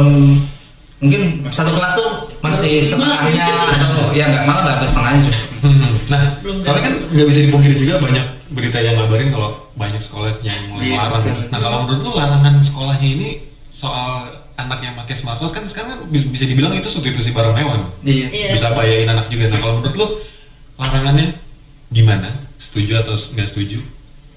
mungkin 0.98 1.22
satu 1.52 1.72
kelas 1.76 1.94
tuh 1.94 2.10
masih 2.40 2.80
setengahnya 2.80 3.44
atau 3.78 4.16
ya 4.16 4.32
nggak 4.32 4.44
malah 4.48 4.62
nggak 4.64 4.76
habis 4.80 4.90
setengahnya 4.96 5.22
sih. 5.28 5.36
Hmm. 5.60 5.92
Nah, 6.08 6.22
Belum 6.40 6.58
soalnya 6.64 6.84
kan 6.88 6.94
nggak 7.12 7.28
bisa 7.28 7.40
dipungkiri 7.52 7.76
juga 7.76 7.94
banyak 8.00 8.26
berita 8.48 8.78
yang 8.80 8.96
ngabarin 8.96 9.30
kalau 9.30 9.50
banyak 9.76 10.00
sekolah 10.00 10.32
yang 10.40 10.56
mulai 10.72 10.84
Iya, 10.88 10.96
larang 11.04 11.24
gitu. 11.28 11.42
Nah, 11.52 11.60
kalau 11.60 11.78
menurut 11.84 12.00
lu 12.00 12.12
larangan 12.16 12.56
sekolahnya 12.64 13.08
ini 13.12 13.30
soal 13.70 14.47
anak 14.58 14.80
yang 14.82 14.93
pakai 14.96 15.13
smartphone 15.13 15.52
kan 15.52 15.63
sekarang 15.63 15.89
kan 15.91 16.00
bis- 16.08 16.26
bisa 16.26 16.43
dibilang 16.43 16.74
itu 16.74 16.88
substitusi 16.88 17.30
barang 17.30 17.54
mewah. 17.54 17.78
Iya. 18.02 18.28
Iya. 18.28 18.48
Bisa 18.52 18.74
bayain 18.74 19.06
anak 19.06 19.26
juga. 19.28 19.48
Nah, 19.48 19.60
kalau 19.60 19.74
menurut 19.78 19.96
lu 19.96 20.08
larangannya 20.76 21.38
gimana? 21.88 22.30
Setuju 22.58 23.00
atau 23.00 23.13
nggak 23.13 23.48
setuju? 23.48 23.80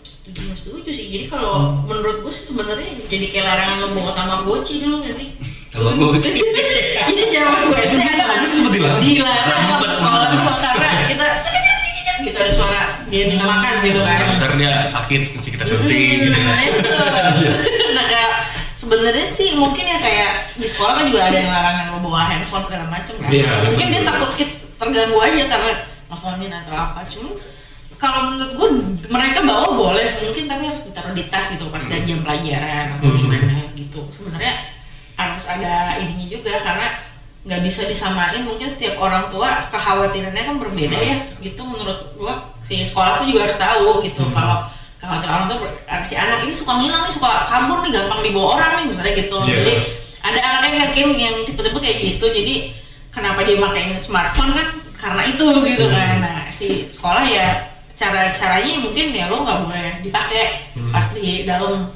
Setuju 0.03 0.41
nggak 0.43 0.59
setuju 0.59 0.91
sih. 0.91 1.07
Jadi 1.09 1.25
kalau 1.27 1.53
menurut 1.83 2.21
gue 2.21 2.31
sih 2.31 2.45
sebenarnya 2.47 2.85
jadi 3.07 3.27
kayak 3.27 3.45
larangan 3.45 3.77
lo 3.79 3.89
bawa 3.93 4.13
tamagotchi 4.13 4.75
dulu 4.79 5.01
nggak 5.01 5.15
sih? 5.15 5.29
Tamagotchi. 5.71 6.31
Jadi 7.01 7.23
zaman 7.31 7.61
gue 7.65 7.79
SD 7.81 8.03
ada 8.03 8.25
kan 8.27 8.41
Sempet 8.45 8.73
dilarang? 8.75 9.01
dilarang 9.01 9.47
Sempet, 9.47 9.73
waktu 9.81 9.97
sekolah 9.97 10.27
sempet. 10.27 10.53
sekolah 10.53 10.71
karena 10.77 11.07
kita 11.09 11.27
gitu 12.21 12.37
ada 12.37 12.53
suara 12.53 12.81
dia 13.07 13.25
minta 13.25 13.43
makan 13.43 13.73
gitu 13.81 14.01
kan. 14.01 14.21
ntar 14.37 14.53
dia 14.55 14.85
sakit 14.85 15.33
mesti 15.33 15.49
kita 15.51 15.65
suntik 15.65 15.97
gitu 15.97 16.37
Nah 16.37 16.61
itu. 16.63 16.81
Nah 17.97 18.05
kayak 18.07 18.30
sebenarnya 18.81 19.27
sih 19.27 19.53
mungkin 19.55 19.85
ya 19.85 19.99
kayak 19.99 20.33
di 20.57 20.65
sekolah 20.65 20.97
kan 20.97 21.05
juga 21.05 21.29
ada 21.29 21.37
yang 21.37 21.53
larangan 21.53 21.85
lo 21.93 21.99
bawa 22.01 22.21
handphone 22.25 22.65
segala 22.65 22.89
macem 22.89 23.15
kan. 23.19 23.29
Iya, 23.29 23.45
Ya, 23.45 23.57
mungkin 23.69 23.87
betul. 23.87 23.95
dia 23.95 24.09
takut 24.09 24.31
kit- 24.35 24.59
terganggu 24.75 25.19
aja 25.21 25.43
karena 25.47 25.73
nelfonin 26.09 26.53
atau 26.55 26.75
apa. 26.75 27.01
Cuma 27.07 27.29
kalau 27.95 28.21
menurut 28.27 28.53
gue 28.57 28.69
mereka 29.07 29.45
bawa 29.45 29.67
boleh 29.71 30.09
mungkin 30.19 30.45
tapi 30.47 30.63
harus 30.65 30.83
ditaruh 30.83 31.13
di 31.13 31.29
tas 31.29 31.53
gitu 31.53 31.69
pas 31.69 31.85
ada 31.85 32.01
jam 32.01 32.25
pelajaran 32.25 32.97
atau 32.97 33.07
Hmm. 33.07 33.19
gimana 33.21 33.55
gitu. 33.75 34.01
Sebenarnya 34.09 34.55
harus 35.15 35.45
ada 35.45 35.75
ininya 36.01 36.27
juga 36.27 36.57
karena 36.59 36.89
nggak 37.41 37.61
bisa 37.61 37.85
disamain 37.85 38.41
mungkin 38.41 38.65
setiap 38.65 38.97
orang 38.97 39.29
tua 39.29 39.69
kekhawatirannya 39.69 40.43
kan 40.43 40.57
berbeda 40.57 40.93
ya 40.95 41.17
gitu 41.39 41.61
menurut 41.61 41.97
gua 42.15 42.37
si 42.61 42.81
sekolah 42.81 43.17
tuh 43.17 43.25
juga 43.27 43.49
harus 43.49 43.57
tahu 43.57 44.01
gitu 44.03 44.25
kalau 44.31 44.65
orang 45.01 45.49
ah, 45.89 46.05
si 46.05 46.13
anak 46.13 46.45
ini 46.45 46.53
suka 46.53 46.77
ngilang 46.77 47.09
nih 47.09 47.13
suka 47.17 47.49
kabur 47.49 47.81
nih 47.81 47.91
gampang 47.97 48.21
dibawa 48.21 48.61
orang 48.61 48.73
nih 48.85 48.87
misalnya 48.93 49.13
gitu. 49.17 49.37
Iya. 49.41 49.57
jadi 49.57 49.75
ada 50.21 50.41
anak 50.45 50.61
yang 50.69 50.81
mungkin 50.93 51.09
yang 51.17 51.37
tipe-tipe 51.49 51.79
kayak 51.81 51.99
gitu. 52.05 52.27
Jadi 52.29 52.55
kenapa 53.09 53.41
dia 53.41 53.57
makain 53.57 53.97
smartphone 53.97 54.53
kan? 54.53 54.69
Karena 55.01 55.23
itu 55.25 55.47
gitu 55.65 55.85
kan. 55.89 56.21
Nah 56.21 56.39
si 56.53 56.85
sekolah 56.93 57.25
ya 57.25 57.65
cara 57.97 58.33
caranya 58.37 58.81
mungkin 58.81 59.13
ya 59.17 59.33
lo 59.33 59.45
nggak 59.45 59.61
boleh 59.65 59.89
dipakai 60.05 60.73
pas 60.93 61.05
di 61.17 61.45
dalam 61.49 61.89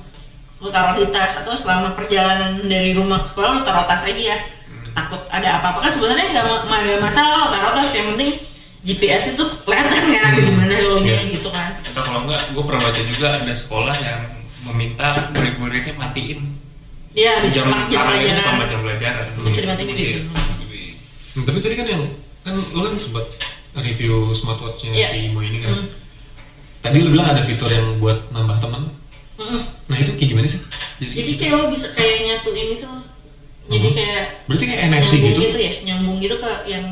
lo 0.60 0.68
taruh 0.72 0.96
di 0.96 1.04
tas 1.12 1.44
atau 1.44 1.52
selama 1.52 1.92
perjalanan 1.92 2.64
dari 2.64 2.96
rumah 2.96 3.20
ke 3.20 3.28
sekolah 3.28 3.48
lo 3.52 3.60
taruh 3.60 3.84
tas 3.84 4.00
aja 4.08 4.22
ya. 4.32 4.38
Takut 4.96 5.20
ada 5.28 5.60
apa-apa. 5.60 5.84
Kan 5.84 5.92
sebenarnya 5.92 6.32
nggak 6.32 7.04
masalah 7.04 7.44
lo 7.44 7.48
taruh 7.52 7.76
tas 7.76 7.92
yang 7.92 8.16
penting 8.16 8.53
GPS 8.84 9.32
itu 9.32 9.44
kelihatan 9.64 10.02
kan 10.12 10.22
ada 10.28 10.40
di 10.40 10.52
mana 10.52 10.74
lo 10.78 11.00
nya 11.00 11.16
Iya. 11.16 11.32
gitu 11.32 11.48
kan 11.48 11.80
atau 11.82 12.02
kalau 12.02 12.20
enggak 12.22 12.42
gue 12.52 12.62
pernah 12.62 12.82
baca 12.82 13.00
juga 13.02 13.26
ada 13.34 13.52
sekolah 13.52 13.96
yang 13.96 14.20
meminta 14.62 15.06
murid-muridnya 15.30 15.94
matiin 15.94 16.40
Iya, 17.10 17.40
di 17.40 17.48
jam 17.48 17.70
pas 17.70 17.80
jam 17.84 18.04
pelajaran. 18.04 18.66
jam 18.66 18.80
pelajaran 18.82 19.24
dulu 19.34 19.46
Bisa 19.48 19.60
dimatiin 19.62 19.86
Masih- 19.88 20.08
gitu. 20.10 20.20
Hmm, 21.32 21.44
tapi 21.44 21.58
tadi 21.58 21.74
kan 21.74 21.86
yang 21.88 22.02
kan 22.42 22.54
lo 22.70 22.80
kan 22.84 22.94
sempat 22.94 23.24
review 23.74 24.14
smartwatchnya 24.30 24.90
Iya. 24.92 25.08
si 25.08 25.30
Mo 25.30 25.40
ini 25.40 25.58
kan. 25.60 25.72
Hmm. 25.74 25.86
Tadi 26.80 26.98
lo 27.00 27.08
bilang 27.08 27.28
ada 27.28 27.40
fitur 27.40 27.66
yang 27.68 27.96
buat 27.96 28.28
nambah 28.30 28.58
teman. 28.58 28.82
Mm-mm. 29.34 29.60
Nah 29.88 29.96
itu 29.96 30.10
kayak 30.12 30.28
gimana 30.28 30.46
sih? 30.46 30.60
Jadi 30.96 31.32
kayak 31.34 31.54
lo 31.54 31.66
bisa 31.68 31.86
kayak 31.90 32.18
nyatuin 32.22 32.68
itu 32.72 32.86
jadi 33.64 33.86
Hmm. 33.86 33.96
kayak 33.96 34.22
berarti 34.44 34.64
kayak 34.64 34.80
NFC 34.84 35.12
nyambung 35.16 35.40
gitu? 35.40 35.56
ya 35.56 35.72
nyambung 35.82 36.16
gitu 36.18 36.36
ke 36.36 36.50
yang 36.66 36.84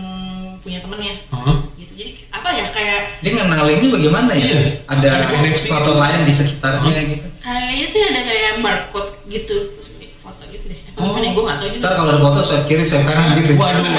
punya 0.59 0.79
temennya 0.79 1.15
Hah? 1.29 1.59
gitu 1.75 1.82
jadi 2.03 2.11
apa 2.29 2.49
ya 2.51 2.65
kayak 2.69 3.01
Dia 3.21 3.31
ngenalinnya 3.33 3.88
bagaimana 3.88 4.31
ya? 4.35 4.43
Iya. 4.43 4.61
Ada 4.85 5.09
NFC 5.38 5.71
suatu 5.71 5.93
gitu. 5.93 6.03
lain 6.03 6.19
di 6.23 6.33
sekitarnya 6.35 6.91
Hah? 6.91 7.05
gitu. 7.07 7.27
kayaknya 7.38 7.87
sih 7.87 8.01
ada 8.03 8.21
kayak 8.21 8.53
barcode 8.59 9.11
gitu 9.29 9.57
terus 9.73 9.88
foto 10.19 10.43
gitu 10.51 10.65
deh 10.67 10.79
apa 10.83 10.99
Oh. 10.99 11.15
gue 11.15 11.43
nggak 11.43 11.57
tahu 11.57 11.69
juga 11.71 11.81
Ntar 11.81 11.93
kalau 11.95 12.11
ada 12.11 12.21
foto 12.21 12.41
swipe 12.41 12.65
kiri 12.67 12.83
swipe 12.83 13.07
kanan 13.07 13.29
gitu. 13.35 13.53
Waduh. 13.55 13.87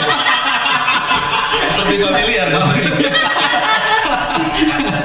Seperti 1.63 1.96
familiar 1.98 2.48
kan? 2.52 2.63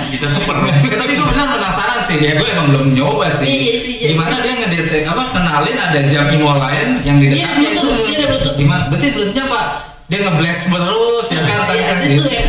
bisa 0.09 0.27
super 0.27 0.57
Ya, 0.59 0.97
tapi 0.97 1.15
gue 1.15 1.27
benar 1.27 1.47
penasaran 1.53 2.01
sih 2.01 2.17
ya 2.19 2.33
gue 2.35 2.49
emang 2.49 2.67
belum 2.71 2.87
nyoba 2.93 3.29
sih. 3.29 3.47
Iya 3.47 3.75
sih, 3.77 3.93
jadi- 3.99 4.17
Gimana 4.17 4.41
dia 4.41 4.53
ngedetek 4.57 5.05
apa 5.05 5.23
kenalin 5.31 5.77
ada 5.77 6.01
jam 6.09 6.27
imo 6.27 6.51
lain 6.51 7.05
yang 7.05 7.17
di 7.19 7.27
Iya, 7.31 7.55
dekatnya 7.55 7.69
itu. 7.69 7.81
Bluetooth, 7.85 8.05
dia 8.05 8.17
ada 8.17 8.27
Bluetooth. 8.27 8.57
Gimana? 8.57 8.83
Berarti 8.89 9.07
bluetoothnya 9.13 9.45
apa? 9.47 9.61
Dia 10.09 10.19
ngeblast 10.25 10.63
terus 10.67 11.27
ya 11.29 11.41
kan? 11.45 11.47
Iya, 11.47 11.59
tak, 11.61 11.77
tak, 11.77 11.99
itu 12.09 12.23
ya, 12.25 12.43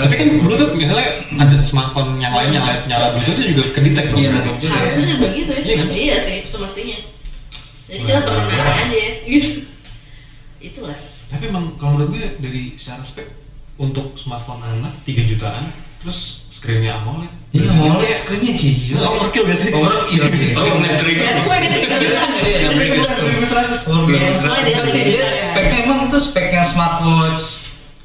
Tapi 0.00 0.14
kan 0.14 0.28
Bluetooth 0.38 0.72
misalnya 0.72 1.08
ada 1.32 1.56
smartphone 1.62 2.10
yang 2.16 2.30
lain 2.30 2.50
yang 2.52 2.62
lain 2.62 2.80
nyala 2.84 3.06
Bluetoothnya 3.12 3.46
juga 3.48 3.64
kedetek 3.72 4.04
dong. 4.08 4.18
Iya, 4.18 4.28
berarti. 4.32 4.50
juga. 4.58 4.74
harusnya 4.74 5.02
sih 5.02 5.16
begitu 5.16 5.50
ya 5.50 5.60
Iya 5.60 5.76
kan? 5.76 5.88
iya 5.90 6.16
sih 6.18 6.36
semestinya 6.44 6.98
jadi 7.84 8.00
kita 8.02 8.20
temenan 8.20 8.66
aja 8.78 8.96
ya 8.96 9.10
gitu 9.24 9.50
itulah 10.60 10.98
Tapi 11.28 11.42
emang 11.46 11.76
kalau 11.76 11.94
menurut 11.94 12.10
gue 12.10 12.24
dari 12.38 12.62
secara 12.74 13.00
spek 13.00 13.28
untuk 13.76 14.12
smartphone 14.14 14.58
anak 14.60 14.92
3 15.04 15.24
jutaan 15.24 15.68
terus 15.98 16.46
screennya 16.48 16.94
AMOLED. 16.96 17.30
Iya, 17.52 17.68
kayak- 17.68 18.16
screennya 18.16 18.52
gila. 18.54 18.98
Overkill 19.08 19.44
gak 19.44 19.58
sih? 19.58 19.70
Overkill 19.70 20.24
sih. 20.28 20.48
Oh, 20.52 20.66
Snapdragon. 20.68 21.20
that's 21.20 21.44
why 21.44 21.58
dia 21.58 21.70
tiga 21.72 21.96
juta 21.96 22.22
Iya, 22.38 22.56
Snapdragon 22.60 22.98
2100. 22.98 23.86
Overkill. 23.88 24.18
That's 24.20 24.42
why 24.42 24.60
dia 24.62 24.78
ya. 24.78 25.28
speknya 25.38 25.78
emang 25.84 25.98
itu 26.06 26.18
speknya 26.18 26.62
smartwatch 26.64 27.42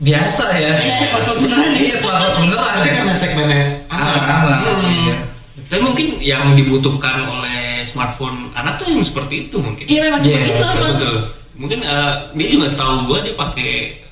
biasa 0.03 0.45
ya. 0.59 0.71
Iya, 0.83 0.95
smartwatch 1.07 1.39
beneran. 1.39 1.71
Iya, 1.73 1.95
smartwatch 1.95 2.37
beneran. 2.43 2.73
Tapi 2.75 2.89
karena 2.91 3.13
segmennya 3.15 3.63
anak-anak. 3.87 4.59
Hmm. 4.61 4.83
Iya. 4.91 5.15
tapi 5.63 5.81
mungkin 5.89 6.07
yang 6.21 6.53
dibutuhkan 6.53 7.25
oleh 7.25 7.81
smartphone 7.81 8.53
anak 8.53 8.77
tuh 8.77 8.93
yang 8.93 9.01
seperti 9.01 9.49
itu 9.49 9.57
mungkin 9.57 9.89
iya 9.89 10.05
memang 10.05 10.21
cuma 10.21 10.37
Iya, 10.37 10.45
gitu 10.45 10.65
Betul. 10.69 11.15
Mungkin 11.53 11.79
eh, 11.81 12.13
dia 12.37 12.47
juga 12.49 12.65
setahu 12.69 13.09
gua 13.09 13.25
dia 13.25 13.33
pakai 13.33 13.71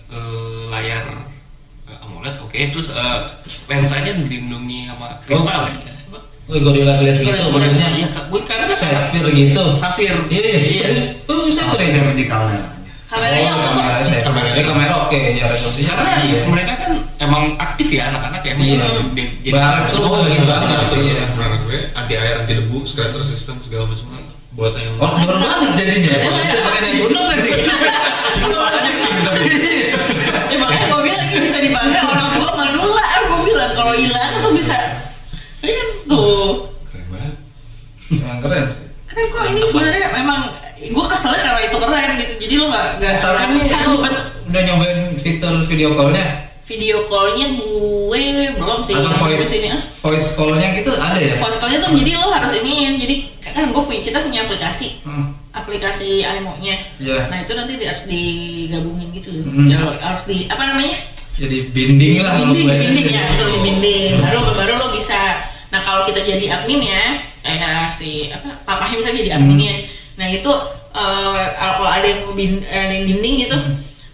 eh, 0.09 0.63
layar 0.73 1.05
eh, 1.85 2.03
AMOLED, 2.05 2.41
oke. 2.41 2.57
Terus 2.57 2.89
eh, 2.89 3.19
lensanya 3.69 4.13
dilindungi 4.17 4.89
sama 4.89 5.21
kristal 5.21 5.69
ya. 5.69 5.93
Apa? 6.09 6.17
Wih, 6.49 6.61
Gorilla 6.65 6.97
Glass 6.97 7.21
gitu 7.21 7.29
Gorilla 7.29 7.61
maksudnya. 7.61 7.89
Iya, 7.93 8.07
bukan 8.29 8.57
kan 8.65 8.69
Sapphire 8.73 9.29
gitu. 9.29 9.63
Safir. 9.77 10.13
Iya, 10.33 10.41
iya. 10.41 10.59
Iya. 10.65 10.85
Terus 11.29 11.41
bisa 11.45 11.61
Kamera 11.69 12.13
di 12.17 12.25
kameranya. 12.25 12.80
Kameranya 13.11 13.51
oh, 13.51 13.59
kamera 13.59 13.99
saya. 14.07 14.23
Kamera. 14.23 14.95
Oke 15.03 15.19
ya 15.35 15.45
resolusinya. 15.51 15.91
Karena 15.99 16.11
iya. 16.23 16.39
mereka 16.47 16.73
kan 16.79 16.91
emang 17.19 17.43
aktif 17.59 17.87
ya 17.91 18.07
anak-anak 18.07 18.41
ya. 18.47 18.53
Iya. 18.55 18.87
Di- 19.11 19.31
jadi- 19.43 19.51
Barat 19.51 19.91
tuh 19.91 20.07
Oh, 20.07 20.23
iya 20.23 20.41
banget. 20.47 20.79
Iya. 20.95 21.23
Menurut 21.35 21.61
gue 21.67 21.79
anti 21.91 22.13
air, 22.15 22.35
anti 22.39 22.53
debu, 22.55 22.87
scratch 22.87 23.19
resistant 23.19 23.59
segala 23.59 23.91
macam 23.91 24.07
buat 24.51 24.75
yang 24.75 24.95
Oh, 24.99 25.11
baru 25.15 25.39
banget 25.39 25.71
jadinya. 25.83 26.11
Iya, 26.11 26.31
Bisa 26.43 26.59
pakai 26.63 26.79
naik 26.83 26.95
gunung 27.03 27.25
kan 27.27 27.37
nih. 27.39 27.51
ya 30.51 30.57
makanya 30.59 30.85
gue 30.91 31.01
bilang 31.07 31.23
ini 31.31 31.37
bisa 31.39 31.57
dipakai 31.63 32.01
orang 32.03 32.27
tua 32.35 32.51
manula 32.55 33.07
gue 33.27 33.39
bilang 33.47 33.71
kalau 33.71 33.93
hilang 33.95 34.31
tuh 34.43 34.51
bisa 34.51 34.75
ini 35.63 35.71
kan 35.71 35.87
tuh 36.03 36.67
keren 36.91 37.05
banget. 37.11 37.33
Emang 38.11 38.39
keren 38.43 38.63
sih. 38.67 38.85
keren 39.07 39.25
kok 39.31 39.43
ini 39.47 39.61
sebenarnya 39.67 40.07
memang 40.11 40.39
gue 40.89 41.05
keselnya 41.05 41.41
karena 41.45 41.61
itu 41.69 41.77
keren 41.77 42.09
gitu. 42.17 42.33
Jadi 42.41 42.53
lo 42.57 42.65
nggak 42.73 42.85
nggak 42.97 43.13
ini 43.53 43.61
buat 44.01 44.15
udah 44.51 44.61
nyobain 44.65 44.99
fitur 45.21 45.53
video 45.69 45.93
call-nya? 45.93 46.25
Video 46.65 46.97
callnya 47.05 47.47
gue 47.59 48.23
belum 48.57 48.79
sih. 48.81 48.95
Atau 48.95 49.11
voice 49.21 49.43
Di 49.43 49.47
sini, 49.47 49.67
ah. 49.75 49.81
voice 50.01 50.29
call-nya 50.33 50.67
gitu 50.73 50.91
ada 50.95 51.19
ya? 51.19 51.35
voice 51.37 51.57
callnya 51.59 51.79
tuh 51.83 51.91
jadi 51.93 52.11
lo 52.17 52.27
harus 52.31 52.51
iniin. 52.57 52.93
Jadi 52.97 53.15
kan 53.43 53.69
gue 53.69 53.81
punya 53.83 54.01
kita 54.01 54.17
punya 54.25 54.39
aplikasi. 54.47 55.03
Hmm. 55.05 55.37
aplikasi 55.51 56.23
IMO-nya 56.23 56.79
Iya. 56.95 57.27
nah 57.27 57.43
itu 57.43 57.51
nanti 57.51 57.75
harus 57.83 58.07
digabungin 58.07 59.11
gitu 59.11 59.35
loh. 59.35 59.43
Hmm. 59.51 59.67
Jadi 59.67 59.83
harus 59.99 60.23
di 60.23 60.37
apa 60.47 60.63
namanya? 60.63 60.95
Jadi 61.35 61.57
binding 61.75 62.23
lah 62.23 62.39
binding 62.39 62.67
kalau 62.71 62.79
gue. 62.79 62.87
binding 62.87 63.07
ya 63.11 63.23
betul 63.35 63.47
di 63.51 63.59
binding. 63.59 64.11
Baru 64.23 64.39
baru 64.55 64.73
lo 64.79 64.87
bisa. 64.95 65.43
Nah 65.67 65.83
kalau 65.83 66.07
kita 66.07 66.23
jadi 66.23 66.55
admin 66.55 66.79
ya 66.87 67.03
kayak 67.43 67.91
si 67.91 68.31
apa 68.31 68.63
papahnya 68.63 68.95
misalnya 69.03 69.19
jadi 69.27 69.31
adminnya 69.35 69.75
nah 70.13 70.27
itu 70.27 70.51
eh, 70.91 71.45
kalau 71.55 71.87
ada 71.87 72.03
yang 72.03 72.19
mau 72.23 72.33
bin, 72.33 72.61
ada 72.61 72.89
yang 72.89 73.05
binding 73.05 73.35
gitu 73.41 73.57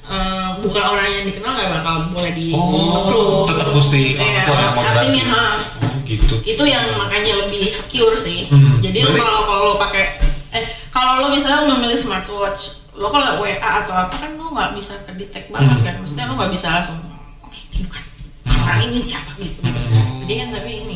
eh, 0.06 0.50
bukan 0.60 0.84
orang 0.84 1.08
yang 1.10 1.26
dikenal 1.26 1.52
nggak 1.54 1.70
bakal 1.76 1.96
boleh 2.12 2.32
di 2.32 2.52
Oh, 2.52 3.04
approve. 3.04 3.50
tetap 3.50 3.68
mesti 3.70 4.02
orang 4.14 4.28
Iya, 4.28 4.42
tua 4.44 4.56
yang 4.56 4.74
moderasi. 4.74 4.98
adminnya, 4.98 5.26
ha. 5.28 5.44
Oh, 5.78 6.00
gitu. 6.04 6.36
itu 6.42 6.64
yang 6.66 6.86
makanya 6.96 7.34
lebih 7.42 7.64
secure 7.70 8.16
sih 8.16 8.48
Hmm, 8.48 8.80
jadi 8.80 9.04
kalau 9.04 9.44
kalau 9.44 9.62
lo 9.66 9.76
pakai 9.78 10.16
eh 10.50 10.64
kalau 10.90 11.20
lo 11.20 11.28
misalnya 11.30 11.68
memilih 11.68 11.96
smartwatch 11.96 12.62
lo 12.94 13.08
kalau 13.08 13.38
WA 13.38 13.54
atau 13.60 13.94
apa 13.94 14.16
kan 14.18 14.32
lo 14.34 14.50
nggak 14.50 14.74
bisa 14.74 14.96
kedetek 15.04 15.50
banget 15.50 15.76
Hmm. 15.76 15.84
kan 15.84 15.96
maksudnya 15.98 16.26
lo 16.26 16.34
nggak 16.36 16.50
bisa 16.50 16.68
langsung 16.72 16.98
oke 17.40 17.60
ini 17.68 17.84
bukan 17.84 18.04
bukan 18.44 18.60
orang 18.64 18.80
ini 18.86 18.98
siapa 19.00 19.32
gitu, 19.36 19.60
gitu. 19.60 19.76
Hmm. 19.76 20.24
jadi 20.24 20.34
kan 20.40 20.50
tapi 20.54 20.72
ini 20.78 20.96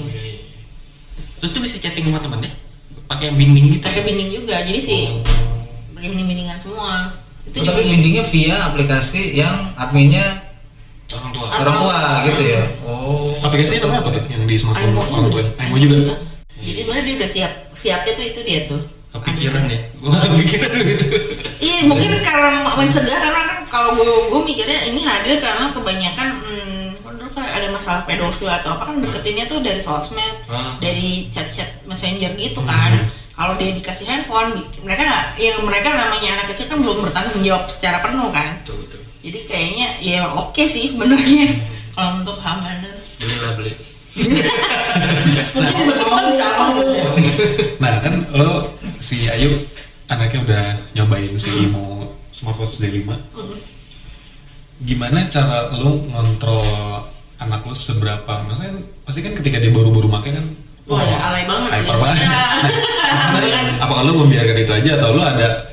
Terus 1.38 1.52
tuh 1.52 1.60
bisa 1.60 1.76
chatting 1.76 2.06
sama 2.06 2.18
temennya 2.18 2.54
pakai 3.12 3.28
binding 3.36 3.66
gitu. 3.76 3.84
pakai 3.84 4.02
binding 4.08 4.30
juga 4.32 4.56
jadi 4.64 4.80
sih 4.80 5.20
pakai 5.92 6.08
binding 6.16 6.28
bindingan 6.32 6.56
semua 6.56 7.12
itu 7.44 7.58
Oh, 7.60 7.64
juga 7.68 7.74
tapi 7.76 7.82
bindingnya 7.92 8.24
via 8.32 8.56
aplikasi 8.72 9.36
yang 9.36 9.76
adminnya 9.76 10.48
Orang 11.12 11.32
tua. 11.36 11.48
Orang 11.52 11.76
tua 11.76 12.00
gitu 12.24 12.42
ya. 12.56 12.64
Oh. 12.88 13.36
Aplikasinya 13.44 13.84
namanya 13.84 14.00
apa 14.00 14.10
tuh 14.16 14.24
yang 14.32 14.44
di 14.48 14.56
smartphone 14.56 14.96
orang 14.96 15.12
tua? 15.12 15.28
juga 15.28 15.44
Aimo 15.60 15.76
juga. 15.76 15.96
jadi 16.62 16.80
sebenarnya 16.88 17.04
dia 17.04 17.16
udah 17.20 17.30
siap 17.36 17.52
siapnya 17.76 18.12
tuh 18.16 18.26
itu 18.32 18.40
dia 18.48 18.60
tuh 18.64 18.80
Kepikiran 19.12 19.68
ya. 19.68 19.80
Gua 20.00 20.16
gak 20.16 20.24
kepikiran 20.32 20.72
gitu. 20.88 21.04
Iya 21.60 21.84
mungkin 21.84 22.16
karena 22.24 22.64
mencegah 22.80 23.20
karena 23.28 23.42
kan 23.44 23.58
kalau 23.68 23.90
gue 24.00 24.08
gue 24.08 24.42
mikirnya 24.48 24.88
ini 24.88 25.04
hadir 25.04 25.36
karena 25.44 25.68
kebanyakan 25.76 26.28
hmm, 26.48 26.81
kan 27.32 27.48
ada 27.48 27.68
masalah 27.72 28.02
pedofil 28.06 28.48
atau 28.48 28.76
apa 28.76 28.92
kan 28.92 28.96
deketinnya 29.02 29.48
tuh 29.48 29.60
dari 29.64 29.80
sosmed, 29.80 30.36
Ah. 30.48 30.76
dari 30.78 31.28
chat-chat 31.32 31.84
messenger 31.88 32.32
gitu 32.36 32.62
kan. 32.64 32.94
Kalau 33.32 33.58
dia 33.58 33.74
dikasih 33.74 34.06
handphone, 34.06 34.54
mereka 34.86 35.02
nggak, 35.02 35.26
yang 35.42 35.66
mereka 35.66 35.90
namanya 35.90 36.38
anak 36.38 36.54
kecil 36.54 36.70
kan 36.70 36.78
belum 36.78 37.02
bertanggung 37.10 37.42
jawab 37.42 37.66
secara 37.72 37.98
penuh 38.06 38.30
kan. 38.30 38.62
Betul 38.62 38.86
betul. 38.86 39.02
Jadi 39.22 39.40
kayaknya 39.50 39.88
ya 40.02 40.20
oke 40.30 40.64
sih 40.66 40.86
sebenarnya 40.86 41.58
kalau 41.94 42.22
untuk 42.22 42.38
beli. 43.58 43.74
Mungkin 45.56 45.84
bisa 45.88 46.04
apa? 46.44 46.66
Nah 47.80 47.94
kan 48.04 48.14
lo 48.36 48.68
si 49.00 49.32
Ayu 49.32 49.56
anaknya 50.12 50.40
udah 50.44 50.66
nyobain 51.00 51.32
si 51.40 51.48
Imo 51.48 52.12
smartwatch 52.36 52.84
D5 52.84 53.08
Gimana 54.82 55.30
cara 55.30 55.70
lo 55.78 56.02
ngontrol 56.10 56.66
anak 57.42 57.66
lo 57.66 57.74
seberapa? 57.74 58.34
Maksudnya 58.46 58.74
pasti 59.04 59.20
kan 59.26 59.34
ketika 59.34 59.58
dia 59.58 59.74
baru-baru 59.74 60.08
makai 60.08 60.38
kan 60.38 60.46
Wah 60.90 61.02
ya 61.06 61.18
alay 61.30 61.44
banget 61.46 61.72
sih. 61.78 61.88
banget. 61.88 62.18
Ya. 62.20 62.30
Nah, 62.30 63.86
apakah 63.86 64.04
lo 64.06 64.12
membiarkan 64.26 64.58
itu 64.60 64.74
aja 64.74 64.90
atau 64.98 65.14
lo 65.14 65.24
ada 65.24 65.72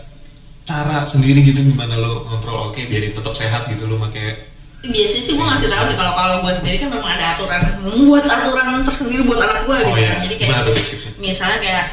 cara 0.69 1.01
sendiri 1.09 1.41
gitu 1.49 1.65
gimana 1.65 1.97
lo 1.97 2.29
kontrol 2.29 2.69
oke 2.69 2.77
biarin 2.93 3.17
tetap 3.17 3.33
sehat 3.33 3.73
gitu 3.73 3.89
lo 3.89 3.97
pakai 4.05 4.37
biasanya 4.85 5.23
sih 5.25 5.33
gue 5.33 5.43
ngasih 5.49 5.69
tahu 5.73 5.85
sih 5.91 5.97
kalau 5.97 6.13
kalau 6.13 6.37
gue 6.45 6.53
sendiri 6.53 6.77
kan 6.77 6.93
memang 6.93 7.09
ada 7.09 7.35
aturan 7.35 7.61
membuat 7.81 8.29
aturan 8.29 8.85
tersendiri 8.85 9.25
buat 9.25 9.41
anak 9.43 9.65
gue 9.65 9.77
gitu 9.81 9.91
oh 9.91 9.97
ya 9.97 10.09
kan 10.13 10.19
jadi 10.29 10.35
kayak 10.37 10.61
tuh 10.69 10.75
misalnya 11.17 11.59
kayak 11.65 11.87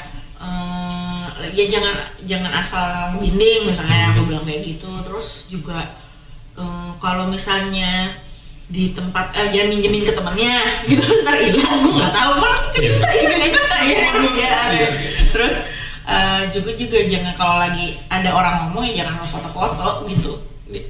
eh, 0.44 1.26
ya 1.56 1.66
jangan 1.72 1.96
jangan 2.28 2.52
asal 2.52 3.16
binding 3.24 3.64
misalnya 3.64 4.12
aku 4.12 4.22
bilang 4.28 4.44
kayak 4.44 4.62
gitu 4.68 4.92
terus 5.08 5.48
juga 5.48 5.96
eh, 6.60 6.92
kalau 7.00 7.32
misalnya 7.32 8.12
di 8.66 8.90
tempat 8.92 9.30
eh, 9.32 9.48
jangan 9.50 9.68
minjemin 9.70 10.02
ke 10.02 10.12
temannya 10.12 10.54
gitu 10.86 11.06
ntar 11.22 11.36
hilang. 11.36 11.80
Gue 11.80 11.94
nggak 11.96 12.12
tahu. 12.12 12.34
Kan 12.36 12.54
Iya. 12.76 13.48
kita 13.48 13.78
ya 14.36 14.52
ya 14.74 14.90
terus 15.30 15.56
eh, 16.04 16.42
juga 16.50 16.72
juga 16.74 16.98
jangan 17.04 17.34
kalau 17.36 17.56
lagi 17.58 17.94
ada 18.08 18.30
orang 18.30 18.54
ngomong 18.66 18.84
ya 18.88 19.04
jangan 19.04 19.22
foto-foto 19.22 19.90
gitu. 20.08 20.32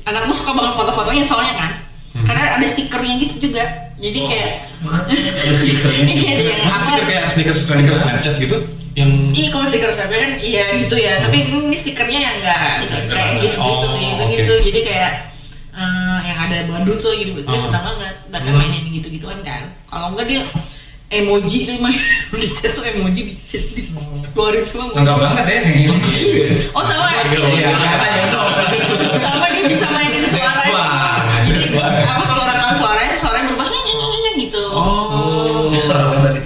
Anak 0.04 0.26
gue 0.26 0.36
suka 0.36 0.52
banget 0.52 0.74
foto-fotonya 0.74 1.24
soalnya 1.24 1.54
kan. 1.56 1.72
Karena 2.16 2.56
ada 2.56 2.64
stikernya 2.64 3.16
gitu 3.20 3.50
juga. 3.50 3.64
Jadi 3.96 4.20
Oh. 4.22 4.28
kayak 4.28 4.52
Ada 5.42 5.54
stikernya. 5.54 6.16
yang 6.56 6.64
apa 6.66 6.92
kayak 7.02 7.24
stiker 7.28 7.52
stiker 7.54 7.92
Snapchat 7.94 8.36
gitu? 8.38 8.58
Yang 8.96 9.12
Iya 9.36 9.48
kalau 9.52 9.66
stiker 9.68 9.92
saya 9.92 10.08
kan 10.08 10.32
iya 10.40 10.64
gitu 10.74 10.96
ya, 10.96 11.20
tapi 11.20 11.44
ini 11.44 11.76
stikernya 11.76 12.20
yang 12.22 12.36
enggak 12.40 12.60
kayak 13.10 13.32
gift 13.44 13.60
gitu 13.60 13.68
Oh, 13.84 13.92
sih, 13.92 14.08
itu 14.08 14.24
oke. 14.24 14.32
gitu. 14.32 14.54
Jadi 14.64 14.80
kayak 14.82 15.12
eh, 15.76 16.15
yang 16.36 16.42
ada 16.46 16.58
badut 16.68 17.00
tuh 17.00 17.16
gitu, 17.16 17.32
dia 17.38 17.48
Oh. 17.48 17.56
senang 17.58 17.84
banget. 17.86 18.14
Dan 18.28 18.42
Hmm. 18.44 18.60
mainin 18.60 18.84
gitu-gituan 18.92 19.40
kan. 19.40 19.72
Kalau 19.88 20.12
enggak 20.12 20.28
dia 20.28 20.42
emoji 21.08 21.64
tuh 21.64 21.80
main 21.80 21.96
di 22.36 22.50
chat 22.52 22.76
tuh 22.76 22.84
emoji 22.84 23.22
di 23.24 23.36
chat 23.42 23.64
di 23.72 23.88
keluarin 24.30 24.68
semua. 24.68 24.92
Lengkap 24.92 25.16
banget 25.18 25.46
ya 25.46 25.56
yang 25.56 25.68
ini. 25.72 25.84
Oh 26.76 26.84
sama 26.84 27.08
ya? 27.10 27.24
Sama 29.16 29.46
dia 29.48 29.64
bisa 29.64 29.88
mainin. 29.88 30.28
Suara. 30.28 31.24
Jadi 31.42 31.64
Suara. 31.66 32.04
apa 32.04 32.24
kalau 32.26 32.44
rekam 32.44 32.72
suaranya, 32.76 33.16
suaranya 33.16 33.48
berubah 33.48 33.68
gitu. 34.36 34.64
Oh, 34.68 35.72
suara 35.74 36.04
apa 36.06 36.18
tadi? 36.22 36.42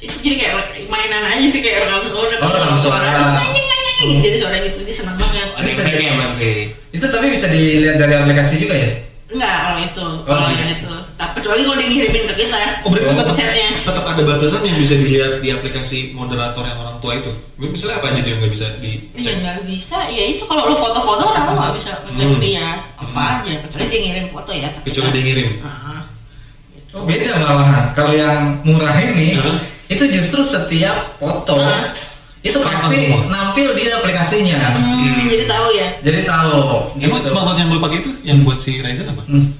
Itu 0.00 0.16
jadi 0.20 0.36
kayak 0.38 0.54
mainan 0.86 1.24
aja 1.26 1.46
sih 1.50 1.58
kayak 1.58 1.78
rekam, 1.82 2.00
oh, 2.08 2.24
rekam, 2.24 2.46
Oh, 2.46 2.54
rekam 2.54 2.78
suara. 2.78 3.08
gitu. 3.98 4.14
Jadi 4.20 4.36
suara 4.38 4.56
gitu 4.60 4.78
dia 4.84 4.94
senang 4.94 5.16
banget. 5.16 5.48
Ada 5.56 5.96
yang 5.96 6.16
berarti. 6.16 6.52
Itu 6.92 7.06
tapi 7.08 7.26
bisa 7.32 7.46
dilihat 7.48 7.96
dari 7.96 8.14
aplikasi 8.14 8.60
juga 8.60 8.76
ya? 8.76 8.90
Enggak, 9.24 9.56
kalau 9.56 9.78
itu, 9.80 10.04
Oh, 10.04 10.26
kalau 10.28 10.48
iya. 10.48 10.58
yang 10.60 10.70
itu. 10.70 10.92
Tapi 11.16 11.32
kecuali 11.40 11.60
kalau 11.64 11.76
dia 11.76 11.88
ngirimin 11.88 12.24
ke 12.28 12.34
kita. 12.36 12.60
Oh 12.84 12.88
berarti 12.88 13.08
tetap 13.10 13.26
chatnya. 13.32 13.68
tetap 13.80 14.04
ada 14.04 14.22
batasan 14.22 14.60
yang 14.60 14.76
bisa 14.76 14.94
dilihat 14.94 15.32
di 15.40 15.48
aplikasi 15.48 15.98
moderator 16.12 16.60
yang 16.60 16.76
orang 16.76 16.96
tua 16.98 17.12
itu. 17.16 17.32
Misalnya 17.56 17.98
apa 17.98 18.12
aja 18.12 18.20
yang 18.20 18.36
nggak 18.36 18.52
bisa 18.52 18.66
di 18.78 18.92
Ya 19.16 19.32
nggak 19.34 19.58
bisa, 19.64 19.98
ya 20.06 20.24
itu 20.28 20.44
kalau 20.44 20.68
lu 20.68 20.76
foto-foto 20.76 21.24
orang 21.24 21.44
lu 21.46 21.54
nggak 21.54 21.72
bisa 21.72 21.90
ngecek 22.04 22.26
Hmm. 22.26 22.38
dia 22.38 22.66
apa 22.94 23.22
aja, 23.40 23.52
kecuali 23.60 23.84
dia 23.86 24.00
ngirim 24.02 24.26
foto 24.28 24.50
ya. 24.52 24.68
ke 24.70 24.78
kecuali 24.84 25.08
kita. 25.08 25.16
dia 25.16 25.22
ngirim. 25.24 25.48
Ah, 25.60 26.00
gitu. 26.70 26.92
Oh, 26.94 27.02
beda 27.04 27.30
malahan. 27.34 27.84
Kalau 27.92 28.12
yang 28.12 28.36
murah 28.60 28.96
ini, 28.98 29.40
Hah? 29.40 29.56
itu 29.86 30.04
justru 30.10 30.40
setiap 30.40 31.16
foto 31.16 31.56
Hah? 31.58 31.96
Itu 32.44 32.60
pasti 32.60 33.08
semua. 33.08 33.24
nampil 33.32 33.72
di 33.72 33.88
aplikasinya. 33.88 34.76
Hmm, 34.76 35.24
jadi 35.32 35.48
tahu 35.48 35.66
ya. 35.72 35.88
Jadi 36.04 36.20
tahu. 36.28 36.92
Emang 37.00 37.24
gitu. 37.24 37.32
smartphone 37.32 37.56
yang 37.56 37.72
lo 37.72 37.80
pakai 37.80 37.98
itu 38.04 38.10
yang 38.20 38.44
buat 38.44 38.60
si 38.60 38.84
Ryzen 38.84 39.08
apa? 39.08 39.24
Hmm. 39.24 39.56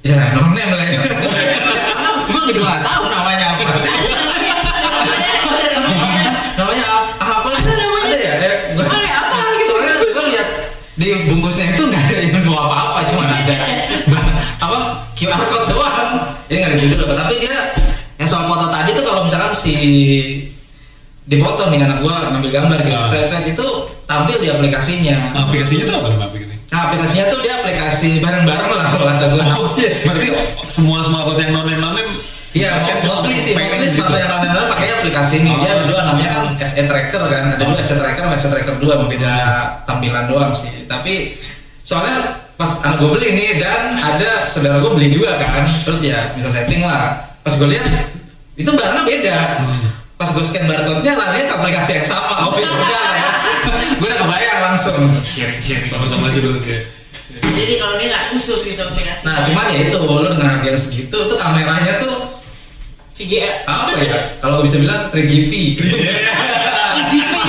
Ya, 0.00 0.32
non 0.32 0.56
name 0.56 0.72
lah 0.72 0.88
ya. 0.96 1.04
Gue 2.32 2.40
juga 2.48 2.64
nggak 2.64 2.80
tahu 2.80 3.02
namanya 3.12 3.46
apa. 3.52 3.60
namanya 6.56 6.86
apa? 6.88 7.24
Apa? 7.28 7.48
Ada 7.60 7.74
namanya. 7.76 8.08
Ada 8.08 8.16
ya? 8.16 8.34
ya 8.40 8.52
Cuma 8.72 8.92
ada 8.96 9.10
apa 9.12 9.38
gitu. 9.60 9.68
Soalnya 9.68 9.92
gue 10.00 10.24
lihat 10.32 10.48
di 10.96 11.08
bungkusnya 11.28 11.76
itu 11.76 11.82
nggak 11.92 12.02
ada 12.08 12.24
yang 12.24 12.40
bawa 12.48 12.60
apa-apa, 12.72 12.98
cuma 13.04 13.22
ada 13.28 13.56
apa 14.64 14.76
QR 15.12 15.44
code 15.44 15.76
doang. 15.76 16.08
Jadi 16.48 16.56
nggak 16.56 16.70
ada 16.72 16.78
judul 16.80 17.04
apa. 17.04 17.14
Tapi 17.20 17.34
dia 17.36 17.56
yang 18.16 18.28
soal 18.32 18.48
foto 18.48 18.72
tadi 18.72 18.96
tuh 18.96 19.04
kalau 19.04 19.28
misalkan 19.28 19.52
si 19.52 19.76
dipoto 21.28 21.68
nih 21.68 21.84
anak 21.84 22.00
gua 22.00 22.32
ngambil 22.32 22.50
gambar 22.50 22.78
gitu, 22.82 22.96
Ah. 22.96 23.04
saya 23.04 23.28
lihat 23.28 23.44
itu 23.44 23.66
tampil 24.08 24.36
di 24.40 24.48
aplikasinya. 24.48 25.16
Nah, 25.36 25.44
aplikasinya 25.44 25.82
itu 25.84 25.92
apa 25.92 26.06
nama 26.08 26.24
aplikasi? 26.26 26.54
Nah 26.68 26.80
aplikasinya 26.88 27.24
tuh 27.28 27.38
dia 27.44 27.52
aplikasi 27.60 28.08
bareng-bareng 28.18 28.70
lah 28.72 28.86
kalau 28.92 29.06
kata 29.12 29.26
gua. 29.32 29.44
Oh, 29.60 29.68
berarti 29.76 30.28
semua 30.72 31.04
semua 31.04 31.28
aplikasi 31.28 31.48
yang 31.48 31.52
non 31.54 31.80
non 31.84 31.96
Iya, 32.48 32.80
mostly 33.04 33.36
sih, 33.38 33.52
mostly 33.52 33.86
smartphone 33.92 34.24
yang 34.24 34.32
lain-lain 34.40 34.68
pakai 34.72 34.88
aplikasi 34.98 35.44
ini. 35.44 35.52
Dia 35.60 35.78
Oh. 35.78 35.84
dulu 35.84 36.00
namanya 36.00 36.28
kan 36.32 36.42
SE 36.64 36.80
Tracker 36.80 37.22
kan, 37.28 37.44
ada 37.54 37.60
dua 37.60 37.76
SE 37.78 37.92
Tracker 37.92 38.24
sama 38.24 38.34
SE 38.40 38.48
Tracker 38.48 38.74
2, 38.80 39.04
beda 39.04 39.34
tampilan 39.84 40.24
doang 40.32 40.48
sih. 40.56 40.88
Tapi 40.88 41.36
soalnya 41.84 42.40
pas 42.56 42.80
anak 42.82 43.04
gue 43.04 43.10
beli 43.14 43.28
nih 43.36 43.50
dan 43.60 43.94
ada 43.94 44.48
saudara 44.48 44.80
gue 44.80 44.90
beli 44.90 45.12
juga 45.12 45.36
kan, 45.36 45.60
terus 45.84 46.00
ya 46.02 46.32
minta 46.34 46.48
setting 46.48 46.82
lah. 46.82 47.20
Pas 47.44 47.52
gue 47.52 47.68
lihat 47.68 47.84
itu 48.56 48.70
barangnya 48.72 49.04
beda. 49.04 49.36
Hmm. 49.62 49.84
Pas 50.28 50.36
gue 50.36 50.44
scan 50.44 50.68
barcode-nya 50.68 51.16
larinya 51.16 51.44
ke 51.48 51.54
aplikasi 51.56 51.90
yang 51.96 52.04
sama. 52.04 52.44
Oh, 52.44 52.52
beda 52.52 52.68
lah 52.68 53.16
ya. 53.16 53.32
gue 53.96 54.08
udah 54.12 54.20
kebayang 54.28 54.60
langsung. 54.60 55.00
Sharing 55.24 55.56
sharing. 55.64 55.88
sama-sama 55.88 56.28
aja 56.28 56.36
dulu 56.44 56.60
kayak. 56.60 56.84
Jadi 57.48 57.80
kalau 57.80 57.96
dia 57.96 58.12
nggak 58.12 58.24
khusus 58.36 58.60
gitu 58.68 58.82
aplikasi. 58.84 59.24
Nah, 59.24 59.40
cuman 59.40 59.72
ya 59.72 59.88
itu 59.88 59.96
lo 59.96 60.20
dengan 60.28 60.52
harga 60.52 60.68
yang 60.68 60.76
segitu 60.76 61.16
tuh 61.16 61.36
kameranya 61.40 61.96
tuh 61.96 62.44
VGA. 63.16 63.64
apa 63.64 63.96
ya? 64.04 64.36
Kalau 64.44 64.60
bisa 64.60 64.76
bilang 64.76 65.08
3GP. 65.08 65.80
GP. 67.08 67.32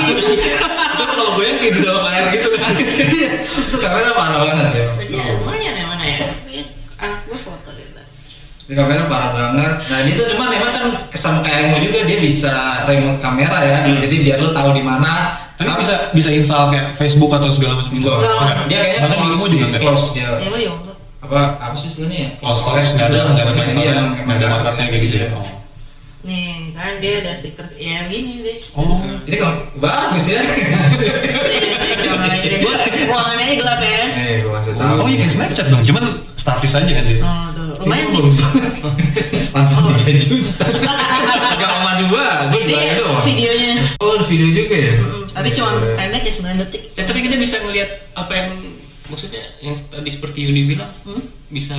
Itu 0.96 1.04
kalau 1.04 1.36
gue 1.36 1.44
yang 1.44 1.58
kayak 1.60 1.72
di 1.76 1.80
dalam 1.84 2.04
air 2.08 2.32
gitu 2.32 2.48
kan. 2.56 2.72
itu 3.68 3.76
kamera 3.76 4.10
parah 4.16 4.38
banget 4.40 4.66
sih. 4.72 4.80
Jadi 5.04 5.14
ya, 5.20 5.36
lumayan 5.36 5.74
ya 5.76 5.84
mana 5.84 6.04
ya. 6.08 6.18
Anak 6.96 7.20
gue 7.28 7.38
foto 7.44 7.68
gitu. 7.76 8.00
Ini 8.72 8.72
kamera 8.72 9.04
parah 9.04 9.30
banget. 9.36 9.74
Nah 9.84 9.98
ini 10.00 10.10
tuh 10.16 10.26
cuman 10.32 10.48
emang 10.48 10.72
kan 10.72 10.86
sama 11.20 11.44
kayak 11.44 11.68
Emo 11.68 11.76
juga 11.76 12.00
dia 12.08 12.18
bisa 12.18 12.52
remote 12.88 13.20
kamera 13.20 13.60
ya. 13.60 13.76
Jadi 13.84 14.16
biar 14.24 14.40
lo 14.40 14.50
tahu 14.50 14.72
di 14.72 14.80
mana. 14.80 15.36
Tapi 15.54 15.68
bisa 15.76 16.08
bisa 16.16 16.32
install 16.32 16.72
kayak 16.72 16.96
Facebook 16.96 17.28
atau 17.36 17.52
segala 17.52 17.76
macam 17.84 17.92
itu. 17.92 18.08
Dia 18.66 18.78
kayaknya 18.80 19.00
Bahkan 19.04 19.18
di 19.20 19.28
close, 19.28 19.44
juga 19.52 19.64
enggak. 19.68 19.82
close 19.84 20.06
dia. 20.16 20.28
Apa 21.20 21.40
apa 21.60 21.74
sih 21.76 21.92
istilahnya 21.92 22.18
ya? 22.18 22.30
Close 22.40 22.60
storage 22.64 22.90
nggak 22.96 23.08
ada 23.12 23.18
nggak 23.36 23.44
ada 23.44 23.52
Iya, 23.52 23.64
install 23.68 23.84
nggak 24.24 24.36
ada 24.40 24.46
marketnya 24.48 24.84
kayak 24.88 25.02
gitu 25.04 25.16
ya. 25.20 25.28
Oh. 25.36 25.46
Nih 26.20 26.72
kan 26.72 26.92
dia 27.00 27.12
ada 27.20 27.32
stiker 27.36 27.66
ya 27.76 28.08
begini 28.08 28.40
deh. 28.40 28.56
Oh. 28.72 29.04
Ini 29.28 29.36
kalau 29.36 29.54
bagus 29.76 30.24
ya. 30.32 30.40
Kameranya 32.00 32.40
dia 32.40 32.58
gua 32.64 32.74
ruangannya 32.80 33.54
gelap 33.60 33.80
ya. 33.84 34.02
Eh, 34.16 34.34
gua 34.40 34.52
kasih 34.64 34.72
tahu. 34.80 34.96
Oh 34.96 35.06
iya 35.06 35.16
kayak 35.20 35.32
Snapchat 35.36 35.66
dong, 35.68 35.82
cuman 35.84 36.04
statis 36.40 36.72
aja 36.72 36.88
kan 36.88 37.04
dia. 37.04 37.20
Oh 37.80 37.82
tuh, 37.82 37.88
lumayan 37.88 38.06
sih. 38.06 38.18
bagus 38.18 38.34
banget. 38.36 38.72
Langsung 39.56 39.80
Oh. 39.80 39.96
3 39.96 40.20
juta. 40.20 40.64
Enggak 40.68 41.70
sama 41.70 41.92
dua, 41.98 42.26
Ini 42.50 42.62
dua 42.68 42.92
doang. 43.00 43.24
videonya. 43.24 43.70
Oh, 43.98 44.12
ada 44.14 44.24
video 44.24 44.48
juga 44.50 44.76
ya? 44.76 44.94
Mm, 44.94 45.22
tapi 45.26 45.48
cuma 45.50 45.70
pendek 45.96 46.22
ya 46.22 46.32
9 46.34 46.60
detik. 46.60 46.82
Ya, 46.92 47.02
tapi 47.02 47.18
kita 47.20 47.34
bisa 47.34 47.56
ngelihat 47.58 47.88
apa 48.12 48.32
yang 48.34 48.48
maksudnya 49.06 49.42
yang 49.58 49.74
tadi 49.82 50.08
seperti 50.08 50.38
Yuni 50.44 50.68
bilang 50.68 50.92
Hmm? 51.02 51.24
bisa 51.48 51.74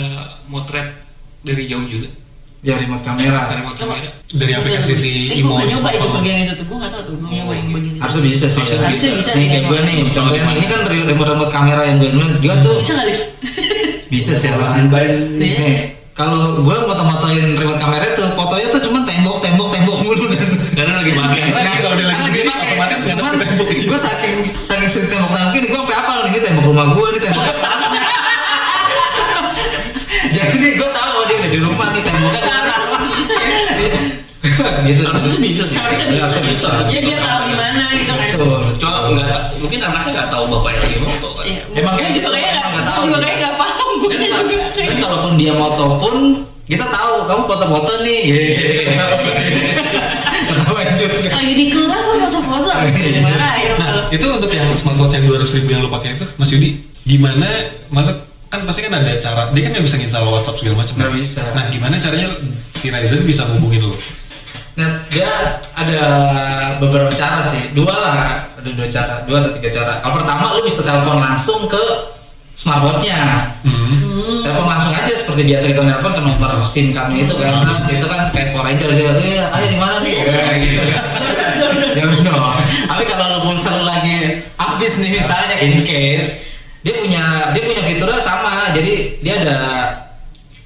motret 0.45 1.05
dari 1.39 1.63
jauh 1.65 1.85
juga 1.85 2.09
Ya 2.59 2.75
remote 2.75 3.01
kamera. 3.01 3.47
dari 3.47 3.61
remote 3.61 3.79
kamera. 3.79 4.09
Dari 4.27 4.53
aplikasi 4.53 4.93
si 4.93 5.09
Eh, 5.27 5.39
Imo. 5.39 5.53
gue 5.55 5.65
nyoba 5.67 5.89
itu 5.91 6.07
bagian 6.11 6.37
itu 6.39 6.53
tuh, 6.55 6.65
gue 6.67 6.77
gak 6.77 6.91
tau 6.91 7.01
tuh, 7.03 7.13
gue 7.15 7.29
nyoba 7.31 7.53
yang 7.55 7.69
bagian 7.71 7.93
itu. 7.95 8.01
Harusnya 8.01 8.23
bisa 8.23 8.45
sih. 8.47 8.59
Harusnya 8.59 8.77
ya. 8.77 8.85
Harusnya 8.85 9.11
bisa 9.15 9.29
Nih 9.31 9.45
kayak 9.47 9.63
gue 9.65 9.79
nih, 9.81 9.97
contohnya 10.11 10.43
ini 10.51 10.65
kan 10.67 10.79
remote 10.83 11.29
remote 11.31 11.51
kamera 11.51 11.81
yang 11.83 11.97
gue 11.97 12.09
bilang 12.11 12.31
dia 12.37 12.53
tuh 12.59 12.77
Bisa 12.77 12.93
gak, 12.93 13.05
Liv? 13.07 13.19
Bisa 14.11 14.35
sih 14.35 14.45
harusnya. 14.45 14.83
Iya. 14.91 15.07
Nih, 15.39 15.55
kalau 16.11 16.59
gue 16.59 16.75
moto-motoin 16.83 17.55
remote 17.55 17.79
kamera 17.79 18.05
tuh 18.13 18.27
fotonya 18.35 18.67
tuh 18.69 18.81
cuma 18.83 18.99
tembok 19.01 19.39
tembok 19.39 19.71
tembok 19.71 19.95
mulu 19.97 20.27
dan 20.27 20.43
Karena 20.71 20.93
lagi 20.99 21.11
pakai. 21.11 21.41
Lagi 21.49 21.77
kalau 21.79 21.95
dia 21.95 22.05
lagi 22.05 22.21
begini, 22.27 22.51
otomatis 22.51 22.99
nggak 23.01 23.15
cuman 23.15 23.33
gue 23.87 23.97
saking 23.97 24.33
saking 24.61 24.89
sering 24.89 25.07
tembok 25.09 25.31
tembok 25.31 25.53
ini 25.55 25.65
gue 25.65 25.81
sampai 25.81 26.15
nih, 26.21 26.29
ini 26.29 26.39
tembok 26.43 26.63
rumah 26.67 26.85
gue 26.91 27.05
ini 27.09 27.19
tembok 27.19 27.43
kelasnya 27.47 28.01
jadi 30.35 30.53
nih 30.53 30.71
gue 30.75 30.89
tahu 30.91 31.11
oh, 31.11 31.23
dia 31.25 31.35
udah 31.39 31.51
di 31.51 31.59
rumah 31.59 31.87
nih 31.91 32.01
temboknya 32.03 32.41
Seharusnya 32.41 32.97
bisa 33.15 33.33
ya. 33.35 33.59
gitu 34.87 35.01
Harusnya 35.05 35.39
bisa 35.39 35.63
sih. 35.63 35.75
Seharusnya 35.77 36.05
Iya, 36.07 36.11
bisa. 36.11 36.21
harusnya 36.25 36.43
bisa. 36.43 36.69
Ya 36.89 36.99
biar 37.01 37.19
tahu 37.21 37.41
di 37.45 37.53
mana 37.55 37.83
gitu 37.93 38.13
kan. 38.13 38.27
Cuma 38.77 38.97
enggak 39.07 39.27
mungkin 39.57 39.79
anaknya 39.79 40.11
nggak 40.11 40.27
tahu 40.29 40.43
bapaknya 40.49 40.79
lagi 40.81 40.97
moto 40.99 41.27
kan. 41.37 41.43
Iya, 41.45 41.61
Emang 41.71 41.93
gue 41.93 42.01
kayak 42.01 42.11
juga 42.11 42.17
gitu, 42.17 42.29
kayak 42.31 42.51
nggak 42.51 42.65
nggak 42.65 42.83
tahu. 42.83 42.95
tahu. 42.97 43.05
juga 43.05 43.17
kayak 43.21 43.37
kayak. 44.19 44.99
kalaupun 44.99 45.33
dia 45.39 45.53
moto 45.55 45.85
pun 46.01 46.15
kita 46.67 46.87
tahu 46.87 47.27
kamu 47.27 47.41
foto-foto 47.47 47.91
nih 48.03 48.21
ketahuan 50.51 50.87
juga 50.95 51.17
Lagi 51.31 51.53
di 51.55 51.65
kelas 51.71 52.03
lo 52.05 52.15
foto-foto. 52.27 52.69
Iya. 52.71 53.21
Marahin 53.23 53.71
Nah, 53.79 53.91
itu 54.11 54.25
untuk 54.27 54.51
yang 54.51 54.67
smartwatch 54.75 55.15
yang 55.15 55.23
200 55.27 55.57
ribu 55.57 55.67
yang 55.71 55.81
lo 55.87 55.89
pakai 55.89 56.19
itu, 56.19 56.25
Mas 56.35 56.49
Yudi, 56.51 56.69
gimana? 57.07 57.47
Maksud 57.89 58.15
kan 58.51 58.67
pasti 58.67 58.83
kan 58.83 58.93
ada 58.99 59.15
cara, 59.15 59.47
dia 59.55 59.61
kan 59.63 59.71
nggak 59.73 59.85
bisa 59.87 59.95
install 59.95 60.27
WhatsApp 60.27 60.59
segala 60.59 60.75
macam. 60.83 60.93
Nggak 60.99 61.13
bisa. 61.15 61.41
Nah, 61.55 61.65
gimana 61.71 61.95
caranya 61.95 62.27
si 62.69 62.91
Ryzen 62.91 63.23
bisa 63.23 63.47
ngubungin 63.47 63.87
lo? 63.87 63.95
Nah, 64.75 65.03
dia 65.11 65.59
ada 65.75 65.99
beberapa 66.79 67.11
cara 67.15 67.43
sih. 67.43 67.71
Dua 67.75 67.95
lah. 67.95 68.47
ada 68.61 68.69
dua 68.77 68.87
cara 68.93 69.25
dua 69.25 69.41
atau 69.41 69.51
tiga 69.57 69.73
cara 69.73 69.97
kalau 70.05 70.21
pertama 70.21 70.53
lu 70.53 70.61
bisa 70.61 70.85
telepon 70.85 71.17
langsung 71.17 71.65
ke 71.65 71.81
smartphone-nya 72.53 73.49
Hmm. 73.65 74.00
Telepon 74.61 74.77
langsung 74.77 74.93
aja 74.93 75.13
seperti 75.17 75.41
biasa 75.49 75.63
kita 75.73 75.81
telepon 75.81 76.11
ke 76.13 76.21
nomor 76.21 76.51
SIM 76.69 76.93
card 76.93 77.09
itu 77.17 77.33
kan. 77.33 77.51
Terus 77.65 77.79
itu 77.89 78.05
kan 78.05 78.19
kayak 78.29 78.47
Power 78.53 78.63
Ranger 78.69 78.89
gitu 78.93 79.09
eh 79.25 79.41
ayo 79.41 79.65
di 79.65 79.77
mana 79.81 79.97
nih? 80.05 80.13
Kayak 80.21 80.57
gitu. 80.61 80.81
kan 80.93 81.05
ya 81.97 82.05
benar. 82.05 82.37
Tapi 82.61 83.03
kalau 83.09 83.25
lu 83.33 83.39
pulsa 83.49 83.69
lu 83.73 83.83
lagi 83.89 84.45
habis 84.61 84.93
nih 85.01 85.11
misalnya 85.17 85.57
in 85.65 85.81
case 85.81 86.45
dia 86.85 86.93
punya 86.93 87.49
dia 87.57 87.63
punya 87.65 87.83
fiturnya 87.89 88.21
sama. 88.21 88.69
Jadi 88.69 89.17
dia 89.25 89.41
ada 89.41 89.57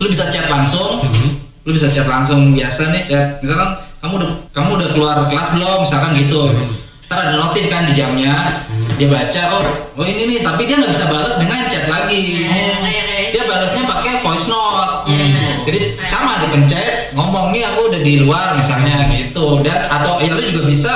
lu 0.04 0.12
bisa 0.12 0.28
chat 0.28 0.52
langsung. 0.52 1.00
Mhm. 1.08 1.48
lu 1.66 1.74
bisa 1.74 1.90
chat 1.90 2.06
langsung 2.06 2.52
biasa 2.52 2.92
nih 2.92 3.08
chat. 3.08 3.40
Misalkan 3.42 3.80
kamu 4.04 4.14
udah 4.22 4.30
kamu 4.52 4.70
udah 4.76 4.90
keluar 4.92 5.16
kelas 5.32 5.48
belum? 5.56 5.80
Misalkan 5.88 6.12
gitu. 6.20 6.52
Hmm. 6.52 6.84
ntar 7.06 7.22
ada 7.22 7.38
notif 7.38 7.70
kan 7.72 7.88
di 7.88 7.94
jamnya. 7.96 8.66
Dia 9.00 9.08
baca 9.08 9.42
oh 9.56 9.64
oh 9.98 10.06
ini 10.06 10.36
nih. 10.36 10.40
Tapi 10.44 10.68
dia 10.68 10.76
nggak 10.78 10.92
bisa 10.92 11.08
balas 11.08 11.40
dengan 11.40 11.64
chat 11.72 11.88
lagi. 11.88 12.44
Kayak- 12.44 13.05
Hmm. 15.06 15.62
jadi 15.64 15.80
sama 16.06 16.42
dipencet 16.42 17.14
ngomong 17.14 17.50
nih 17.50 17.64
aku 17.64 17.94
udah 17.94 18.02
di 18.02 18.14
luar 18.20 18.58
misalnya 18.58 19.06
gitu 19.10 19.62
dan 19.62 19.86
atau 19.88 20.18
ya 20.20 20.34
lu 20.34 20.42
juga 20.42 20.62
bisa 20.66 20.94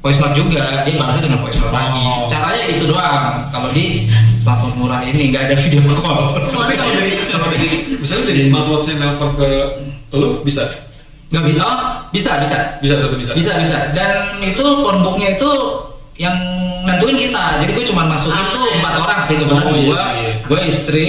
voice 0.00 0.16
note 0.16 0.32
juga 0.32 0.82
dia 0.82 0.94
balasnya 0.96 1.26
dengan 1.26 1.40
voice 1.42 1.58
note 1.58 1.70
lagi 1.70 2.00
Oh. 2.00 2.24
caranya 2.24 2.64
itu 2.66 2.84
doang 2.86 3.24
kalau 3.48 3.68
di 3.70 4.08
smartphone 4.40 4.74
murah 4.74 5.02
ini 5.02 5.28
nggak 5.28 5.50
ada 5.50 5.56
video 5.56 5.82
call 5.92 6.32
Tapi 6.32 6.72
kalau 6.72 6.92
dari 6.94 7.12
kalau 7.28 7.46
dari 7.48 7.68
misalnya 7.98 8.24
dari 8.26 8.40
smartwatch 8.40 8.86
yang 8.88 8.98
nelpon 8.98 9.30
ke 9.34 9.48
lu 10.12 10.40
bisa 10.40 10.64
nggak 11.28 11.44
bisa 11.46 11.60
oh, 11.62 11.78
bisa 12.10 12.30
bisa 12.38 12.56
bisa 12.80 12.94
tetap 12.96 13.14
bisa. 13.14 13.32
bisa 13.36 13.52
bisa 13.56 13.78
dan 13.92 14.40
itu 14.40 14.64
phonebooknya 14.80 15.36
itu 15.36 15.50
yang 16.16 16.34
nentuin 16.82 17.16
kita 17.16 17.60
jadi 17.60 17.70
gue 17.70 17.84
cuma 17.86 18.02
masuk 18.04 18.32
Ah, 18.32 18.40
itu 18.42 18.60
iya. 18.60 18.74
empat 18.76 18.94
orang 18.98 19.20
sih 19.20 19.34
kebetulan 19.36 19.62
Oh, 19.62 19.70
iya, 19.70 19.84
gue 19.84 20.00
iya. 20.00 20.32
gue 20.42 20.60
istri 20.66 21.06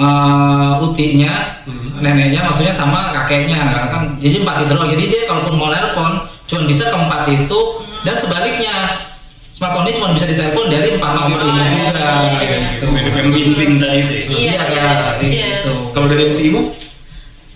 eh, 0.00 0.72
utinya 0.80 1.60
Hmm. 1.60 2.00
neneknya 2.00 2.40
maksudnya 2.40 2.72
sama 2.72 3.12
kakeknya 3.12 3.60
karena 3.60 3.88
kan 3.92 4.02
jadi 4.16 4.40
empat 4.40 4.64
itu 4.64 4.72
doang 4.72 4.88
jadi 4.88 5.04
dia 5.12 5.20
kalaupun 5.28 5.60
mau 5.60 5.68
telepon 5.68 6.24
cuma 6.48 6.60
bisa 6.64 6.88
ke 6.88 6.96
empat 6.96 7.28
itu 7.28 7.60
dan 8.00 8.16
sebaliknya 8.16 8.74
smartphone 9.52 9.84
ini 9.84 10.00
cuma 10.00 10.08
bisa 10.16 10.24
ditelepon 10.24 10.72
dari 10.72 10.96
empat 10.96 11.10
nomor 11.12 11.40
ini 11.44 11.52
iya, 11.52 11.68
juga 11.68 12.10
iya, 12.32 12.58
gitu. 12.80 12.84
Bimbing 13.28 13.72
tadi 13.76 14.00
ya. 14.00 14.08
Iya, 14.08 14.16
Iya, 14.24 14.40
iya, 14.40 14.56
kayak 14.56 15.20
iya. 15.20 15.46
gitu. 15.60 15.72
Kalau 15.92 16.06
dari 16.08 16.32
si 16.32 16.48
Imo, 16.48 16.72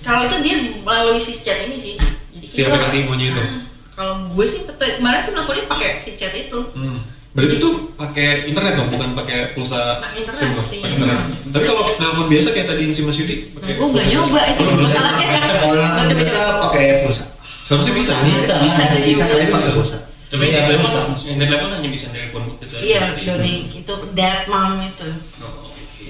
Kalau 0.05 0.21
itu 0.29 0.37
dia 0.45 0.57
melalui 0.85 1.17
si 1.17 1.33
chat 1.33 1.65
ini 1.65 1.81
sih. 1.81 1.97
Jadi 1.97 2.47
si 2.53 2.61
aplikasi 2.61 3.09
Imonya 3.09 3.33
itu. 3.33 3.41
Ah, 3.41 3.65
Kalau 3.97 4.15
gue 4.37 4.45
sih 4.45 4.69
kemarin 4.69 5.21
sih 5.25 5.33
nelfonnya 5.33 5.65
pakai 5.65 5.97
si 5.97 6.13
chat 6.13 6.37
itu. 6.37 6.61
Hmm. 6.77 7.01
Berarti 7.35 7.59
tuh 7.59 7.91
pakai 7.99 8.47
internet 8.47 8.79
dong, 8.79 8.89
bukan 8.95 9.11
pakai 9.19 9.59
pulsa 9.59 9.99
Pakai 9.99 10.23
internet 10.23 10.39
SIM, 10.39 10.51
pastinya. 10.55 10.87
pakai 10.87 10.95
internet. 10.95 11.19
Tapi 11.51 11.65
kalau 11.67 11.83
nelpon 11.99 12.27
biasa 12.31 12.49
kayak 12.55 12.69
tadi 12.71 12.85
si 12.95 13.01
Mas 13.03 13.19
Yudi, 13.19 13.37
Nah, 13.43 13.59
pakai 13.59 13.75
gue 13.75 13.87
nggak 13.91 14.07
nyoba 14.07 14.41
itu 14.55 14.63
masalahnya. 14.63 15.27
Kalau 15.35 15.75
coba-coba. 15.75 16.15
biasa 16.15 16.39
pakai 16.63 16.85
pulsa. 17.03 17.25
Seharusnya 17.67 17.93
bisa. 17.99 18.15
Bisa. 18.23 18.55
Bisa, 18.63 18.83
Bisa 19.03 19.25
tapi 19.27 19.47
pakai 19.51 19.73
pulsa. 19.75 19.99
Tapi 20.31 20.51
yang 20.51 20.67
telepon, 20.67 20.91
bisa. 21.15 21.25
yang 21.27 21.39
telepon 21.43 21.69
hanya 21.75 21.89
bisa 21.91 22.07
telepon 22.15 22.43
gitu. 22.59 22.75
Iya 22.79 22.99
dari 23.19 23.53
itu 23.71 23.95
dad 24.15 24.39
mom 24.47 24.79
itu. 24.79 25.09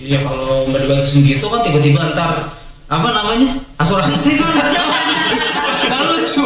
Iya 0.04 0.18
kalau 0.28 0.68
nggak 0.68 0.80
dibatasin 0.84 1.24
gitu 1.24 1.46
kan 1.48 1.60
tiba-tiba 1.64 2.12
ntar 2.12 2.52
apa 2.84 3.08
namanya 3.08 3.56
asuransi 3.80 4.36
kan 4.36 4.52
nggak 5.88 6.02
lucu 6.04 6.42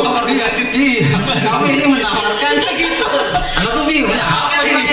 iya 0.78 1.17
kamu 1.36 1.64
ini 1.76 1.84
menawarkan 1.88 2.52
gitu 2.76 3.08
anak 3.58 3.70
tuh 3.74 3.84
bingung 3.84 4.12
"Ini 4.14 4.24
apa 4.24 4.62
ini 4.64 4.84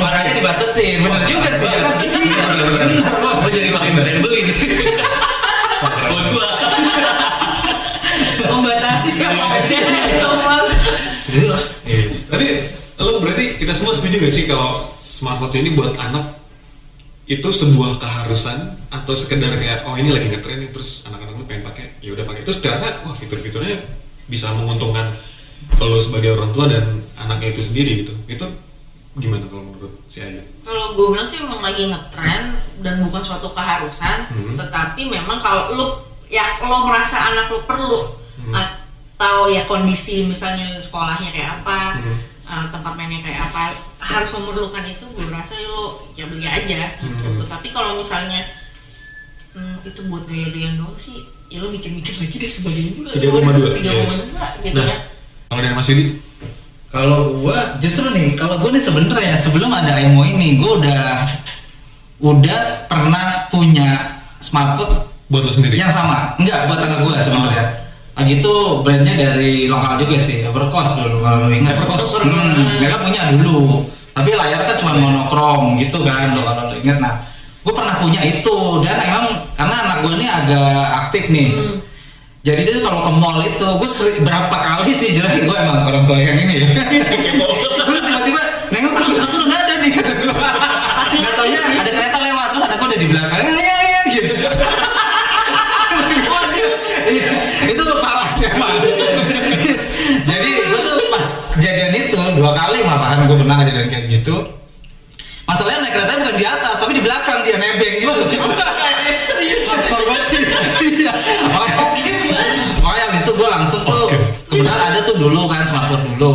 makanya 0.00 0.32
dibatasin 0.38 0.96
bener 1.04 1.22
juga 1.28 1.50
sih 1.52 1.68
ya 1.68 1.78
kan 1.84 1.96
iya 2.00 2.44
bener 2.48 2.90
jadi 3.50 3.68
makin 3.74 3.92
beli 3.98 4.40
nih. 4.46 4.56
Buat 6.10 6.26
gua. 6.32 6.48
Membatasi 8.40 9.08
siapa 9.10 9.44
aja. 9.58 9.76
Jadi, 11.30 11.46
ah, 11.46 11.62
Iya. 11.86 12.04
Tapi 12.30 12.46
lo 13.00 13.18
berarti 13.18 13.58
kita 13.58 13.72
semua 13.74 13.96
setuju 13.96 14.22
gak 14.22 14.34
sih 14.34 14.44
kalau 14.46 14.92
smartwatch 14.94 15.58
ini 15.58 15.74
buat 15.74 15.96
anak 15.98 16.38
itu 17.30 17.46
sebuah 17.46 18.02
keharusan 18.02 18.74
atau 18.90 19.14
sekedar 19.14 19.54
kayak 19.54 19.86
oh 19.86 19.94
ini 19.94 20.10
lagi 20.10 20.26
ngetren 20.34 20.66
nih 20.66 20.70
terus 20.74 21.06
anak-anak 21.06 21.38
lu 21.38 21.46
pengen 21.46 21.62
pakai 21.62 21.94
ya 22.02 22.10
udah 22.10 22.26
pakai 22.26 22.42
terus 22.42 22.58
ternyata 22.58 23.06
wah 23.06 23.14
fitur-fiturnya 23.14 23.78
bisa 24.30 24.54
menguntungkan 24.54 25.10
lo 25.76 25.98
sebagai 25.98 26.38
orang 26.38 26.54
tua 26.54 26.70
dan 26.70 26.84
anaknya 27.18 27.52
itu 27.52 27.60
sendiri 27.60 28.06
gitu 28.06 28.14
itu 28.26 28.46
gimana 29.10 29.42
kalau 29.50 29.66
menurut 29.66 29.92
si 30.06 30.22
Ayu? 30.22 30.38
Kalau 30.62 30.94
gue 30.94 31.06
bilang 31.10 31.26
sih 31.26 31.42
memang 31.42 31.60
lagi 31.60 31.90
ngetren 31.90 32.54
dan 32.78 33.02
bukan 33.02 33.18
suatu 33.18 33.50
keharusan, 33.50 34.30
Hmm. 34.30 34.54
tetapi 34.54 35.02
memang 35.04 35.42
kalau 35.42 35.74
lu 35.74 35.86
ya 36.30 36.54
lo 36.62 36.86
merasa 36.86 37.34
anak 37.34 37.50
lu 37.50 37.58
perlu 37.66 38.06
Hmm. 38.38 38.54
atau 38.54 39.50
ya 39.50 39.66
kondisi 39.66 40.24
misalnya 40.24 40.78
sekolahnya 40.78 41.26
kayak 41.34 41.50
apa, 41.60 41.98
Hmm. 41.98 42.16
eh, 42.22 42.66
tempat 42.70 42.92
mainnya 42.94 43.18
kayak 43.20 43.50
apa 43.50 43.74
harus 43.98 44.30
memerlukan 44.38 44.86
itu, 44.86 45.04
gue 45.10 45.26
rasa 45.26 45.58
lo 45.58 46.06
ya 46.14 46.30
beli 46.30 46.46
aja. 46.46 46.94
Hmm. 47.02 47.18
Gitu. 47.18 47.42
Tapi 47.50 47.68
kalau 47.68 47.98
misalnya 47.98 48.46
hmm, 49.54 49.76
itu 49.84 50.00
buat 50.06 50.24
gaya-gayaan 50.26 50.74
doang 50.78 50.96
sih, 50.96 51.26
ya 51.48 51.58
lo 51.58 51.68
mikir-mikir 51.68 52.14
lagi 52.18 52.36
deh 52.36 52.50
sebagai 52.50 52.82
ibu. 52.94 53.00
3,2, 53.10 53.76
tiga 53.78 53.90
yes. 53.96 54.30
gitu 54.62 54.76
Nah, 54.76 54.86
kan. 54.86 54.98
kalau 55.48 55.60
dari 55.62 55.74
Mas 55.74 55.88
Yudi 55.90 56.04
kalau 56.90 57.38
gua 57.38 57.78
justru 57.78 58.10
nih 58.10 58.34
kalau 58.34 58.58
gua 58.58 58.70
nih 58.74 58.82
sebenernya 58.82 59.38
sebelum 59.38 59.70
ada 59.70 59.94
emo 60.02 60.26
ini 60.26 60.58
gua 60.58 60.82
udah 60.82 60.98
udah 62.20 62.60
pernah 62.90 63.46
punya 63.48 64.18
smartphone 64.42 65.06
buat 65.30 65.46
lo 65.46 65.52
sendiri? 65.54 65.78
yang 65.78 65.90
sama 65.90 66.34
enggak 66.36 66.66
buat 66.66 66.82
anak 66.82 66.98
gua 67.06 67.14
sebenarnya 67.22 67.64
lagi 68.18 68.42
itu 68.42 68.54
brandnya 68.82 69.14
dari 69.16 69.70
lokal 69.70 70.02
juga 70.02 70.18
sih 70.18 70.42
Evercost 70.44 70.98
dulu 70.98 71.22
kalau 71.22 71.46
lu 71.46 71.54
ingat 71.54 71.78
Evercost. 71.78 72.18
hmm, 72.18 72.82
mereka 72.82 72.96
punya 73.00 73.22
dulu 73.32 73.86
tapi 74.10 74.34
layar 74.34 74.60
kan 74.66 74.76
cuma 74.76 74.92
monokrom 74.98 75.78
gitu 75.78 76.02
kan 76.02 76.34
lo 76.34 76.42
kalau 76.42 76.74
lu 76.74 76.76
ingat 76.82 76.98
nah 76.98 77.14
gue 77.60 77.74
pernah 77.76 77.96
punya 78.00 78.20
itu. 78.24 78.58
Dan 78.84 78.96
emang 78.96 79.26
karena 79.56 79.76
anak 79.84 79.98
gue 80.04 80.12
ini 80.16 80.26
agak 80.26 80.84
aktif 81.06 81.24
nih. 81.28 81.48
Hmm. 81.52 81.76
jadi 82.40 82.60
dia 82.64 82.72
tuh 82.80 82.88
kalau 82.88 83.04
ke 83.04 83.12
mall 83.20 83.36
itu 83.44 83.68
gue 83.68 83.90
sering 83.92 84.24
berapa 84.24 84.56
kali 84.56 84.96
sih 84.96 85.12
jelas 85.12 85.36
gue 85.36 85.56
emang 85.60 85.84
orang 85.84 86.04
tua 86.08 86.16
yang 86.16 86.40
ini. 86.40 86.56
Ya 87.80 87.84
gue 87.84 88.00
tiba-tiba 88.06 88.42
nengok 88.72 88.94
aku 88.96 89.26
tuh 89.28 89.42
nggak 89.44 89.60
ada 89.60 89.74
nih 89.82 89.90
kata 89.92 90.12
gue 90.14 90.34
nggak 91.20 91.34
taunya 91.36 91.60
ada 91.60 91.90
kereta 91.92 92.18
lewat. 92.24 92.46
Terus 92.54 92.64
anakku 92.64 92.84
udah 92.88 92.98
di 92.98 93.08
belakang 93.08 93.44
ya 93.56 93.76
ya 93.84 94.00
gitu. 94.08 94.34
Iya, 97.10 97.26
itu 97.66 97.82
parah 97.98 98.30
sih 98.30 98.46
emang. 98.46 98.78
Jadi 100.30 100.50
gue 100.62 100.80
tuh 100.86 100.94
pas 101.10 101.26
kejadian 101.58 101.92
itu 101.98 102.20
dua 102.38 102.54
kali 102.54 102.86
malahan 102.86 103.26
gue 103.26 103.34
pernah 103.34 103.56
kejadian 103.66 103.88
kayak 103.90 104.04
gitu 104.06 104.59
masalahnya 105.50 105.78
naik 105.82 105.94
kereta 105.94 106.12
bukan 106.16 106.36
di 106.36 106.46
atas 106.46 106.74
tapi 106.78 106.92
di 106.94 107.02
belakang 107.02 107.38
dia 107.42 107.56
nebeng 107.56 107.94
gitu. 107.98 108.12
Serius? 109.20 109.66
Iya. 110.80 111.12
Oke 111.82 112.12
makanya 112.80 113.04
abis 113.10 113.22
itu 113.22 113.32
gue 113.34 113.48
langsung 113.48 113.82
tuh 113.82 114.08
kebetulan 114.46 114.80
ada 114.80 114.98
tuh 115.02 115.16
dulu 115.16 115.44
kan 115.44 115.62
smartphone 115.62 116.14
dulu. 116.14 116.32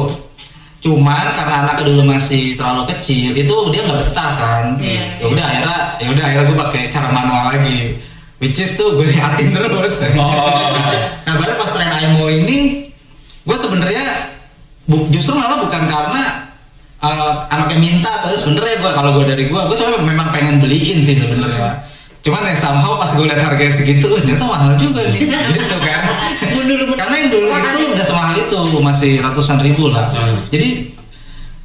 Cuman 0.80 1.34
karena 1.34 1.66
anaknya 1.66 1.84
dulu 1.90 2.02
masih 2.06 2.54
terlalu 2.54 2.86
kecil 2.94 3.34
itu 3.34 3.56
dia 3.72 3.82
nggak 3.82 4.06
betah 4.06 4.32
kan. 4.38 4.64
Iya. 4.78 5.18
ya 5.18 5.26
udah 5.26 5.44
akhirnya 5.44 5.78
ya 5.98 6.08
udah 6.12 6.24
akhirnya 6.24 6.46
gue 6.46 6.58
pakai 6.62 6.82
cara 6.90 7.08
manual 7.10 7.44
lagi. 7.50 7.98
Which 8.38 8.60
is 8.60 8.76
tuh 8.76 9.00
gue 9.00 9.10
liatin 9.10 9.50
terus. 9.52 10.04
Nah 11.26 11.34
baru 11.34 11.54
pas 11.56 11.72
tren 11.72 11.90
IMO 11.90 12.30
ini 12.30 12.86
gue 13.42 13.58
sebenarnya 13.58 14.30
bu- 14.86 15.10
justru 15.10 15.34
malah 15.34 15.58
bukan 15.58 15.84
karena 15.86 16.45
uh, 17.06 17.46
anaknya 17.54 17.78
minta 17.78 18.10
atau 18.10 18.34
sebenarnya 18.34 18.82
gue 18.82 18.92
kalau 18.98 19.10
gue 19.22 19.26
dari 19.30 19.44
gue 19.46 19.62
gue 19.62 19.78
sebenarnya 19.78 20.02
memang 20.02 20.28
pengen 20.34 20.58
beliin 20.58 20.98
sih 21.06 21.14
sebenarnya 21.14 21.86
cuman 22.26 22.42
yang 22.42 22.58
somehow 22.58 22.98
pas 22.98 23.14
gue 23.14 23.22
lihat 23.22 23.38
harganya 23.38 23.70
segitu 23.70 24.10
"Oh, 24.10 24.18
ternyata 24.18 24.50
mahal 24.50 24.74
juga 24.82 25.06
nih. 25.06 25.30
Gitu 25.54 25.78
kan. 25.78 26.02
Karena 26.98 27.16
yang 27.22 27.30
dulu 27.30 27.46
itu 27.54 27.80
nggak 27.94 28.02
semahal 28.02 28.34
itu 28.34 28.58
masih 28.82 29.22
ratusan 29.22 29.62
ribu 29.62 29.94
lah. 29.94 30.10
Hmm. 30.10 30.50
jadi 30.50 30.90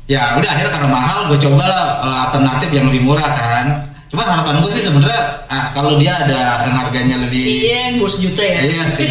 ya 0.05 0.37
udah 0.37 0.49
akhirnya 0.53 0.73
karena 0.77 0.91
mahal 0.93 1.33
gue 1.33 1.39
coba 1.41 1.65
lah 1.65 1.85
uh, 2.05 2.19
alternatif 2.29 2.69
yang 2.77 2.93
lebih 2.93 3.09
murah 3.09 3.25
kan. 3.33 3.89
Cuma 4.13 4.27
harapan 4.27 4.61
gue 4.61 4.69
sih 4.69 4.85
sebenarnya 4.85 5.49
ah, 5.49 5.71
kalau 5.73 5.97
dia 5.97 6.13
ada 6.19 6.67
yang 6.67 6.77
harganya 6.77 7.17
lebih 7.25 7.41
Iya, 7.65 7.97
bos 7.97 8.19
juta 8.21 8.43
ya. 8.43 8.61
Iya 8.61 8.83
sih, 8.91 9.07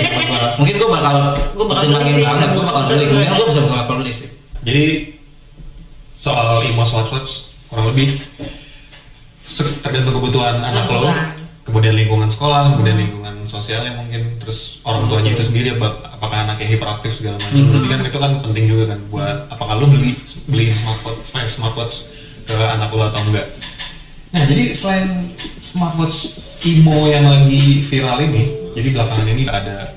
mungkin 0.60 0.76
gue 0.76 0.90
bakal 0.92 1.34
Gua 1.56 1.66
bakal 1.72 1.98
beli 1.98 2.20
banget, 2.20 2.50
gue 2.52 2.62
bakal 2.68 2.84
beli, 2.92 3.04
gua. 3.08 3.16
mungkin 3.16 3.32
gue 3.32 3.48
bisa 3.48 3.62
bakal 3.64 3.96
beli 4.04 4.12
sih. 4.12 4.28
Jadi 4.60 4.86
soal 6.20 6.60
Imo 6.68 6.84
smartwatch 6.84 7.48
kurang 7.72 7.96
lebih. 7.96 8.20
Tergantung 9.82 10.22
kebutuhan 10.22 10.62
anak 10.62 10.86
lo, 10.94 11.10
kemudian 11.66 11.98
lingkungan 11.98 12.30
sekolah, 12.30 12.76
kemudian 12.76 13.02
lingkungan 13.02 13.50
sosialnya 13.50 13.98
mungkin, 13.98 14.38
terus 14.38 14.78
orang 14.86 15.10
tuanya 15.10 15.34
itu 15.34 15.42
sendiri 15.42 15.74
apa- 15.74 16.06
apakah 16.14 16.46
anaknya 16.46 16.78
hiperaktif 16.78 17.18
segala 17.18 17.42
macam. 17.42 17.66
Berarti 17.74 17.88
kan 17.90 18.00
itu 18.06 18.20
kan 18.22 18.32
penting 18.46 18.66
juga 18.70 18.84
kan 18.94 19.00
buat 19.10 19.38
apakah 19.50 19.74
lu 19.82 19.90
beli 19.90 20.14
beli 20.46 20.70
smartwatch 20.78 21.34
smartwatch 21.50 21.96
ke 22.46 22.54
anak 22.54 22.94
lu 22.94 23.02
atau 23.02 23.22
enggak. 23.26 23.48
Nah, 24.30 24.46
jadi 24.46 24.78
selain 24.78 25.34
smartwatch 25.58 26.46
Imo 26.60 27.10
yang 27.10 27.26
lagi 27.26 27.82
viral 27.88 28.20
ini, 28.30 28.54
jadi 28.78 28.88
belakangan 28.94 29.28
ini 29.32 29.44
ada 29.50 29.96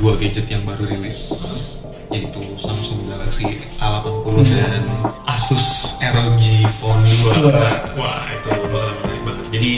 dua 0.00 0.16
gadget 0.16 0.48
yang 0.48 0.64
baru 0.64 0.88
rilis 0.88 1.36
yaitu 2.10 2.42
Samsung 2.60 3.02
Galaxy 3.10 3.66
A80 3.82 4.46
dan 4.46 4.82
Asus 5.26 5.98
ROG 5.98 6.44
Phone 6.78 7.02
2. 7.02 7.98
Wah, 7.98 8.22
itu 8.30 8.48
masalah 8.70 8.94
menarik 9.02 9.22
banget. 9.26 9.46
Jadi 9.50 9.72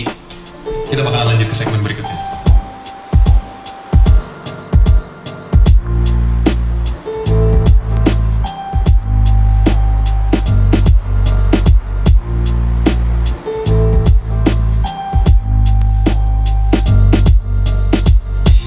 kita 0.93 1.01
bakalan 1.01 1.37
lanjut 1.37 1.49
ke 1.49 1.57
segmen 1.57 1.81
berikutnya. 1.81 2.16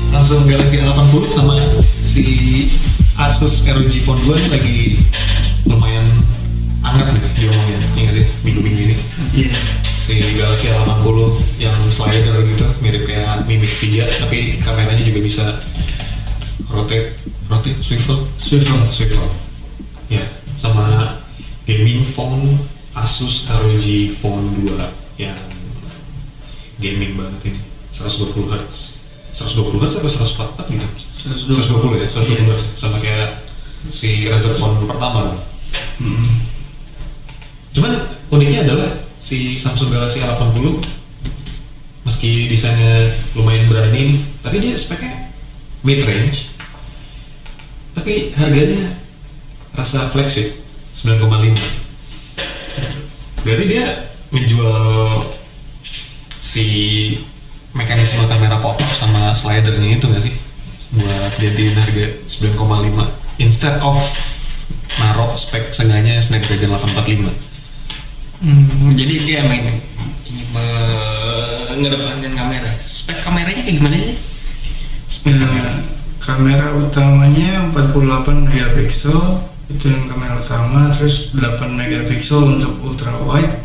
Samsung 0.09 0.49
Galaxy 0.49 0.81
A80 0.81 1.23
sama 1.29 1.55
si 2.01 2.25
Asus 3.21 3.61
ROG 3.69 3.93
Phone 4.01 4.17
2 4.25 4.33
ini 4.33 4.49
lagi 4.49 4.77
lumayan 5.69 6.09
hangat 6.81 7.13
nih 7.13 7.21
diomongin, 7.37 7.77
iya 7.93 8.01
nggak 8.09 8.15
sih? 8.17 8.25
Minggu-minggu 8.41 8.81
ini. 8.81 8.95
Iya. 9.37 9.53
si 10.01 10.17
Galaxy 10.33 10.73
A80 10.73 11.17
yang 11.61 11.77
slider 11.93 12.41
gitu 12.41 12.65
mirip 12.81 13.05
kayak 13.05 13.45
Mi 13.45 13.61
Mix 13.61 13.77
3 13.77 14.25
tapi 14.25 14.57
kameranya 14.57 15.05
juga 15.05 15.21
bisa 15.21 15.45
rotate 16.73 17.13
rotate 17.45 17.77
swivel? 17.85 18.25
Swivel. 18.41 18.81
swivel. 18.89 19.29
Ya 20.09 20.25
sama 20.57 21.21
gaming 21.69 22.01
phone 22.03 22.57
Asus 22.97 23.45
ROG 23.45 23.87
Phone 24.17 24.65
2 24.65 25.21
yang 25.21 25.37
gaming 26.81 27.13
banget 27.13 27.53
ini 27.53 27.61
120 27.93 28.49
Hz 28.49 28.90
120 29.31 29.79
Hz 29.79 29.93
atau 29.99 30.11
144 30.11 30.73
gitu? 30.75 30.87
120 31.55 32.03
ya 32.03 32.07
120 32.07 32.51
Hz 32.51 32.63
sama 32.77 32.97
kayak 32.99 33.41
si 33.89 34.27
Razer 34.29 34.55
Phone 34.59 34.85
pertama. 34.85 35.31
Kan 35.31 35.37
Cuman 37.71 37.91
uniknya 38.29 38.67
adalah 38.67 38.89
si 39.17 39.55
Samsung 39.55 39.95
Galaxy 39.95 40.19
A80 40.19 40.81
meski 42.01 42.49
desainnya 42.49 43.13
lumayan 43.37 43.69
berani, 43.69 44.19
tapi 44.41 44.57
dia 44.59 44.75
speknya 44.75 45.31
mid 45.85 46.03
range. 46.03 46.51
Tapi 47.95 48.33
harganya 48.35 48.97
rasa 49.71 50.09
flagship 50.11 50.59
9,5. 50.91 51.55
Berarti 53.41 53.65
dia 53.65 54.11
menjual 54.29 55.23
si 56.41 56.65
mekanisme 57.71 58.23
kamera 58.27 58.59
pop-up 58.59 58.91
sama 58.95 59.31
slidernya 59.35 59.97
itu 59.97 60.05
nggak 60.07 60.23
sih? 60.23 60.33
Buat 60.91 61.33
gantiin 61.39 61.75
harga 61.77 62.05
9,5 62.27 63.39
instead 63.39 63.79
of 63.79 63.97
naruh 64.99 65.31
spek 65.39 65.71
seenggaknya 65.71 66.19
Snapdragon 66.19 66.75
845 66.75 67.51
Hmm, 68.41 68.89
jadi 68.97 69.21
dia 69.21 69.39
main 69.45 69.69
ini 70.25 70.49
mengedepankan 70.49 72.33
kamera. 72.33 72.73
Spek 72.81 73.21
kameranya 73.21 73.61
kayak 73.61 73.77
gimana 73.77 73.95
sih? 74.01 74.17
spek 75.11 75.37
kamera 75.37 75.69
Nah, 75.69 75.83
kamera 76.17 76.67
utamanya 76.73 77.69
48 77.69 78.49
megapiksel 78.49 79.43
itu 79.67 79.85
yang 79.91 80.07
kamera 80.07 80.39
utama 80.39 80.87
terus 80.89 81.35
8 81.35 81.77
megapiksel 81.77 82.57
untuk 82.57 82.79
ultra 82.81 83.13
wide 83.21 83.61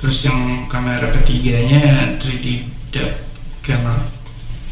terus 0.00 0.24
yang 0.24 0.66
kamera 0.66 1.12
ketiganya 1.12 2.16
3D 2.18 2.71
depth 2.92 3.18
camera 3.64 4.22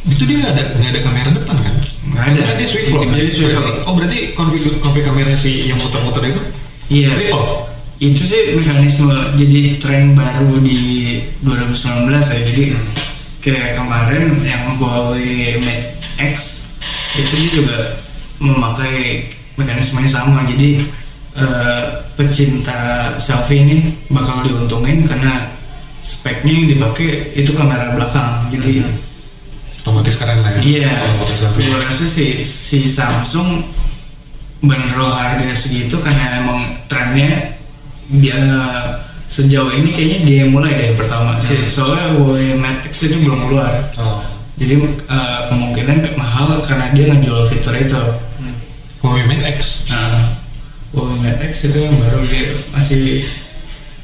itu 0.09 0.23
dia 0.25 0.37
nggak 0.41 0.53
ada 0.57 0.65
nggak 0.81 0.91
ada 0.97 1.01
kamera 1.05 1.29
depan 1.37 1.57
kan? 1.61 1.75
Nggak 2.09 2.25
ada. 2.25 2.41
Kan 2.41 2.57
dia 2.57 2.69
swivel 2.69 3.05
jadi 3.13 3.33
swivel 3.33 3.65
oh 3.85 3.93
berarti 3.93 4.19
konfig 4.33 4.63
konfig 4.81 5.05
kamera 5.05 5.37
si 5.37 5.69
yang 5.69 5.77
muter-muter 5.77 6.25
itu? 6.25 6.41
Iya. 6.89 7.13
Triple. 7.13 7.69
Itu 8.01 8.23
sih 8.25 8.57
mekanisme 8.57 9.13
jadi 9.37 9.77
tren 9.77 10.17
baru 10.17 10.57
di 10.65 11.21
2019 11.45 12.09
ya. 12.17 12.41
Jadi 12.49 12.65
kayak 13.45 13.77
kemarin 13.77 14.41
yang 14.41 14.73
Huawei 14.81 15.61
Mate 15.61 16.01
X 16.17 16.65
itu 17.21 17.33
dia 17.37 17.51
juga 17.61 17.79
memakai 18.41 19.29
mekanisme 19.61 20.01
yang 20.01 20.09
sama. 20.09 20.49
Jadi 20.49 20.89
eh, 21.37 21.85
pecinta 22.17 23.13
selfie 23.21 23.69
ini 23.69 23.77
bakal 24.09 24.49
diuntungin 24.49 25.05
karena 25.05 25.60
speknya 26.01 26.53
yang 26.53 26.67
dipakai 26.77 27.37
itu 27.37 27.53
kamera 27.53 27.93
belakang 27.93 28.49
jadi 28.49 28.85
otomatis 29.81 30.17
keren 30.21 30.45
lah 30.45 30.53
ya. 30.57 30.61
Iya, 30.61 30.93
gue 31.57 31.79
rasa 31.81 32.05
si 32.05 32.45
si 32.45 32.85
Samsung 32.85 33.65
beneran 34.61 35.17
harga 35.17 35.57
segitu 35.57 35.97
karena 36.05 36.45
emang 36.45 36.85
trennya 36.85 37.57
dia 38.13 38.37
sejauh 39.31 39.73
ini 39.73 39.95
kayaknya 39.97 40.19
dia 40.27 40.37
yang 40.45 40.53
mulai 40.53 40.77
dari 40.77 40.93
pertama. 40.93 41.41
Sih 41.41 41.65
soalnya 41.65 42.13
Huawei 42.13 42.59
Mate 42.61 42.93
X 42.93 43.09
itu 43.09 43.17
belum 43.25 43.49
keluar. 43.49 43.73
Oh. 43.97 44.21
jadi 44.61 44.77
eh, 45.09 45.41
kemungkinan 45.49 46.05
mahal 46.21 46.61
karena 46.61 46.93
dia 46.93 47.09
ngejual 47.09 47.49
fitur 47.49 47.73
itu. 47.81 48.03
Huawei 49.01 49.25
Mate 49.25 49.57
X. 49.57 49.89
Nah 49.89 50.37
Huawei 50.93 51.17
Mate 51.25 51.49
X 51.49 51.73
itu 51.73 51.89
yang 51.89 51.97
baru 51.97 52.21
dia 52.29 52.61
masih 52.69 53.25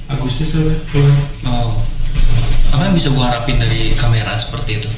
Agustus 0.07 0.55
apa 0.55 0.75
keluar 0.93 1.17
Oh. 1.47 1.83
Apa 2.75 2.91
yang 2.91 2.95
bisa 2.95 3.09
gua 3.15 3.31
harapin 3.31 3.59
dari 3.59 3.95
kamera 3.97 4.37
seperti 4.39 4.83
itu? 4.83 4.91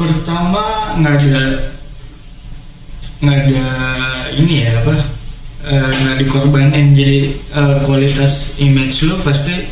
pertama 0.00 0.96
nggak 0.96 1.12
ada 1.12 1.44
nggak 3.20 3.36
ada 3.36 3.68
ini 4.32 4.64
ya 4.64 4.80
apa 4.80 4.96
eh, 5.68 5.92
nggak 5.92 6.16
dikorbanin 6.24 6.96
jadi 6.96 7.18
eh, 7.36 7.76
kualitas 7.84 8.56
image 8.56 9.04
lu 9.04 9.20
pasti 9.20 9.68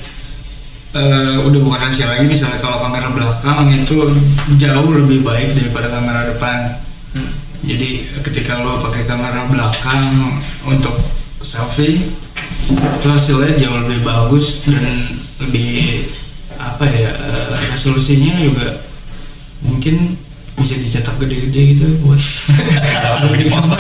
eh, 0.93 1.37
udah 1.41 1.61
bukan 1.65 1.81
rahasia 1.81 2.13
lagi 2.13 2.29
misalnya 2.29 2.61
kalau 2.61 2.77
kamera 2.77 3.09
belakang 3.09 3.73
itu 3.73 3.97
jauh 4.61 4.91
lebih 4.93 5.25
baik 5.25 5.57
daripada 5.57 5.89
kamera 5.89 6.29
depan 6.29 6.77
Hmm. 7.09 7.33
jadi 7.65 8.05
ketika 8.21 8.61
lo 8.61 8.85
pakai 8.85 9.09
kamera 9.09 9.49
belakang 9.49 10.45
untuk 10.69 10.93
selfie 11.41 12.05
itu 12.69 13.07
hasilnya 13.07 13.55
jauh 13.57 13.79
lebih 13.87 14.01
bagus 14.05 14.67
dan 14.67 14.85
lebih 15.39 16.05
apa 16.59 16.85
ya 16.91 17.11
eh, 17.15 17.71
resolusinya 17.71 18.35
juga 18.43 18.83
mungkin 19.63 20.19
bisa 20.59 20.75
dicetak 20.75 21.15
gede-gede 21.23 21.79
gitu 21.79 21.87
buat 22.03 22.19
bikin 23.31 23.47
poster 23.47 23.79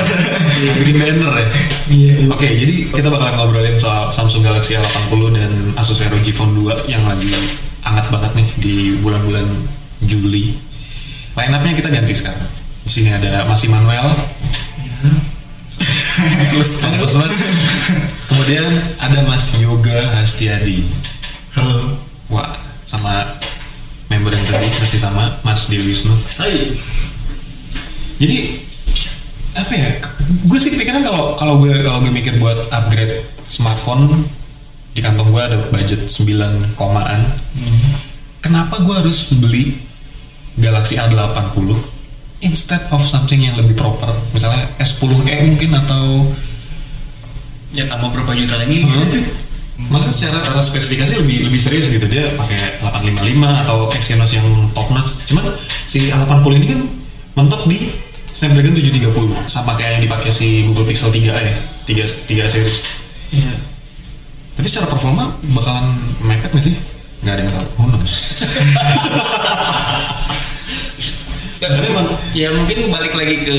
bikin 0.79 0.95
banner 0.95 1.33
ya 1.35 1.49
iya 1.91 2.14
Oke, 2.31 2.47
jadi 2.55 2.74
kita 2.95 3.11
bakalan 3.11 3.35
ngobrolin 3.35 3.74
soal 3.74 4.14
Samsung 4.14 4.47
Galaxy 4.47 4.79
A80 4.79 5.22
dan 5.35 5.51
Asus 5.74 5.99
ROG 6.07 6.26
Phone 6.31 6.55
2 6.55 6.87
yang 6.87 7.03
lagi 7.03 7.35
hangat 7.83 8.07
banget 8.14 8.33
nih 8.39 8.49
di 8.62 8.74
bulan-bulan 9.03 9.47
Juli. 10.07 10.55
Line 11.35 11.53
up-nya 11.55 11.74
kita 11.74 11.91
ganti 11.91 12.14
sekarang. 12.14 12.47
Di 12.87 12.91
sini 12.91 13.11
ada 13.11 13.43
Mas 13.43 13.62
Immanuel. 13.66 14.14
Terus 16.19 17.14
banget. 17.14 17.33
Kemudian 18.27 18.66
ada 18.99 19.23
Mas 19.27 19.55
Yoga 19.62 20.19
Hastiadi. 20.19 20.83
halo 21.55 21.95
Wah, 22.29 22.53
sama 22.85 23.39
member 24.11 24.35
yang 24.35 24.45
tadi 24.51 24.69
masih 24.83 25.01
sama 25.01 25.39
Mas 25.47 25.71
Dewi 25.71 25.95
Wisnu. 25.95 26.12
Hai. 26.37 26.75
Jadi 28.19 28.61
apa 29.55 29.73
ya? 29.73 29.91
Gue 30.45 30.59
sih 30.61 30.75
pikiran 30.75 31.07
kalau 31.07 31.39
kalau 31.39 31.62
gue 31.62 31.73
kalau 31.81 32.05
gue 32.05 32.12
mikir 32.12 32.37
buat 32.37 32.69
upgrade 32.69 33.25
smartphone 33.49 34.29
di 34.93 35.01
kantong 35.01 35.31
gue 35.31 35.43
ada 35.43 35.59
budget 35.71 36.11
9 36.11 36.75
komaan. 36.75 37.25
Kenapa 38.43 38.83
gue 38.83 38.95
harus 38.95 39.33
beli 39.39 39.79
Galaxy 40.59 40.99
A80 40.99 41.98
instead 42.41 42.82
of 42.91 43.03
something 43.05 43.39
yang 43.39 43.59
lebih 43.59 43.74
proper, 43.74 44.14
misalnya 44.30 44.70
S10e 44.78 45.34
mungkin 45.45 45.70
atau 45.74 46.24
Ya 47.68 47.84
tambah 47.84 48.09
berapa 48.09 48.32
juta 48.32 48.57
lagi? 48.57 48.89
Masa 49.93 50.09
secara 50.11 50.41
spesifikasi 50.59 51.20
lebih 51.20 51.53
lebih 51.53 51.61
serius 51.61 51.93
gitu 51.93 52.09
dia 52.09 52.24
pakai 52.34 52.80
855 52.80 53.62
atau 53.62 53.93
Exynos 53.93 54.32
yang 54.32 54.49
top 54.72 54.89
notch. 54.91 55.12
Cuman 55.28 55.53
si 55.84 56.09
A80 56.09 56.49
ini 56.59 56.66
kan 56.66 56.80
mentok 57.36 57.68
di 57.68 57.93
Snapdragon 58.32 58.72
730 58.72 59.53
sama 59.53 59.76
kayak 59.76 60.01
yang 60.01 60.03
dipakai 60.09 60.32
si 60.32 60.64
Google 60.64 60.89
Pixel 60.89 61.12
3a 61.12 61.39
ya, 61.39 61.55
3 61.86 62.26
3 62.26 62.51
series. 62.51 62.89
iya 63.30 63.53
Tapi 64.57 64.66
secara 64.66 64.91
performa 64.91 65.30
bakalan 65.55 65.95
mepet 66.24 66.51
nggak 66.51 66.64
sih? 66.64 66.74
nggak 67.18 67.34
ada 67.34 67.43
yang 67.43 67.51
tahu 67.51 67.66
who 67.76 67.84
knows 67.91 68.14
Ya, 71.59 71.75
Tapi 71.75 71.91
emang- 71.91 72.15
ya 72.35 72.49
mungkin 72.55 72.79
balik 72.95 73.15
lagi 73.19 73.37
ke 73.43 73.57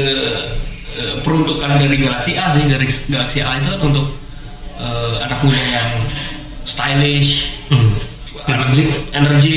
eh, 0.99 1.15
peruntukan 1.23 1.79
dari 1.79 1.99
Galaxy 1.99 2.39
A 2.39 2.55
sih. 2.55 2.63
Dari 2.67 2.87
Galaxy 2.87 3.39
A 3.43 3.59
itu 3.59 3.67
kan 3.67 3.79
untuk 3.83 4.07
eh, 4.79 5.15
anak 5.23 5.39
muda 5.43 5.63
yang 5.67 5.89
stylish, 6.63 7.59
hmm. 7.67 7.91
energi. 8.47 8.83
Energi. 9.11 9.55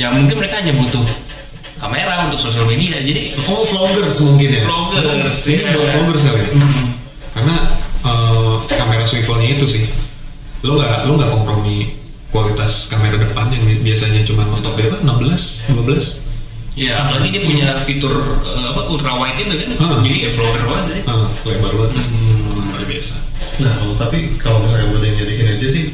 Ya 0.00 0.08
mungkin 0.08 0.40
mereka 0.40 0.64
hanya 0.64 0.72
butuh 0.72 1.04
kamera 1.76 2.28
untuk 2.28 2.40
sosial 2.40 2.64
media. 2.64 2.96
Jadi 2.96 3.36
oh 3.44 3.64
vloggers 3.68 4.16
mungkin 4.24 4.48
ya? 4.56 4.64
Vloggers, 4.64 5.38
ini 5.44 5.60
iya. 5.60 5.72
buat 5.76 5.88
vloggers 5.92 6.22
kali 6.24 6.40
ya? 6.40 6.50
Karena 7.36 7.56
eh, 8.08 8.54
kamera 8.72 9.04
swivelnya 9.04 9.48
itu 9.60 9.66
sih. 9.68 9.84
Lo 10.64 10.80
nggak 10.80 11.08
lo 11.08 11.12
nggak 11.20 11.30
kompromi 11.32 12.00
kualitas 12.30 12.86
kamera 12.88 13.18
depan 13.18 13.50
yang 13.50 13.64
biasanya 13.82 14.22
cuma 14.22 14.46
mentok 14.46 14.78
berapa 14.78 15.02
16 15.02 15.66
12 15.74 16.29
ya 16.78 17.02
apalagi 17.02 17.34
dia 17.34 17.42
punya 17.42 17.68
fitur 17.82 18.14
eh, 18.46 18.66
apa 18.70 18.80
ultra 18.86 19.18
wide 19.18 19.38
itu 19.42 19.54
kan. 19.54 19.68
Hmm. 19.78 20.00
Jadi 20.06 20.16
ya 20.26 20.30
vlogger 20.34 20.64
banget 20.66 20.86
sih. 20.90 21.00
ah 21.06 21.28
lebar 21.46 21.72
banget. 21.74 22.04
Hmm, 22.10 22.70
luar 22.70 22.82
biasa. 22.86 23.14
Nah, 23.60 23.72
kalau 23.76 23.94
tapi 23.98 24.18
kalau 24.40 24.58
misalnya 24.64 24.86
buat 24.94 25.02
yang 25.04 25.16
nyari 25.20 25.34
kinerja 25.36 25.68
sih 25.68 25.84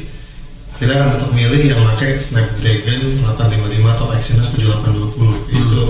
kita 0.77 0.93
akan 0.93 1.09
tetap 1.17 1.31
milih 1.33 1.61
yang 1.65 1.81
pakai 1.93 2.21
Snapdragon 2.21 3.01
855 3.25 3.93
atau 3.97 4.07
Exynos 4.13 4.47
7820 4.53 5.57
itu 5.57 5.81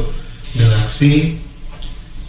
Galaxy 0.56 1.14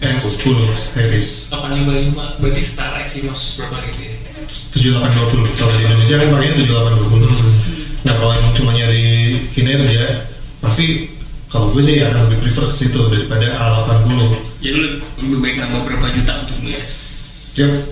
S10 0.02 0.59
series. 0.74 1.28
855 1.54 2.42
berarti 2.42 2.62
setara 2.62 2.98
Exynos 3.06 3.62
berapa 3.62 3.78
gitu 3.86 4.00
ya? 4.02 4.14
7820 4.48 5.61
kalau 5.61 5.72
di 5.76 5.82
Indonesia 5.84 6.16
kan 6.16 6.28
pakainya 6.32 6.54
7820 6.64 8.06
nah 8.06 8.14
kalau 8.16 8.32
emang 8.32 8.54
cuma 8.56 8.70
nyari 8.72 9.06
kinerja 9.52 10.24
pasti 10.64 11.17
kalau 11.49 11.72
gue 11.72 11.80
sih 11.80 12.05
akan 12.05 12.28
lebih 12.28 12.49
prefer 12.49 12.68
ke 12.68 12.76
situ 12.76 13.01
daripada 13.09 13.57
A80 13.57 14.20
Jadi 14.61 14.74
lu 14.76 14.86
lebih 15.16 15.38
baik 15.40 15.57
nambah 15.64 15.80
berapa 15.88 16.07
juta 16.12 16.32
untuk 16.44 16.57
beli 16.61 16.76
S. 16.76 16.92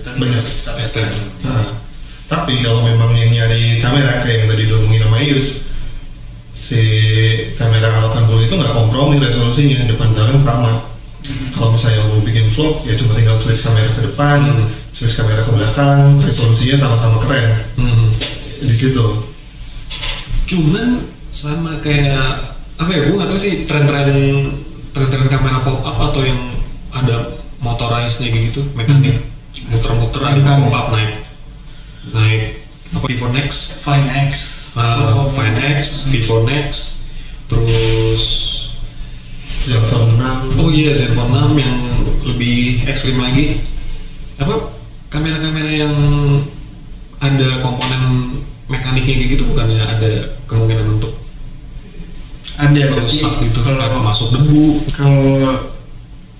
Bener. 0.05 0.37
Satu 0.37 0.79
S10. 0.79 1.17
Nah, 1.43 1.75
tapi 2.27 2.59
kalau 2.61 2.83
memang 2.83 3.15
yang 3.15 3.31
nyari 3.33 3.79
kamera 3.79 4.21
kayak 4.21 4.45
yang 4.45 4.47
tadi 4.51 4.63
diomongin 4.67 5.01
sama 5.07 5.17
Ius 5.23 5.47
si 6.57 6.81
kamera 7.55 8.01
A80 8.01 8.49
itu 8.49 8.53
nggak 8.57 8.73
kompromi 8.73 9.21
resolusinya 9.21 9.85
depan 9.85 10.11
belakang 10.11 10.41
sama 10.41 10.81
kalau 11.53 11.73
misalnya 11.73 12.01
mau 12.09 12.19
bikin 12.25 12.49
vlog 12.49 12.81
ya 12.83 12.97
cuma 12.97 13.13
tinggal 13.13 13.37
switch 13.37 13.61
kamera 13.61 13.85
ke 13.93 14.01
depan 14.09 14.65
switch 14.89 15.13
kamera 15.13 15.45
ke 15.45 15.51
belakang 15.53 16.17
resolusinya 16.17 16.73
sama-sama 16.73 17.21
keren 17.21 17.61
hmm. 17.77 18.09
di 18.65 18.73
situ 18.75 19.05
cuman 20.49 21.05
sama 21.29 21.77
kayak 21.83 22.56
apa 22.77 22.89
ya 22.93 22.99
gue 23.09 23.15
nggak 23.17 23.29
tahu 23.29 23.39
sih 23.41 23.53
tren-tren 23.65 24.09
tren-tren 24.93 25.27
kamera 25.29 25.65
pop 25.65 25.81
up 25.81 25.97
atau 26.13 26.21
yang 26.21 26.37
ada 26.93 27.41
motorized 27.61 28.21
nya 28.21 28.29
gitu 28.29 28.61
mekanik. 28.77 29.17
Muter-muter 29.73 30.21
ada 30.21 30.41
pop 30.45 30.73
up 30.73 30.87
naik. 30.93 31.25
Naik 32.13 32.41
apa 32.87 33.05
Vivo 33.09 33.27
Nex 33.33 33.81
Fine 33.81 34.09
X. 34.31 34.33
Uh, 34.77 35.27
Fine 35.33 35.57
X 35.75 36.07
Vivo 36.13 36.45
Nex 36.45 36.95
terus 37.49 38.23
Zenfone 39.65 40.15
6 40.15 40.59
oh 40.63 40.69
iya 40.71 40.95
Zenfone 40.95 41.33
6 41.33 41.57
yang 41.57 41.75
lebih 42.29 42.85
ekstrim 42.85 43.17
lagi. 43.19 43.65
Apa 44.37 44.69
kamera-kamera 45.09 45.71
yang 45.71 45.95
ada 47.17 47.59
komponen 47.65 48.37
mekaniknya 48.69 49.15
kayak 49.17 49.29
gitu 49.33 49.43
bukannya 49.49 49.81
ada 49.81 50.11
kemungkinan 50.45 50.87
untuk 50.99 51.26
ada 52.57 52.81
rusak 52.91 53.33
gitu 53.39 53.59
kalau 53.61 53.77
kalau 53.77 53.99
masuk 54.01 54.33
debu. 54.33 54.81
Kalau 54.91 55.61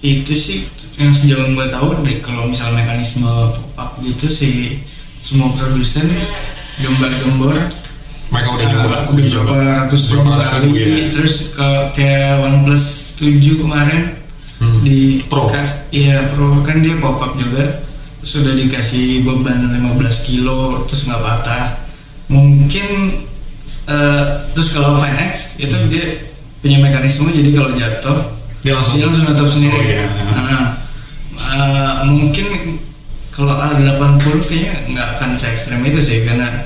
itu 0.02 0.34
sih 0.34 0.60
yang 0.98 1.10
sejauh 1.10 1.46
yang 1.46 1.54
gue 1.54 1.68
tahu 1.68 2.02
deh 2.02 2.18
kalau 2.20 2.46
misal 2.46 2.74
mekanisme 2.74 3.26
pop 3.26 3.78
up 3.78 3.92
gitu 4.02 4.26
sih 4.28 4.82
semua 5.18 5.54
produsen 5.54 6.10
gembar-gembor. 6.78 7.58
Mereka 8.28 8.50
udah 8.52 8.66
uh, 8.66 8.72
nyoba 8.76 8.98
udah 9.08 9.26
coba. 9.32 9.54
ratus 9.88 10.02
ribu 10.12 10.28
kali. 10.28 10.68
ya. 10.76 11.08
Terus 11.10 11.36
ke 11.50 11.70
kayak 11.94 12.44
OnePlus 12.44 12.86
7 13.18 13.62
kemarin 13.62 14.04
Hmm. 14.58 14.82
di 14.82 15.22
Pro. 15.30 15.46
kas- 15.46 15.86
iya 15.94 16.34
pro. 16.34 16.66
Kan 16.66 16.82
dia 16.82 16.98
pop 16.98 17.22
up 17.22 17.38
juga 17.38 17.86
sudah 18.20 18.58
dikasih 18.58 19.22
beban 19.22 19.70
15 19.70 20.26
kilo 20.26 20.82
terus 20.90 21.06
nggak 21.06 21.22
patah. 21.22 21.78
Mungkin 22.28 23.22
eh, 23.86 24.24
terus 24.52 24.72
kalau 24.72 24.96
Fine 24.96 25.20
X 25.30 25.58
itu 25.58 25.76
Hmm. 25.76 25.88
dia 25.88 26.06
punya 26.58 26.78
mekanisme 26.82 27.30
jadi 27.30 27.50
kalau 27.54 27.72
jatuh 27.74 28.18
dia 28.60 28.74
langsung 28.74 28.98
dia 28.98 29.06
langsung 29.06 29.30
nutup 29.30 29.48
sendiri 29.48 29.78
Oh, 29.78 29.84
iya. 29.86 30.04
Nah, 30.34 30.66
eh, 31.38 31.94
mungkin 32.10 32.48
kalau 33.30 33.54
A80 33.54 34.42
kayaknya 34.44 34.74
nggak 34.90 35.08
akan 35.16 35.30
se 35.38 35.46
ekstrem 35.48 35.86
itu 35.86 36.02
sih 36.02 36.26
karena 36.26 36.66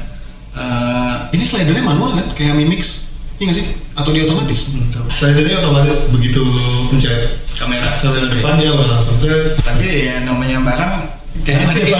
eh, 0.55 1.13
ini 1.35 1.43
slidernya 1.43 1.83
manual 1.83 2.15
kan 2.15 2.25
kayak 2.31 2.55
Mi 2.55 2.63
Mix 2.63 3.03
iya 3.37 3.51
nggak 3.51 3.57
sih 3.57 3.67
atau 3.91 4.09
dia 4.15 4.23
otomatis. 4.23 4.71
Slidernya 5.11 5.59
otomatis 5.59 6.07
begitu 6.07 6.39
lu 6.39 6.87
pencet 6.87 7.43
kamera. 7.59 7.99
kamera 7.99 8.27
depan 8.31 8.53
dia 8.55 8.71
langsung 8.71 9.19
tapi 9.59 10.07
ya 10.07 10.23
namanya 10.23 10.63
barang 10.63 10.93
kayaknya 11.41 11.67
sih 11.71 11.93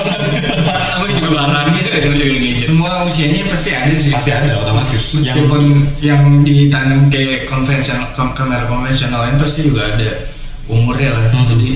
Apa 0.91 1.05
juga 1.07 1.29
barang? 1.33 1.67
Gitu 1.75 1.89
kan 1.89 2.01
juga 2.03 2.25
gadget. 2.29 2.59
semua 2.67 2.91
usianya 3.03 3.41
pasti 3.47 3.69
ada 3.73 3.93
sih. 3.95 4.11
Pasti 4.13 4.31
ada 4.31 4.49
otomatis. 4.61 5.03
Meskipun 5.17 5.61
yang, 5.99 6.21
ditanam 6.45 7.09
kayak 7.09 7.49
konvensional 7.49 8.11
kam- 8.13 8.35
kamera 8.37 8.69
konvensional 8.69 9.27
lain 9.27 9.35
pasti 9.41 9.65
juga 9.65 9.91
ada 9.91 10.29
umurnya 10.69 11.09
lah. 11.15 11.23
Hmm. 11.33 11.47
jadi 11.51 11.69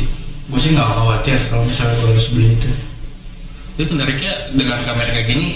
gue 0.46 0.60
sih 0.62 0.72
nggak 0.72 0.88
khawatir 0.88 1.38
kalau 1.50 1.66
misalnya 1.66 1.96
gue 2.00 2.10
harus 2.14 2.28
beli 2.32 2.54
itu. 2.54 2.70
Tapi 3.76 3.84
menariknya 3.92 4.32
dengan 4.56 4.80
kamera 4.86 5.10
kayak 5.10 5.28
gini, 5.28 5.48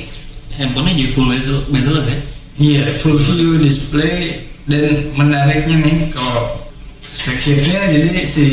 handphonenya 0.57 0.95
jadi 0.97 1.09
full 1.13 1.27
bezel, 1.29 1.57
bezel 1.71 1.95
ya. 2.03 2.17
iya 2.59 2.83
full 2.99 3.15
view 3.15 3.55
display 3.55 4.43
dan 4.67 5.07
menariknya 5.15 5.79
nih 5.79 5.97
kalau 6.11 6.67
spek 6.99 7.39
sheetnya 7.39 7.79
jadi 7.87 8.27
si 8.27 8.47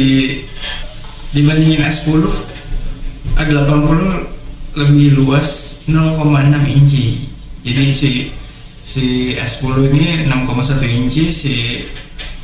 dibandingin 1.34 1.82
S10 1.82 2.22
A80 3.36 4.00
lebih 4.76 5.20
luas 5.20 5.80
0,6 5.88 6.24
inci 6.66 7.28
jadi 7.64 7.84
si 7.92 8.32
si 8.86 9.34
S10 9.34 9.92
ini 9.92 10.28
6,1 10.30 10.82
inci 10.86 11.22
si 11.28 11.54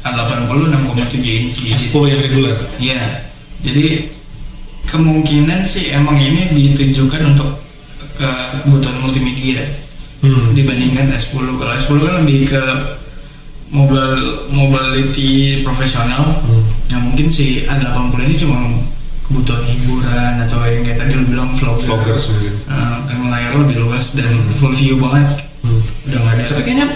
A80 0.03 0.51
6,7 0.51 1.23
inci 1.23 1.65
S10 1.71 1.95
yang 2.11 2.21
reguler 2.21 2.57
Iya, 2.83 3.31
jadi 3.63 4.11
kemungkinan 4.91 5.63
sih 5.65 5.95
emang 5.95 6.19
ini 6.19 6.51
ditujukan 6.51 7.33
untuk 7.33 7.63
ke 8.19 8.31
kebutuhan 8.67 9.01
multimedia 9.01 9.63
hmm. 10.21 10.53
dibandingkan 10.53 11.15
S10. 11.17 11.57
Kalau 11.57 11.73
S10 11.73 11.99
kan 12.03 12.15
lebih 12.23 12.39
ke 12.51 12.63
mobile 13.73 14.53
mobility 14.53 15.63
profesional. 15.65 16.43
Hmm. 16.45 16.65
Nah 16.93 16.99
mungkin 17.01 17.33
si 17.33 17.65
A80 17.65 18.21
ini 18.29 18.37
cuma 18.37 18.57
kebutuhan 19.33 19.65
hiburan 19.65 20.35
atau 20.39 20.61
yang 20.63 20.85
kayak 20.85 20.99
tadi 20.99 21.13
lu 21.17 21.25
bilang 21.25 21.57
vlogger. 21.57 21.89
vloggers 21.89 22.29
mungkin 22.29 22.53
karena 23.03 23.25
layar 23.27 23.51
lo 23.51 23.59
lebih 23.65 23.79
luas 23.81 24.13
dan 24.13 24.29
full 24.55 24.71
view 24.71 25.01
banget. 25.01 25.41
hmm. 25.65 25.81
Udah 26.05 26.19
nggak 26.21 26.35
ada. 26.37 26.45
tapi 26.53 26.63
kayaknya 26.63 26.87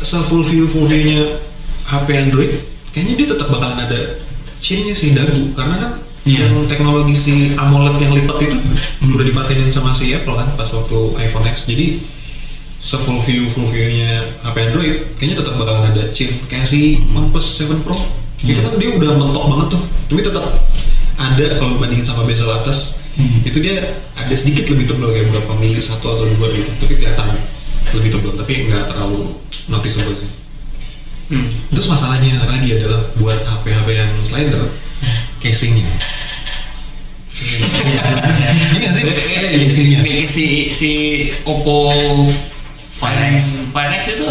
se 0.00 0.20
full 0.22 0.44
view 0.44 0.64
full 0.66 0.84
view 0.84 1.02
nya 1.02 1.40
HP 1.86 2.06
Android 2.20 2.52
kayaknya 2.90 3.14
dia 3.16 3.26
tetap 3.32 3.48
bakalan 3.48 3.80
ada 3.80 4.20
cirinya 4.58 4.92
sih 4.92 5.10
dagu 5.10 5.52
karena 5.52 5.76
kan 5.78 5.92
Iya. 6.26 6.50
yang 6.50 6.66
teknologi 6.66 7.14
si 7.14 7.34
AMOLED 7.54 7.96
yang 7.96 8.12
lipat 8.12 8.36
itu 8.42 8.58
Hmm. 8.98 9.14
udah 9.14 9.24
dipatenin 9.24 9.70
sama 9.70 9.90
si 9.90 10.10
Apple 10.10 10.34
kan 10.34 10.52
pas 10.52 10.66
waktu 10.66 10.98
iPhone 11.16 11.46
X 11.46 11.64
jadi 11.64 12.02
se 12.76 12.98
full 12.98 13.22
view 13.22 13.46
full 13.48 13.66
view 13.66 13.86
nya 13.88 14.26
HP 14.42 14.56
Android 14.60 14.94
kayaknya 15.16 15.38
tetap 15.38 15.54
bakalan 15.54 15.86
ada 15.88 16.10
ciri 16.10 16.34
kayak 16.46 16.66
si 16.66 16.98
OnePlus 17.08 17.62
7 17.62 17.78
Pro 17.80 17.94
itu 18.36 18.52
Iya. 18.52 18.58
kan 18.60 18.74
dia 18.74 18.90
udah 18.92 19.10
mentok 19.16 19.44
banget 19.48 19.66
tuh 19.70 19.82
tapi 20.06 20.20
tetap 20.20 20.44
ada 21.16 21.56
kalau 21.56 21.76
bandingin 21.76 22.04
sama 22.04 22.22
bezel 22.22 22.52
atas 22.52 23.00
Hmm. 23.16 23.40
itu 23.48 23.64
dia 23.64 23.80
ada 24.12 24.34
sedikit 24.36 24.68
lebih 24.68 24.92
tebal 24.92 25.08
kayak 25.08 25.32
berapa 25.32 25.56
mili 25.56 25.80
satu 25.80 26.04
atau 26.04 26.28
dua 26.28 26.52
gitu 26.52 26.68
tapi 26.76 27.00
kelihatan 27.00 27.32
lebih 27.96 28.12
tebal 28.12 28.36
tapi 28.36 28.68
nggak 28.68 28.84
terlalu 28.86 29.32
noticeable 29.66 30.12
sih 30.12 30.28
Hmm. 31.32 31.48
terus 31.72 31.88
masalahnya 31.88 32.44
lagi 32.44 32.76
adalah 32.76 33.00
buat 33.16 33.40
HP-HP 33.40 33.88
yang 33.90 34.12
slider 34.20 34.68
casingnya 35.40 35.88
iya 38.76 38.88
sih 38.92 39.02
casingnya 39.64 39.98
Kayak 40.04 40.28
si 40.28 40.44
si 40.68 40.90
Oppo 41.42 41.88
Find 42.96 43.36
X, 43.36 43.64
Find 43.72 43.92
X 43.92 44.02
itu 44.12 44.28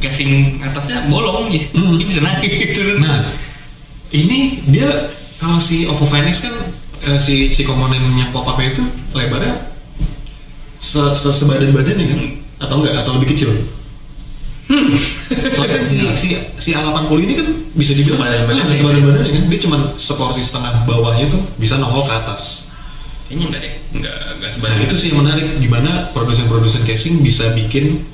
casing 0.00 0.32
atasnya 0.62 1.04
bolong 1.08 1.48
jadi 1.48 1.64
Hmm. 1.72 1.96
bisa 1.96 2.20
naik 2.20 2.72
turun. 2.72 3.00
nah 3.00 3.24
ini 4.10 4.60
dia 4.64 4.88
kalau 5.38 5.58
si 5.62 5.86
Oppo 5.86 6.04
Find 6.04 6.26
X 6.26 6.42
kan 6.44 6.54
eh, 7.06 7.18
si 7.22 7.54
si 7.54 7.62
komponen 7.62 8.02
yang 8.18 8.34
pop 8.34 8.46
up 8.46 8.58
itu 8.58 8.82
lebarnya 9.14 9.70
se, 10.78 11.02
se 11.14 11.28
sebadan 11.30 11.70
badannya 11.70 12.06
kan? 12.10 12.20
Atau 12.58 12.74
enggak? 12.82 12.94
Atau 13.02 13.14
lebih 13.18 13.34
kecil? 13.34 13.50
Soalnya 14.68 15.80
kan 15.80 15.84
si 15.86 15.96
si 16.12 16.26
si 16.60 16.70
A80 16.76 17.18
ini 17.24 17.32
kan 17.38 17.48
bisa 17.72 17.92
dibilang 17.96 18.20
Sebadan-badannya. 18.20 18.64
nah, 18.68 18.76
sebadan-badannya 18.76 19.32
kan? 19.32 19.44
Dia 19.48 19.60
cuma 19.64 19.76
seporsi 19.96 20.42
setengah 20.44 20.84
bawahnya 20.84 21.26
tuh 21.32 21.40
bisa 21.56 21.80
nongol 21.80 22.04
ke 22.04 22.12
atas. 22.12 22.68
Kayaknya 23.28 23.44
enggak 23.48 23.60
deh, 23.60 23.74
enggak 23.96 24.16
enggak 24.16 24.48
Nah 24.48 24.50
sebanyak 24.52 24.80
itu 24.88 24.96
sih 24.96 25.08
yang 25.12 25.20
menarik. 25.24 25.46
Gimana 25.60 25.90
produsen-produsen 26.12 26.82
casing 26.84 27.20
bisa 27.24 27.52
bikin 27.56 28.04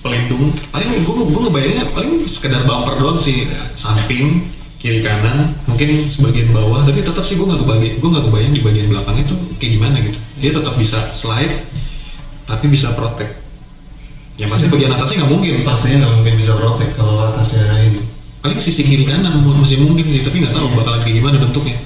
pelindung. 0.00 0.52
Paling 0.72 0.88
gue 1.04 1.14
gue 1.28 1.40
ngebayanginnya 1.48 1.86
paling 1.92 2.24
sekedar 2.28 2.64
bumper 2.64 2.96
doang 3.00 3.20
sih. 3.20 3.48
Samping 3.76 4.48
kiri 4.80 5.04
kanan 5.04 5.52
mungkin 5.68 6.08
sebagian 6.08 6.56
bawah 6.56 6.80
tapi 6.80 7.04
tetap 7.04 7.20
sih 7.20 7.36
gue 7.36 7.44
nggak 7.44 7.60
kebayang 7.68 8.00
gue 8.00 8.10
nggak 8.16 8.24
kebayang 8.32 8.52
di 8.56 8.60
bagian 8.64 8.86
belakangnya 8.88 9.24
tuh 9.28 9.38
kayak 9.60 9.72
gimana 9.76 9.96
gitu. 10.00 10.18
Dia 10.40 10.50
tetap 10.56 10.74
bisa 10.80 10.98
slide 11.12 11.54
tapi 12.48 12.66
bisa 12.72 12.96
protect. 12.96 13.32
Ya 14.40 14.48
pasti 14.48 14.72
bagian 14.72 14.96
atasnya 14.96 15.22
nggak 15.24 15.32
mungkin. 15.36 15.52
Pastinya 15.68 16.08
nggak 16.08 16.14
mungkin 16.16 16.34
bisa 16.40 16.52
protect 16.56 16.92
kalau 16.96 17.28
atasnya 17.28 17.68
ini. 17.84 18.00
Paling 18.40 18.56
sisi 18.56 18.82
kiri 18.88 19.04
kanan 19.04 19.44
masih 19.44 19.84
mungkin 19.84 20.08
sih 20.08 20.24
tapi 20.24 20.40
nggak 20.40 20.56
tahu 20.56 20.72
bakalan 20.72 21.04
kayak 21.04 21.16
gimana 21.20 21.36
bentuknya. 21.36 21.76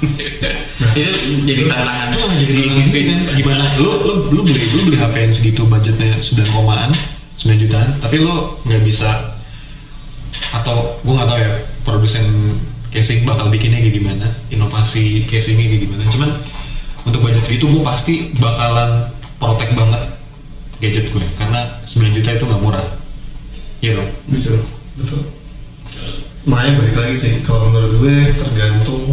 Itu 0.96 1.12
jadi 1.44 1.68
tantangan 1.68 2.08
Itu 2.08 2.18
lah 2.24 2.34
jadi 2.40 2.62
tantangan 2.72 3.36
gimana? 3.36 3.64
Lu 3.76 3.90
lu 4.00 4.12
lu 4.32 4.40
beli 4.48 4.64
lu 4.64 4.80
beli 4.88 4.96
HP 4.96 5.14
yang 5.28 5.34
segitu 5.36 5.62
budgetnya 5.68 6.16
9 6.16 6.56
komaan 6.56 6.88
9 7.36 7.56
jutaan 7.56 7.88
tapi 8.00 8.16
lu 8.20 8.56
nggak 8.64 8.80
bisa 8.84 9.39
atau 10.50 10.98
gua 11.02 11.22
nggak 11.22 11.28
tahu 11.28 11.38
ya 11.38 11.50
produsen 11.82 12.24
casing 12.90 13.22
bakal 13.22 13.46
bikinnya 13.48 13.78
kayak 13.78 13.94
gimana 14.02 14.26
inovasi 14.50 15.22
casingnya 15.30 15.66
kayak 15.70 15.82
gimana. 15.86 16.02
Cuman 16.10 16.30
untuk 17.06 17.22
budget 17.24 17.42
segitu 17.46 17.70
gue 17.70 17.80
pasti 17.80 18.28
bakalan 18.36 19.08
protect 19.40 19.72
banget 19.72 20.02
gadget 20.80 21.06
gue 21.08 21.24
karena 21.38 21.80
9 21.86 22.16
juta 22.18 22.30
itu 22.34 22.44
nggak 22.44 22.62
murah. 22.62 22.86
Iya 23.80 24.00
dong? 24.00 24.10
Betul 24.28 24.58
betul. 25.00 25.20
Makanya 26.44 26.72
balik 26.80 26.96
lagi 26.96 27.16
sih 27.16 27.32
kalau 27.44 27.68
menurut 27.68 28.00
gue 28.00 28.16
tergantung 28.36 29.04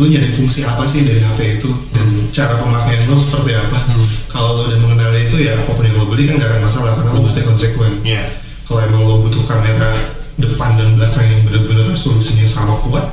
lu 0.00 0.08
nyari 0.08 0.32
fungsi 0.32 0.64
apa 0.64 0.88
sih 0.88 1.04
dari 1.04 1.20
HP 1.20 1.60
itu 1.60 1.68
dan 1.92 2.08
cara 2.32 2.56
pemakaian 2.58 3.06
lu 3.06 3.16
seperti 3.18 3.54
apa. 3.54 3.78
Hmm. 3.92 4.06
kalau 4.32 4.56
lu 4.58 4.72
udah 4.72 4.78
mengenali 4.80 5.28
itu 5.28 5.36
ya 5.44 5.58
apa 5.58 5.70
pun 5.74 5.84
yang 5.84 6.00
lo 6.00 6.08
beli 6.08 6.24
kan 6.26 6.40
gak 6.40 6.48
akan 6.48 6.62
masalah 6.64 6.92
karena 6.96 7.10
lo 7.12 7.20
mesti 7.22 7.40
konsekuen 7.44 7.94
Iya. 8.02 8.24
Kalau 8.64 8.80
emang 8.82 9.04
lo 9.04 9.20
butuh 9.26 9.42
kamera 9.44 9.92
depan 10.40 10.80
dan 10.80 10.96
belakang 10.96 11.26
yang 11.28 11.40
bener-bener 11.44 11.92
resolusinya 11.92 12.46
sama 12.48 12.76
kuat 12.84 13.04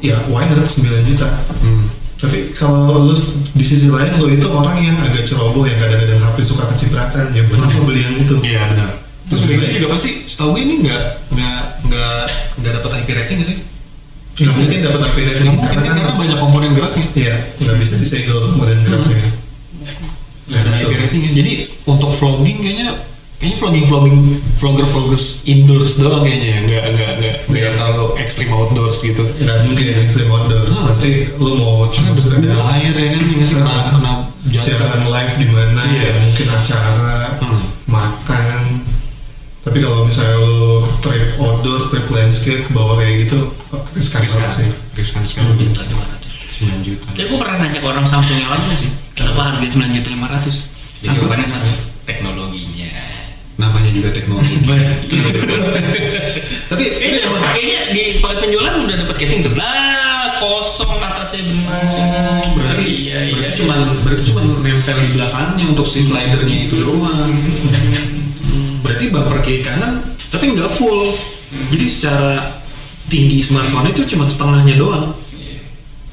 ya 0.00 0.20
why 0.28 0.44
not 0.48 0.64
9 0.64 1.08
juta 1.08 1.28
hmm. 1.64 1.86
tapi 2.20 2.52
kalau 2.52 3.08
lu 3.08 3.16
di 3.56 3.64
sisi 3.64 3.88
lain 3.88 4.20
lo 4.20 4.28
itu 4.28 4.48
orang 4.48 4.80
yang 4.80 4.96
agak 5.00 5.24
ceroboh 5.24 5.64
yang 5.64 5.80
kadang-kadang 5.80 6.20
HP 6.20 6.36
suka 6.44 6.68
kecipratan 6.72 7.32
ya 7.32 7.44
buat 7.48 7.64
apa 7.64 7.78
beli 7.84 8.00
yang 8.04 8.14
itu 8.20 8.36
Iya 8.44 8.72
benar. 8.72 8.90
Terus 9.26 9.40
udah 9.42 9.54
gitu 9.58 9.66
juga 9.82 9.88
pasti 9.98 10.10
setahu 10.30 10.54
gue 10.54 10.62
ini 10.62 10.74
nggak 10.86 11.02
nggak 11.34 11.60
nggak 11.90 12.20
nggak 12.62 12.72
dapat 12.78 12.90
IP 13.02 13.08
rating 13.16 13.38
sih? 13.42 13.58
nggak 14.36 14.52
mungkin 14.52 14.78
dapat 14.84 15.00
HP 15.00 15.16
rating 15.16 15.42
Nggak 15.48 15.56
mungkin 15.56 15.78
kan 15.80 15.94
karena 15.96 16.14
banyak 16.14 16.38
komponen 16.38 16.70
geraknya. 16.76 17.06
Iya, 17.16 17.34
nggak 17.56 17.76
bisa 17.80 17.94
disegel 17.96 18.36
tuh 18.38 18.50
kemudian 18.54 18.80
geraknya. 18.86 19.18
Nggak 20.46 20.60
ada 20.62 20.70
IP 20.78 20.94
ratingnya. 20.94 21.30
Jadi 21.34 21.52
untuk 21.88 22.10
vlogging 22.14 22.58
kayaknya 22.62 22.88
kayaknya 23.36 23.56
vlogging 23.60 23.84
vlogging 23.84 24.18
vlogger 24.56 24.86
vloggers 24.86 25.24
indoors 25.44 25.92
doang 25.96 26.24
kayaknya 26.24 26.48
ya. 26.48 26.58
nggak 26.64 26.84
nggak 26.88 27.10
nggak 27.20 27.34
nggak 27.46 27.62
yang 27.62 27.76
terlalu 27.76 28.04
ekstrim 28.16 28.48
outdoors 28.50 28.98
gitu. 28.98 29.22
Nggak 29.36 29.56
mungkin 29.64 29.84
yang 29.86 30.00
extreme 30.02 30.30
outdoor. 30.30 30.62
Ah. 30.70 30.88
Pasti 30.88 31.10
lu 31.36 31.50
mau 31.54 31.84
Karena 31.84 32.10
cuma 32.10 32.16
sekedar 32.16 32.58
air 32.72 32.92
ya 32.92 33.08
kan 33.12 33.22
nggak 33.22 33.46
sih 33.46 33.56
kena 33.56 33.74
kena 33.92 34.12
siaran 34.56 35.02
live 35.04 35.34
di 35.36 35.46
mana, 35.46 35.80
Iya. 35.84 36.00
ya 36.00 36.12
mungkin 36.16 36.46
acara, 36.48 37.18
Hmm. 37.36 37.62
makan. 37.84 38.62
Tapi 39.60 39.78
kalau 39.82 40.06
misalnya 40.06 40.38
lu 40.38 40.62
trip 41.02 41.34
outdoor, 41.36 41.90
trip 41.90 42.06
landscape, 42.08 42.70
bawa 42.70 42.94
kayak 42.96 43.26
gitu, 43.26 43.50
oh, 43.74 43.82
riskan 43.92 44.22
sih. 44.24 44.70
riskan 44.94 45.20
9 45.20 45.26
sekali. 45.26 45.66
juta 45.66 45.82
500 45.82 46.32
9 46.56 46.80
juta. 46.80 47.06
Tapi 47.10 47.26
gue 47.26 47.36
pernah 47.36 47.56
nanya 47.60 47.80
ke 47.82 47.84
orang 47.84 48.06
Samsungnya 48.06 48.48
langsung 48.48 48.78
sih 48.80 48.88
Kenapa 49.12 49.40
harga 49.44 49.66
9 49.66 49.92
juta 49.92 50.08
500 50.08 50.56
Jadi 50.96 51.04
Apa? 51.04 51.16
jawabannya 51.20 51.44
satu 51.44 51.68
Teknologinya 52.06 52.55
Namanya 53.56 53.90
juga 53.92 54.08
teknologi. 54.12 54.60
Tapi 56.70 56.84
Kayaknya, 56.96 57.24
kayaknya 57.54 57.80
di 57.94 58.02
paket 58.20 58.38
penjualan 58.42 58.74
udah 58.84 58.96
dapet 59.06 59.16
casing 59.22 59.40
tuh. 59.46 59.54
Lah 59.56 60.36
kosong 60.36 61.00
atasnya 61.00 61.40
benar 61.46 62.44
berarti 62.52 62.84
Iya 62.84 63.18
iya 63.24 63.34
berarti 63.40 63.56
cuman 63.64 63.80
berarti 64.04 64.22
cuman 64.28 64.44
nempel 64.60 64.96
di 65.00 65.08
belakangnya 65.16 65.64
untuk 65.72 65.86
si 65.88 66.04
slidernya 66.04 66.68
itu 66.68 66.84
doang. 66.84 67.32
Berarti 68.84 69.04
bumper 69.08 69.38
kiri 69.40 69.64
kanan 69.64 70.04
tapi 70.28 70.52
nggak 70.52 70.68
full. 70.74 71.16
Jadi 71.72 71.86
secara 71.88 72.60
tinggi 73.06 73.38
smartphone 73.40 73.94
itu 73.94 74.02
cuma 74.10 74.28
setengahnya 74.28 74.76
doang. 74.76 75.14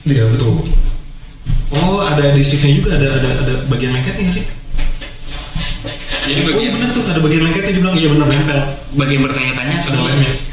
Iya 0.08 0.30
betul. 0.32 0.64
oh 1.74 2.06
ada 2.06 2.30
adhesive-nya 2.30 2.74
juga 2.78 2.90
ada 3.02 3.18
ada 3.18 3.30
ada 3.42 3.54
bagian 3.66 3.98
lengketnya 3.98 4.30
sih 4.30 4.46
Jadi 6.24 6.40
oh 6.40 6.56
iya 6.56 6.56
bagi, 6.56 6.68
benar 6.80 6.90
tuh 6.96 7.04
ada 7.04 7.20
bagian 7.20 7.42
lengketnya 7.44 7.74
dibilang 7.76 7.96
iya 8.00 8.08
benar 8.16 8.28
nempel. 8.32 8.60
Bagi 8.94 9.12
yang 9.20 9.24
bertanya-tanya 9.28 9.76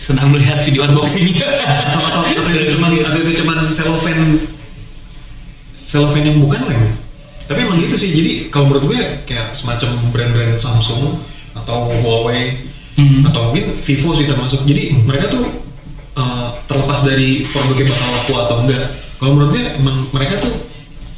sedang, 0.00 0.28
melihat 0.32 0.58
video 0.66 0.80
unboxing. 0.88 1.38
Atau 1.38 2.00
atau, 2.02 2.22
atau 2.26 2.50
itu 2.50 2.50
cuman 2.76 2.90
atau 3.06 3.18
itu 3.22 3.32
cuman 3.44 3.56
cellophane 3.70 4.24
cellophane 5.86 6.26
yang 6.26 6.38
bukan 6.42 6.62
lem 6.70 6.82
tapi 7.50 7.66
emang 7.66 7.82
gitu 7.82 7.98
sih. 7.98 8.14
Jadi 8.14 8.46
kalau 8.46 8.70
menurut 8.70 8.94
gue 8.94 9.26
kayak 9.26 9.58
semacam 9.58 9.90
brand-brand 10.14 10.54
Samsung 10.62 11.18
atau 11.58 11.90
Huawei 11.90 12.70
Hmm. 13.00 13.24
atau 13.24 13.48
mungkin 13.48 13.80
Vivo 13.80 14.12
sih 14.12 14.28
termasuk. 14.28 14.66
Jadi 14.68 14.92
mereka 14.92 15.32
tuh 15.32 15.46
uh, 16.20 16.52
terlepas 16.68 17.00
dari 17.00 17.48
produknya 17.48 17.88
bakal 17.88 18.08
laku 18.12 18.32
atau 18.36 18.56
enggak 18.66 18.84
kalau 19.16 19.32
menurut 19.36 19.50
gue 19.56 19.64
emang 19.80 19.96
mereka 20.12 20.42
tuh 20.42 20.52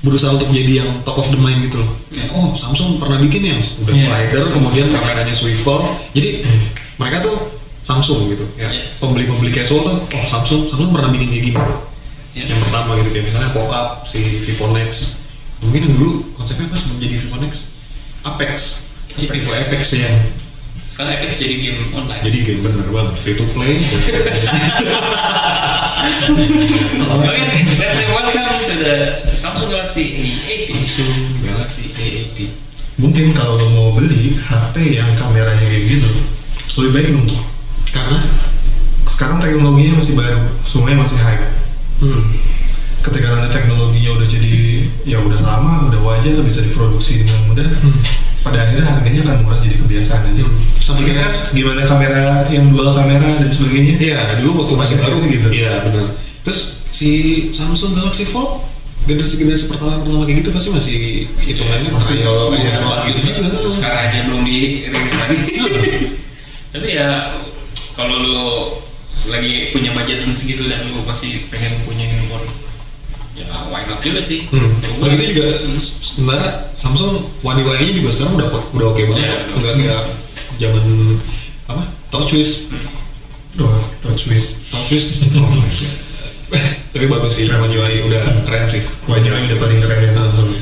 berusaha 0.02 0.34
untuk 0.34 0.50
jadi 0.50 0.82
yang 0.82 0.90
top 1.02 1.16
of 1.16 1.30
the 1.30 1.38
mind 1.38 1.62
gitu 1.62 1.78
loh 1.78 1.90
kayak 2.08 2.30
oh 2.30 2.52
Samsung 2.52 2.98
pernah 2.98 3.16
bikin 3.16 3.42
yang 3.44 3.58
udah 3.58 3.94
Iya. 3.94 4.02
slider 4.04 4.44
kemudian 4.50 4.90
kameranya 4.90 5.30
swivel 5.30 5.78
jadi 6.10 6.42
mereka 6.96 7.22
tuh 7.22 7.36
Samsung 7.82 8.26
gitu 8.28 8.42
ya 8.54 8.66
Yes. 8.66 8.98
pembeli-pembeli 8.98 9.50
casual 9.52 9.80
tuh 9.80 9.96
oh 10.02 10.26
Samsung 10.26 10.66
Samsung 10.66 10.90
pernah 10.90 11.08
bikin 11.08 11.28
kayak 11.28 11.44
gini 11.48 11.58
Iya. 12.32 12.44
yang 12.50 12.60
pertama 12.60 12.98
gitu 12.98 13.10
kayak 13.10 13.24
misalnya 13.26 13.50
pop 13.50 13.68
up 13.68 13.88
si 14.02 14.18
Vivo 14.42 14.66
Nex 14.72 15.22
mungkin 15.58 15.80
yang 15.86 15.94
dulu 15.94 16.34
konsepnya 16.34 16.66
apa 16.66 16.76
sebelum 16.76 16.98
jadi 16.98 17.14
Vivo 17.18 17.36
Nex 17.38 17.52
Apex 18.22 18.50
Apex. 19.12 19.30
Vivo 19.30 19.50
Apex 19.52 19.82
ya 19.94 20.10
Sekarang 20.92 21.16
Apex 21.16 21.40
jadi 21.40 21.56
game 21.56 21.80
online. 21.96 22.20
Jadi 22.20 22.38
game 22.44 22.60
bener 22.60 22.84
banget 22.92 23.16
free 23.16 23.32
to 23.32 23.48
play. 23.56 23.80
Oke, 27.16 27.32
let's 27.80 27.96
say 27.96 28.06
welcome 28.12 28.52
to 28.68 28.74
the 28.76 28.96
Samsung 29.32 29.72
Galaxy 29.72 30.12
A80 30.12 30.84
Samsung 30.84 31.40
Galaxy 31.40 31.82
A80 31.96 32.38
Mungkin 33.00 33.32
kalau 33.32 33.56
lo 33.56 33.66
mau 33.72 33.88
beli 33.96 34.36
HP 34.36 35.00
yang 35.00 35.08
kameranya 35.16 35.64
kayak 35.64 35.96
gitu, 35.96 36.12
lebih 36.76 36.92
baik 36.92 37.08
nunggu. 37.16 37.40
karena 37.88 38.28
Sekarang 39.08 39.40
teknologinya 39.40 39.96
masih 39.96 40.12
baru, 40.12 40.44
semuanya 40.68 41.08
masih 41.08 41.18
hype. 41.24 41.46
hmm, 42.04 42.36
ketika 43.00 43.32
nanti 43.32 43.48
teknologinya 43.48 44.20
udah 44.20 44.28
jadi 44.28 44.52
ya 45.08 45.24
udah 45.24 45.40
lama, 45.40 45.88
udah 45.88 46.00
wajar 46.04 46.36
bisa 46.44 46.60
diproduksi 46.60 47.24
dengan 47.24 47.40
mudah, 47.48 47.68
pada 48.42 48.58
akhirnya 48.60 48.84
harganya 48.84 49.20
akan 49.24 49.38
murah 49.42 49.58
jadi 49.58 49.76
kebiasaan 49.78 50.22
aja. 50.28 50.42
Hmm. 50.42 50.58
Sama 50.78 50.98
kayak- 51.00 51.18
kan 51.18 51.30
gimana 51.54 51.80
kamera 51.86 52.24
yang 52.50 52.66
dual 52.68 52.90
kamera 52.90 53.28
dan 53.38 53.48
sebagainya? 53.48 53.94
Iya, 53.98 54.18
dulu 54.38 54.66
waktu 54.66 54.74
masih 54.76 54.96
baru 54.98 55.16
Gitu. 55.22 55.48
Iya, 55.48 55.72
benar. 55.86 56.06
Terus 56.42 56.60
si 56.90 57.08
Samsung 57.50 57.94
Galaxy 57.94 58.26
Fold 58.26 58.66
generasi-generasi 59.02 59.66
pertama-pertama 59.66 60.22
kayak 60.22 60.38
gitu 60.42 60.50
pasti 60.50 60.68
masih 60.70 60.98
hitungannya 61.38 61.90
Pasti. 61.90 62.22
trial 62.22 62.54
Iya, 62.54 62.82
awal 62.82 62.98
gitu 63.06 63.20
juga. 63.26 63.50
Sekarang 63.66 64.00
aja 64.06 64.18
belum 64.26 64.42
dirilis 64.42 65.14
lagi. 65.18 65.38
Tapi 66.74 66.88
ya 66.88 67.08
kalau 67.92 68.16
lu 68.18 68.38
lagi 69.28 69.70
punya 69.70 69.94
budget 69.94 70.26
yang 70.26 70.34
segitu 70.34 70.66
dan 70.66 70.82
lu 70.90 71.02
masih 71.06 71.46
pengen 71.46 71.82
punya 71.86 72.10
handphone 72.10 72.42
ya 73.32 73.48
why 73.72 73.82
not 73.88 73.98
juga 74.04 74.20
sih. 74.20 74.44
Hmm. 74.52 74.68
Juga 75.00 75.46
sebenarnya 75.80 76.50
Samsung 76.76 77.24
wani-waninya 77.40 77.92
juga 77.96 78.10
sekarang 78.12 78.34
udah 78.36 78.48
udah 78.76 78.86
oke 78.92 79.02
banget. 79.08 79.24
Iya, 79.24 79.36
kok. 79.48 79.56
Enggak 79.56 79.74
kayak 79.80 80.02
zaman 80.60 80.84
apa? 81.68 81.82
TouchWiz. 82.12 82.50
Duh, 83.56 83.72
TouchWiz. 84.04 84.44
TouchWiz. 84.68 85.06
Oh 85.36 85.48
my 85.48 85.70
god. 85.72 85.94
Tapi 86.92 87.08
bagus 87.08 87.32
sih, 87.40 87.48
One 87.48 87.72
UI 87.72 88.04
udah 88.04 88.44
keren 88.44 88.68
sih. 88.68 88.84
One 89.08 89.24
UI 89.24 89.48
udah 89.48 89.58
paling 89.58 89.80
keren 89.80 90.00
ya 90.04 90.12
Samsung. 90.12 90.52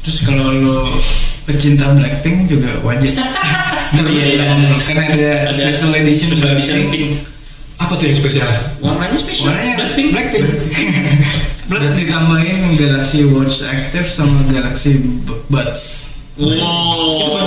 Terus 0.00 0.18
kalau 0.26 0.50
lo 0.50 0.98
pecinta 1.46 1.92
Blackpink 1.94 2.50
juga 2.50 2.82
wajib. 2.82 3.14
Iya, 3.14 4.24
iya. 4.34 4.44
Karena 4.82 5.04
ada, 5.06 5.30
Ada 5.50 5.54
special 5.54 5.90
edition 5.94 6.28
special 6.34 6.50
edition 6.56 6.76
Blackpink. 6.90 7.10
Apa 7.80 7.96
tuh 7.96 8.06
yang 8.06 8.18
spesial? 8.18 8.46
Warnanya 8.78 9.16
spesial. 9.16 9.48
Warnanya 9.48 9.72
Blackpink. 9.74 10.08
Blackpink. 10.12 10.46
Plus 11.70 11.86
ditambahin 11.94 12.76
Galaxy 12.76 13.24
Watch 13.24 13.62
Active 13.62 14.04
sama 14.04 14.44
Galaxy 14.44 15.00
Buds. 15.48 16.12
Wow. 16.36 17.40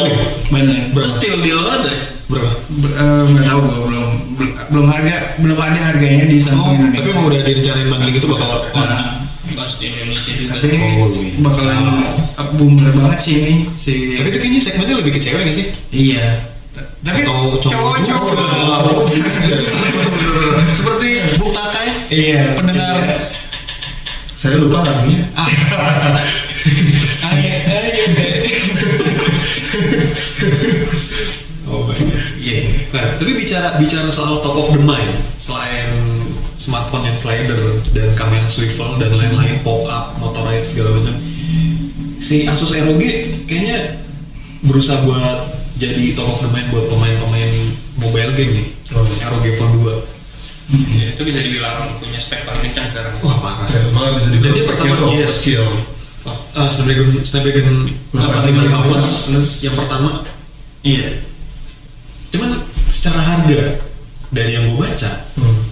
Bandeng. 0.49 0.89
Berapa? 0.91 1.05
Terus 1.05 1.15
still 1.15 1.37
deal 1.39 1.61
ada? 1.61 1.93
Berapa? 2.25 2.49
Nggak 3.25 3.45
tahu 3.45 3.59
gue 3.61 3.77
belum 3.85 4.09
belum 4.33 4.51
belum 4.69 4.85
harga 4.87 5.15
belum 5.37 5.57
ada 5.59 5.79
harganya 5.83 6.25
di 6.25 6.37
Samsung 6.37 6.71
Oh, 6.71 6.77
Indonesia. 6.79 6.97
tapi 6.99 7.09
mau 7.11 7.25
udah 7.27 7.41
direncanain 7.43 7.87
bundling 7.87 8.15
itu 8.15 8.27
bakal 8.27 8.49
Nah, 8.73 9.01
Pas 9.53 9.69
di 9.77 9.85
Indonesia 9.87 10.31
juga. 10.33 10.51
tapi 10.55 10.67
Oh, 10.73 11.07
iya. 11.13 11.29
bakalan 11.37 11.77
boomer 12.53 12.89
banget 12.91 13.19
sih 13.19 13.35
ini 13.37 13.55
si 13.75 13.93
Tapi 14.17 14.27
itu 14.29 14.39
kayaknya 14.39 14.61
segmennya 14.61 14.95
lebih 14.97 15.11
ke 15.13 15.21
cewek 15.21 15.41
nggak 15.43 15.55
sih? 15.55 15.67
iya 15.91 16.25
tapi 16.73 17.21
Atau 17.21 17.61
cowok 17.61 17.95
cowok 18.01 18.33
Seperti 20.77 21.07
Bung 21.37 21.53
Takai. 21.53 21.87
iya 22.09 22.57
Pendengar. 22.57 22.95
iya. 22.97 23.17
Saya 24.33 24.59
lupa 24.59 24.81
orangnya. 24.81 25.23
Ayo, 27.23 27.53
ayo, 27.63 28.03
Oh 31.65 31.87
my 31.87 31.95
God. 31.95 32.19
iya 32.37 32.59
Nah, 32.91 33.17
tapi 33.17 33.31
bicara 33.33 33.79
bicara 33.79 34.09
soal 34.09 34.37
top 34.39 34.53
of 34.55 34.69
the 34.69 34.81
mind, 34.81 35.09
selain 35.35 35.89
smartphone 36.53 37.07
yang 37.07 37.17
slider 37.17 37.57
dan 37.89 38.13
kamera 38.13 38.45
swivel 38.45 39.01
dan 39.01 39.09
lain-lain 39.11 39.63
pop 39.65 39.89
up, 39.89 40.13
motorized 40.21 40.75
segala 40.75 40.93
macam, 40.93 41.15
si 42.21 42.45
Asus 42.45 42.69
ROG 42.69 43.01
kayaknya 43.49 43.97
berusaha 44.61 45.01
buat 45.01 45.62
jadi 45.77 46.13
top 46.13 46.37
of 46.37 46.39
the 46.45 46.49
mind 46.53 46.69
buat 46.69 46.85
pemain-pemain 46.89 47.51
mobile 47.97 48.31
game 48.37 48.51
nih. 48.61 48.67
Oh. 48.93 49.05
ROG 49.05 49.45
Phone 49.57 49.73
2. 49.81 50.13
Ya, 50.73 51.11
itu 51.11 51.21
bisa 51.27 51.39
dibilang 51.43 51.91
punya 51.99 52.17
spek 52.17 52.47
paling 52.47 52.71
kencang 52.71 52.87
sekarang. 52.87 53.13
Wah 53.19 53.37
parah. 53.41 53.67
Ya, 53.67 53.89
malah 53.91 54.15
bisa 54.15 54.31
dibilang 54.31 54.55
dia 54.55 54.65
pertama 54.65 54.95
skill 54.95 55.19
yes. 55.19 55.33
skill. 55.43 55.65
Uh, 56.23 56.69
Snapdragon 56.71 57.19
Snapdragon 57.25 57.67
8515 58.15 59.27
plus. 59.27 59.47
yang 59.65 59.75
pertama 59.75 60.23
iya 60.85 61.19
cuman 62.31 62.63
secara 62.95 63.19
harga 63.19 63.81
dari 64.31 64.55
yang 64.55 64.71
gue 64.71 64.79
baca 64.79 65.11
Hmm. 65.35 65.67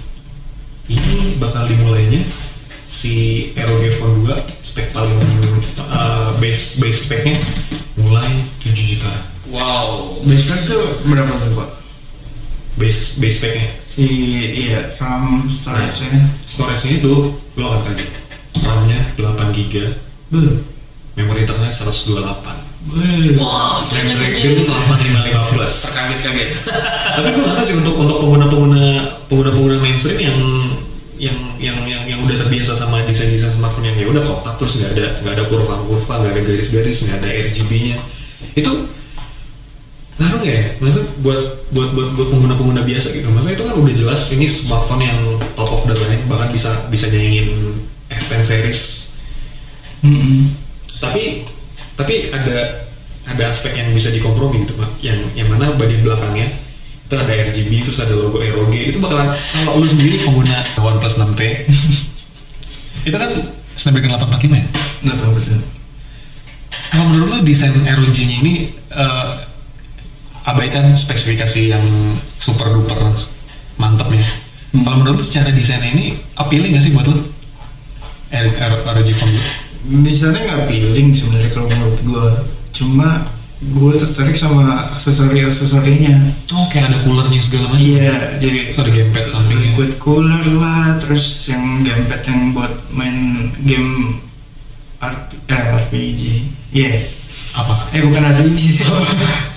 ini 0.91 1.39
bakal 1.39 1.71
dimulainya 1.71 2.25
si 2.91 3.47
ROG 3.55 3.83
Phone 3.95 4.27
2 4.27 4.35
spek 4.59 4.91
paling 4.91 5.15
uh, 5.87 6.35
base 6.41 6.81
base 6.83 7.07
speknya 7.07 7.39
mulai 7.95 8.43
7 8.59 8.75
juta 8.75 9.30
Wow. 9.51 10.17
Basecamp 10.23 10.63
tuh 10.65 10.83
berapa 11.05 11.35
tuh 11.35 11.59
pak? 11.59 11.69
base 12.79 13.19
base 13.19 13.35
speknya 13.37 13.67
Si 13.83 14.07
iya 14.47 14.95
RAM 14.95 15.51
storage-nya 15.51 16.23
storage-nya 16.47 17.03
itu 17.03 17.35
lo 17.59 17.65
akan 17.67 17.83
kaget 17.91 18.09
RAM-nya 18.63 18.99
8 19.19 19.51
GB 19.51 19.73
Beuh. 20.31 20.63
memori 21.19 21.43
internalnya 21.43 21.75
128 21.75 22.15
Beuh. 22.87 23.35
Wow, 23.37 23.83
Snapdragon 23.83 24.65
8515 24.65 25.83
Terkaget-kaget. 25.85 26.49
tapi 27.19 27.27
gue 27.35 27.43
nggak 27.43 27.65
sih 27.67 27.75
untuk 27.75 27.95
untuk 27.99 28.17
pengguna 28.23 28.47
pengguna 28.47 28.83
pengguna 29.27 29.49
pengguna 29.51 29.75
mainstream 29.83 30.17
yang 30.17 30.39
yang 31.21 31.37
yang 31.61 31.77
yang 31.85 32.03
yang 32.07 32.19
udah 32.25 32.33
terbiasa 32.33 32.73
sama 32.73 33.05
desain 33.05 33.29
desain 33.29 33.53
smartphone 33.53 33.85
yang 33.85 33.97
ya 33.99 34.07
udah 34.09 34.23
kotak 34.25 34.57
terus 34.57 34.81
nggak 34.81 34.97
ada 34.97 35.05
nggak 35.21 35.33
ada 35.37 35.43
kurva 35.45 35.75
kurva 35.85 36.13
nggak 36.17 36.33
ada 36.33 36.41
garis 36.41 36.67
garis 36.73 36.97
nggak 37.05 37.21
ada 37.21 37.29
RGB-nya 37.29 37.97
itu 38.57 38.71
nggak 40.27 40.53
ya 40.53 40.65
maksud 40.77 41.05
buat 41.25 41.41
buat 41.73 41.89
buat 41.95 42.09
buat 42.13 42.27
pengguna 42.29 42.53
pengguna 42.53 42.81
biasa 42.85 43.15
gitu. 43.15 43.27
Maksudnya 43.31 43.55
itu 43.57 43.65
kan 43.65 43.75
udah 43.77 43.93
jelas 43.95 44.21
ini 44.35 44.45
smartphone 44.45 45.01
yang 45.01 45.19
top 45.57 45.71
of 45.71 45.81
the 45.89 45.95
line 45.97 46.21
bahkan 46.29 46.53
bisa 46.53 46.69
bisa 46.93 47.09
nyanyiin 47.09 47.79
S10 48.11 48.41
series. 48.43 48.81
Mm-mm. 50.01 50.49
tapi 50.97 51.45
tapi 51.93 52.33
ada 52.33 52.89
ada 53.29 53.43
aspek 53.53 53.77
yang 53.77 53.93
bisa 53.93 54.09
dikompromi 54.09 54.65
gitu 54.65 54.77
pak. 54.77 54.89
Yang 55.01 55.29
yang 55.37 55.47
mana 55.49 55.73
bagian 55.77 56.01
belakangnya 56.05 56.49
itu 57.11 57.15
ada 57.19 57.31
RGB 57.31 57.71
terus 57.83 57.99
ada 57.99 58.15
logo 58.15 58.39
ROG 58.39 58.71
itu 58.71 58.95
bakalan 58.95 59.35
kalau 59.35 59.83
lu 59.83 59.87
sendiri 59.87 60.15
pengguna 60.23 60.55
OnePlus 60.79 61.19
6T 61.19 61.41
itu 63.11 63.17
kan 63.19 63.31
Snapdragon 63.75 64.15
845 64.15 64.47
ya? 64.55 64.65
Berapa 65.03 65.35
persen? 65.35 65.59
kalau 66.91 67.05
menurut 67.11 67.27
lu 67.35 67.39
desain 67.43 67.75
ROG-nya 67.75 68.35
ini 68.43 68.71
eh, 68.95 69.27
abaikan 70.43 70.91
spesifikasi 70.91 71.69
yang 71.69 71.85
super 72.37 72.69
duper 72.71 72.97
mantepnya 73.75 74.23
Hmm. 74.71 74.87
kalau 74.87 75.03
menurut 75.03 75.19
secara 75.19 75.51
desainnya 75.51 75.91
ini 75.91 76.15
appealing 76.31 76.71
gak 76.71 76.79
sih 76.81 76.95
buat 76.95 77.03
R- 77.03 78.55
ROG 78.87 79.09
Phone 79.11 79.33
2? 79.83 79.99
Di 79.99 80.13
sana 80.15 80.39
nggak 80.39 80.71
feeling 80.71 81.11
sebenarnya 81.11 81.51
kalau 81.51 81.67
menurut 81.67 81.99
gue. 81.99 82.25
Cuma 82.71 83.27
gue 83.59 83.91
tertarik 83.91 84.31
sama 84.33 84.87
aksesori 84.89 85.43
aksesorinya. 85.43 86.15
Oh 86.49 86.71
kayak 86.71 86.87
ada 86.87 86.97
coolernya 87.03 87.43
segala 87.43 87.67
macam 87.67 87.83
Iya, 87.83 88.39
jadi 88.39 88.71
Terus 88.71 88.79
ada 88.79 88.91
gamepad 88.95 89.25
sampingnya 89.27 89.65
liquid 89.67 89.91
cooler 89.99 90.39
lah, 90.55 90.95
terus 90.95 91.25
yang 91.45 91.83
gamepad 91.83 92.21
yang 92.23 92.55
buat 92.55 92.73
main 92.89 93.17
game 93.61 94.23
RP, 94.97 95.29
eh, 95.51 95.63
RPG. 95.83 96.21
Iya. 96.71 96.91
Apa? 97.51 97.73
Eh 97.91 98.01
bukan 98.01 98.23
RPG 98.23 98.59
sih. 98.73 98.87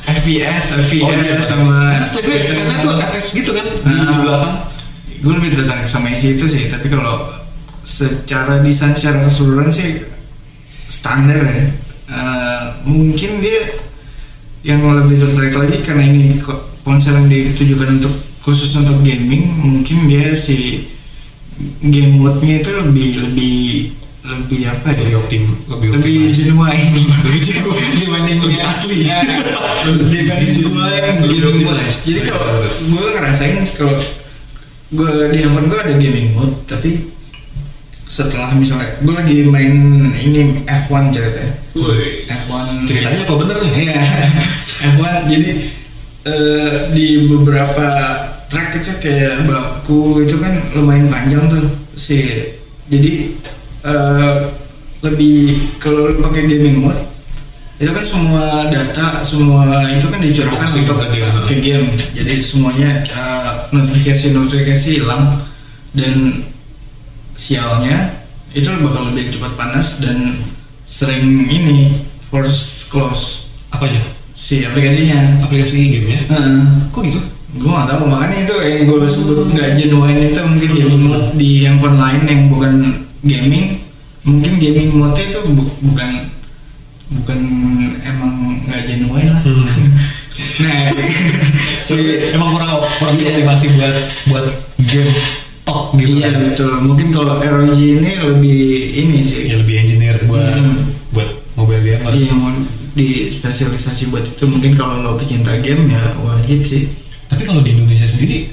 FPS, 0.04 0.64
FPS 0.82 1.00
Oh, 1.00 1.10
iya. 1.10 1.38
sama 1.40 1.94
karena 1.94 2.06
stepnya 2.06 2.38
karena 2.46 2.74
tuh 2.78 2.92
attach 2.94 3.28
gitu 3.30 3.50
kan 3.50 3.64
di 3.64 3.88
Ah. 3.88 4.18
belakang 4.20 4.54
gue 5.16 5.32
lebih 5.32 5.50
tertarik 5.54 5.86
sama 5.86 6.10
isi 6.10 6.34
itu 6.34 6.44
sih 6.44 6.68
tapi 6.68 6.86
kalau 6.86 7.32
secara 7.80 8.60
desain 8.60 8.92
secara 8.92 9.24
keseluruhan 9.24 9.68
sih 9.68 10.04
standar 10.86 11.40
ya 11.40 11.64
Eh, 12.04 12.62
mungkin 12.84 13.40
dia 13.40 13.80
yang 14.60 14.84
lebih 14.84 15.16
tertarik 15.16 15.56
lagi 15.56 15.80
karena 15.80 16.04
ini 16.04 16.36
ponsel 16.80 17.16
yang 17.16 17.26
ditujukan 17.26 17.96
untuk 17.96 18.12
khusus 18.40 18.76
untuk 18.76 19.00
gaming 19.00 19.48
mungkin 19.48 20.04
dia 20.04 20.36
si 20.36 20.84
game 21.80 22.20
mode-nya 22.20 22.60
itu 22.60 22.70
lebih 22.76 23.08
lebih 23.24 23.56
lebih 24.24 24.60
apa 24.72 24.88
ya? 24.88 25.04
Lebih 25.04 25.16
optim 25.20 25.44
lebih 25.68 25.88
lebih 26.00 26.14
optimized. 26.32 26.40
genuine. 26.48 26.84
Lebih 27.28 27.40
genuine 27.44 27.88
dibanding 28.00 28.38
lebih 28.40 28.60
asli. 28.64 28.98
Genuine. 29.04 29.44
Lebih 29.84 30.20
gaming 30.24 30.56
mode 30.72 31.44
optimized. 31.52 32.00
jadi 32.08 32.20
kalau 32.32 32.48
gue 32.64 33.04
ngerasain 33.12 33.60
kalau 33.76 33.96
gue 34.94 35.12
di 35.28 35.38
handphone 35.44 35.66
gue 35.68 35.80
ada 35.80 35.94
gaming 36.00 36.28
mode 36.32 36.56
tapi 36.64 37.12
setelah 38.08 38.52
misalnya 38.56 38.96
gue 39.04 39.12
lagi 39.12 39.36
main 39.44 39.74
ini 40.16 40.64
F1 40.64 41.12
ceritanya. 41.12 41.52
Woi. 41.76 42.24
F1 42.24 42.88
ceritanya 42.88 43.18
apa? 43.28 43.34
Bener 43.36 43.56
nih? 43.60 43.72
Iya, 43.76 44.02
F1 44.96 45.04
jadi 45.28 45.48
eh, 46.24 46.74
di 46.96 47.06
beberapa 47.28 47.86
track 48.48 48.80
itu 48.80 48.92
kayak 49.04 49.44
baku 49.44 50.24
itu 50.24 50.40
kan 50.40 50.64
lumayan 50.72 51.12
panjang 51.12 51.44
tuh 51.50 51.64
si 51.98 52.48
jadi 52.88 53.34
eh, 53.84 54.34
lebih 55.04 55.76
kalau 55.76 56.08
lu 56.08 56.16
pakai 56.24 56.48
gaming 56.48 56.80
mode 56.80 57.14
itu 57.74 57.90
kan 57.90 58.04
semua 58.06 58.70
data 58.70 59.20
semua 59.26 59.82
itu 59.90 60.06
kan 60.06 60.22
dicurahkan 60.22 60.68
untuk 60.78 60.96
ke 61.04 61.08
game. 61.10 61.38
ke 61.44 61.56
game 61.58 61.86
jadi 62.14 62.34
semuanya 62.40 62.90
notifikasi 63.74 64.30
notifikasi 64.30 65.02
hilang 65.02 65.42
dan 65.90 66.46
sialnya 67.34 68.24
itu 68.54 68.70
bakal 68.78 69.10
lebih 69.10 69.34
cepat 69.34 69.58
panas 69.58 69.98
dan 69.98 70.38
sering 70.86 71.50
ini 71.50 72.06
force 72.30 72.86
close 72.86 73.50
apanya? 73.74 74.00
si 74.34 74.66
aplikasinya 74.66 75.42
aplikasi 75.42 75.90
gamenya? 75.90 76.20
Heeh. 76.30 76.58
kok 76.94 77.02
gitu? 77.06 77.20
gue 77.54 77.70
gak 77.70 77.86
tahu 77.86 78.10
makanya 78.10 78.36
itu 78.42 78.54
yang 78.66 78.82
gue 78.90 79.06
sebut 79.06 79.46
nggak 79.54 79.78
genuine 79.78 80.20
itu 80.26 80.42
mungkin 80.42 80.70
mode 81.06 81.28
di 81.38 81.50
handphone 81.62 81.98
lain 82.02 82.22
yang 82.26 82.42
bukan 82.50 82.72
gaming 83.24 83.80
mungkin 84.22 84.52
gaming 84.56 84.88
mode 84.94 85.18
itu 85.18 85.40
bu- 85.46 85.76
bukan 85.82 86.28
bukan 87.10 87.38
emang 88.00 88.32
nggak 88.62 88.82
genuine 88.84 89.28
lah 89.28 89.40
Hmm. 89.44 89.64
nah 90.62 90.90
si 91.84 91.94
emang 92.34 92.52
kurang 92.52 92.70
kurang 92.98 93.14
Iya. 93.14 93.28
optimasi 93.34 93.66
buat 93.72 93.96
buat 94.26 94.46
game 94.82 95.12
top 95.62 95.94
gitu 95.94 96.16
iya 96.16 96.28
kan? 96.28 96.40
betul 96.44 96.72
mungkin 96.80 97.08
kalau 97.10 97.38
ROG 97.38 97.76
ini 97.76 98.10
lebih 98.18 98.60
ini 98.94 99.18
sih 99.20 99.46
ya 99.46 99.56
lebih 99.56 99.78
engineer 99.78 100.16
buat 100.24 100.48
Hmm. 100.50 100.90
buat 101.10 101.28
mobile 101.54 101.82
gamers 101.82 102.18
Iya, 102.18 102.32
mau 102.32 102.50
di 102.94 103.26
spesialisasi 103.26 104.08
buat 104.08 104.24
itu 104.24 104.44
mungkin 104.44 104.74
kalau 104.74 105.00
lo 105.00 105.14
pecinta 105.14 105.54
game 105.58 105.86
ya 105.88 106.02
wajib 106.16 106.62
sih 106.62 106.88
tapi 107.26 107.42
kalau 107.42 107.60
di 107.60 107.72
Indonesia 107.72 108.06
sendiri 108.06 108.50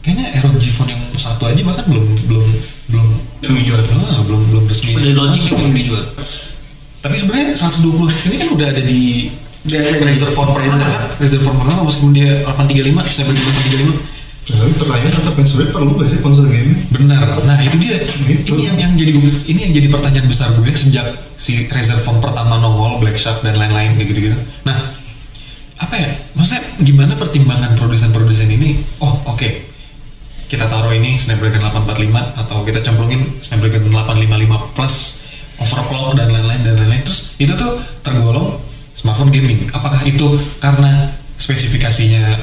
kayaknya 0.00 0.36
ROG 0.40 0.64
Phone 0.70 0.90
yang 0.90 1.02
satu 1.14 1.46
aja 1.46 1.60
bahkan 1.60 1.84
belum 1.86 2.06
belum 2.26 2.46
belum 2.96 3.08
Belum 3.36 3.56
dijual. 3.60 3.80
Ah, 4.08 4.24
belum 4.24 4.40
belum 4.48 4.64
resmi 4.64 4.96
Udah 4.96 5.12
launching 5.12 5.52
belum 5.52 5.72
dijual. 5.72 6.02
tapi 6.98 7.14
sebenarnya 7.14 7.54
120 7.54 8.08
Hz 8.08 8.24
ini 8.26 8.36
kan 8.40 8.48
udah 8.50 8.66
ada 8.72 8.82
di 8.82 9.28
Udah 9.62 9.78
ada 9.78 9.90
di 9.92 9.98
Razer 10.00 10.30
Phone 10.32 10.50
pertama 10.50 10.80
kan 10.80 11.02
Razer 11.20 11.38
Phone 11.38 11.58
pertama 11.60 11.80
meskipun 11.84 12.12
dia 12.12 12.30
835 12.42 13.12
Snapdragon 13.12 13.52
835 14.00 14.16
Nah, 14.46 14.62
tapi 14.62 14.72
pertanyaan 14.78 15.10
tetap 15.10 15.34
yang 15.34 15.48
sebenarnya 15.50 15.72
perlu 15.74 15.90
nggak 15.98 16.06
sih 16.06 16.18
ponsel 16.22 16.46
gaming? 16.46 16.78
Benar. 16.94 17.42
Nah 17.42 17.58
itu 17.58 17.82
dia. 17.82 17.98
Gitu. 17.98 18.54
Ini 18.54 18.62
yang 18.70 18.76
yang 18.78 18.92
jadi 18.94 19.10
ini 19.42 19.58
yang 19.58 19.72
jadi 19.74 19.88
pertanyaan 19.90 20.30
besar 20.30 20.54
gue 20.54 20.70
sejak 20.70 21.02
si 21.34 21.66
Razer 21.66 21.98
Phone 21.98 22.22
pertama 22.22 22.54
nongol, 22.54 23.02
Black 23.02 23.18
Shark 23.18 23.42
dan 23.42 23.58
lain-lain 23.58 23.98
kayak 23.98 24.06
gitu-gitu. 24.06 24.38
Nah 24.62 24.94
apa 25.82 25.94
ya? 25.98 26.14
Maksud 26.38 26.62
gimana 26.78 27.18
pertimbangan 27.18 27.74
produsen-produsen 27.74 28.46
ini? 28.46 28.78
Oh 29.02 29.18
oke, 29.26 29.48
kita 30.46 30.70
taruh 30.70 30.94
ini 30.94 31.18
Snapdragon 31.18 31.58
845 31.58 32.42
atau 32.46 32.62
kita 32.62 32.78
cemplungin 32.78 33.42
Snapdragon 33.42 33.90
855 33.90 34.74
plus 34.78 34.94
overclock 35.58 36.14
dan 36.14 36.30
lain-lain 36.30 36.62
dan 36.62 36.74
lain-lain. 36.78 37.02
Terus 37.02 37.34
itu 37.42 37.52
tuh 37.58 37.82
tergolong 38.06 38.62
smartphone 38.94 39.34
gaming. 39.34 39.66
Apakah 39.74 40.06
itu 40.06 40.38
karena 40.62 41.10
spesifikasinya 41.36 42.38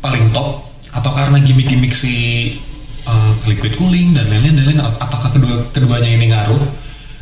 paling 0.00 0.32
top 0.32 0.64
atau 0.96 1.10
karena 1.12 1.36
gimmick-gimmick 1.44 1.92
si 1.92 2.14
uh, 3.04 3.36
liquid 3.44 3.76
cooling 3.76 4.16
dan 4.16 4.32
lain-lain 4.32 4.56
dan 4.56 4.64
lain-lain? 4.64 4.96
Apakah 4.96 5.28
kedua 5.28 5.68
keduanya 5.76 6.08
ini 6.08 6.32
ngaruh 6.32 6.64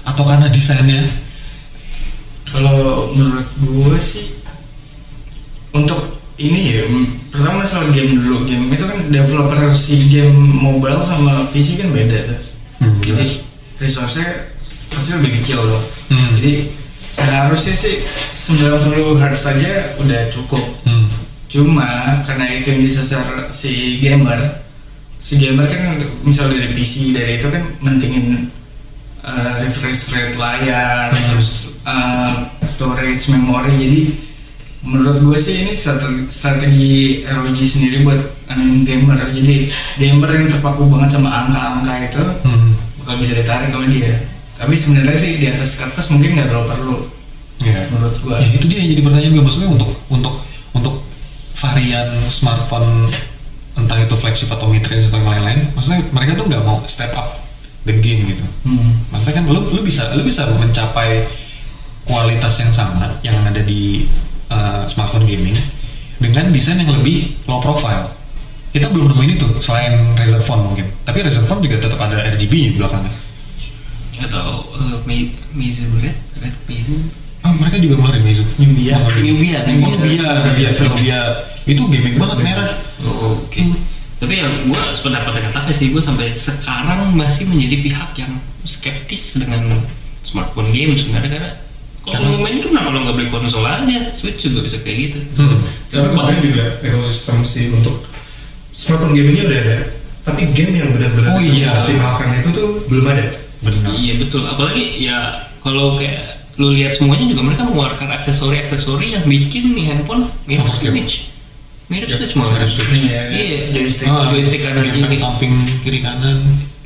atau 0.07 0.23
karena 0.23 0.47
desainnya? 0.47 1.11
Kalau 2.47 3.11
menurut 3.17 3.49
gue 3.59 3.97
sih 3.99 4.29
untuk 5.73 6.22
ini 6.41 6.61
ya 6.73 6.83
pertama 7.29 7.61
soal 7.65 7.93
game 7.93 8.17
dulu 8.17 8.49
game 8.49 8.73
itu 8.73 8.85
kan 8.85 8.99
developer 9.13 9.73
si 9.77 10.01
game 10.09 10.37
mobile 10.37 11.05
sama 11.05 11.49
PC 11.53 11.81
kan 11.81 11.93
beda 11.93 12.25
tuh. 12.25 12.41
Hmm, 12.83 12.99
jadi 13.05 13.25
resource-nya 13.79 14.53
pasti 14.89 15.17
lebih 15.17 15.43
kecil 15.43 15.61
loh. 15.61 15.83
Hmm. 16.09 16.41
jadi 16.41 16.69
seharusnya 17.13 17.75
sih 17.77 18.01
90 18.33 19.21
Hz 19.21 19.37
saja 19.37 19.73
udah 20.01 20.21
cukup. 20.33 20.65
Hmm. 20.89 21.09
cuma 21.53 22.25
karena 22.25 22.49
itu 22.49 22.73
yang 22.73 22.81
disasar 22.81 23.53
si 23.53 24.01
gamer 24.01 24.41
si 25.21 25.37
gamer 25.37 25.69
kan 25.69 26.01
misal 26.25 26.49
dari 26.49 26.73
PC 26.73 27.13
dari 27.13 27.37
itu 27.37 27.53
kan 27.53 27.61
mentingin 27.85 28.49
uh, 29.23 29.55
refresh 29.63 30.11
rate 30.11 30.35
layar 30.35 31.15
terus 31.15 31.79
uh, 31.87 32.51
storage 32.67 33.31
memori. 33.31 33.75
Jadi 33.79 34.01
menurut 34.83 35.23
gue 35.23 35.39
sih 35.39 35.63
ini 35.63 35.73
strategi, 35.73 36.27
strategi 36.27 36.93
ROG 37.23 37.55
sendiri 37.57 38.03
buat 38.03 38.19
um, 38.49 38.83
gamer 38.83 39.15
jadi 39.31 39.71
gamer 39.97 40.29
yang 40.29 40.47
terpaku 40.49 40.91
banget 40.91 41.15
sama 41.15 41.31
angka-angka 41.47 41.95
itu 42.03 42.23
Hmm. 42.43 42.75
bakal 42.99 43.15
bisa 43.17 43.33
ditarik 43.33 43.71
sama 43.71 43.87
dia 43.87 44.27
tapi 44.53 44.75
sebenarnya 44.75 45.15
sih 45.15 45.39
di 45.39 45.47
atas 45.47 45.75
kertas 45.75 46.07
mungkin 46.09 46.35
nggak 46.35 46.51
terlalu 46.51 46.67
perlu 46.69 46.97
Ya. 47.63 47.87
menurut 47.95 48.19
gue 48.19 48.35
Ya 48.35 48.49
itu 48.53 48.67
dia 48.67 48.79
yang 48.83 48.91
jadi 48.91 49.03
pertanyaan 49.03 49.33
gue 49.33 49.45
maksudnya 49.47 49.71
untuk 49.71 49.91
untuk 50.11 50.35
untuk 50.75 50.95
varian 51.55 52.11
smartphone 52.27 53.07
entah 53.73 53.97
itu 53.97 54.19
flagship 54.19 54.51
atau 54.51 54.67
mid 54.67 54.83
range 54.83 55.09
atau 55.09 55.17
yang 55.17 55.31
lain-lain, 55.31 55.61
maksudnya 55.73 56.03
mereka 56.11 56.37
tuh 56.37 56.45
nggak 56.45 56.61
mau 56.61 56.83
step 56.85 57.15
up 57.15 57.39
the 57.87 57.95
game 57.97 58.27
gitu. 58.27 58.43
Hmm. 58.67 58.99
Maksudnya 59.09 59.41
kan 59.41 59.45
lu 59.47 59.63
lu 59.71 59.81
bisa 59.81 60.11
lu 60.13 60.27
bisa 60.27 60.45
mencapai 60.51 61.23
kualitas 62.03 62.59
yang 62.59 62.69
sama 62.69 63.15
yang 63.23 63.39
ada 63.47 63.63
di 63.63 64.05
uh, 64.53 64.85
smartphone 64.85 65.25
gaming 65.25 65.57
dengan 66.21 66.53
desain 66.53 66.77
yang 66.77 66.93
lebih 66.93 67.33
low 67.45 67.59
profile. 67.59 68.05
Kita 68.69 68.89
belum 68.89 69.09
nemuin 69.09 69.37
itu 69.37 69.47
selain 69.61 70.13
Razer 70.13 70.41
Phone 70.41 70.65
mungkin. 70.65 70.89
Tapi 71.03 71.21
Razer 71.21 71.45
Phone 71.45 71.61
juga 71.61 71.77
tetap 71.79 71.97
ada 71.99 72.21
RGB 72.29 72.53
di 72.53 72.77
belakangnya. 72.77 73.13
atau 74.23 74.69
uh, 74.71 74.97
Mi- 75.03 75.35
Mizu 75.51 75.89
Red 75.99 76.15
Red 76.39 76.55
Mizu 76.69 76.95
Ah, 77.43 77.51
mereka 77.51 77.75
juga 77.77 77.99
ngeluarin 77.99 78.23
Meizu. 78.23 78.47
Nubia. 78.55 79.03
Nubia, 79.19 79.67
Oh, 79.67 79.91
Nubia, 79.91 80.31
Nubia, 80.47 80.71
Nubia. 80.79 81.21
Itu 81.67 81.91
gaming 81.91 82.15
banget 82.15 82.39
merah. 82.39 82.71
Oh, 83.03 83.43
Oke. 83.43 83.67
Tapi 84.23 84.39
yang 84.39 84.71
gue 84.71 84.83
sependapat 84.95 85.35
dengan 85.35 85.51
Tafe 85.51 85.75
sih, 85.75 85.91
gue 85.91 85.99
sampai 85.99 86.39
sekarang 86.39 87.11
masih 87.19 87.51
menjadi 87.51 87.83
pihak 87.83 88.11
yang 88.15 88.39
skeptis 88.63 89.43
dengan 89.43 89.83
smartphone 90.23 90.71
game 90.71 90.95
sebenarnya 90.95 91.31
karena 91.35 91.51
kalau 92.03 92.35
mau 92.35 92.41
main 92.43 92.59
kenapa 92.59 92.91
lo 92.91 92.99
nggak 93.07 93.15
beli 93.15 93.29
konsol 93.31 93.63
aja? 93.63 94.11
Switch 94.11 94.43
juga 94.43 94.67
bisa 94.67 94.83
kayak 94.83 94.97
gitu. 95.11 95.19
Hmm. 95.39 95.63
Karena 95.87 96.09
sebenarnya 96.11 96.43
juga 96.43 96.65
ekosistem 96.83 97.39
sih 97.47 97.71
untuk 97.71 98.03
smartphone 98.75 99.15
gamingnya 99.15 99.45
udah 99.47 99.59
ada, 99.63 99.79
tapi 100.27 100.51
game 100.51 100.83
yang 100.83 100.91
benar-benar 100.91 101.37
Oh 101.37 101.43
iya. 101.43 101.71
mengoptimalkan 101.71 102.29
itu 102.43 102.49
tuh 102.51 102.69
belum 102.91 103.05
ada. 103.07 103.25
Benar. 103.63 103.91
Iya 103.95 104.13
betul. 104.19 104.43
Apalagi 104.43 104.85
ya 104.99 105.19
kalau 105.63 105.95
kayak 105.95 106.43
lu 106.59 106.75
lihat 106.75 106.93
semuanya 106.99 107.31
juga 107.31 107.43
mereka 107.47 107.63
mengeluarkan 107.65 108.09
aksesori-aksesori 108.19 109.15
yang 109.15 109.25
bikin 109.25 109.73
nih 109.73 109.95
handphone 109.95 110.27
mirip 110.45 110.67
Sama 110.67 110.91
Switch. 110.91 111.31
Mirip 111.87 112.09
Switch 112.11 112.35
malah. 112.35 112.59
Mirip 112.59 112.71
Switch. 112.73 112.99
Iya. 113.07 113.71
Joystick. 113.71 114.09
Ah, 114.11 114.33
joystick 114.35 114.61
kanan 114.61 114.91
gamepad 114.91 115.15
kiri. 115.15 115.19
samping 115.23 115.53
kiri 115.81 116.01
kanan 116.03 116.43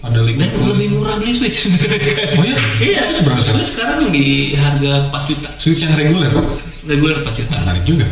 ada 0.07 0.20
link 0.22 0.36
Dan 0.38 0.50
lebih 0.64 0.88
murah 0.94 1.16
beli 1.16 1.32
Switch. 1.32 1.66
Oh 1.66 2.42
iya? 2.42 2.57
Iya. 2.78 3.00
Switch 3.04 3.22
berapa 3.22 3.40
sekarang? 3.40 3.57
Switch 3.59 3.70
sekarang 3.72 3.98
di 4.11 4.26
harga 4.54 4.92
4 5.11 5.30
juta. 5.30 5.48
Switch 5.57 5.80
yang 5.82 5.92
reguler 5.94 6.30
Reguler 6.86 7.16
4 7.20 7.34
juta. 7.34 7.54
menarik 7.61 7.84
juga 7.84 8.07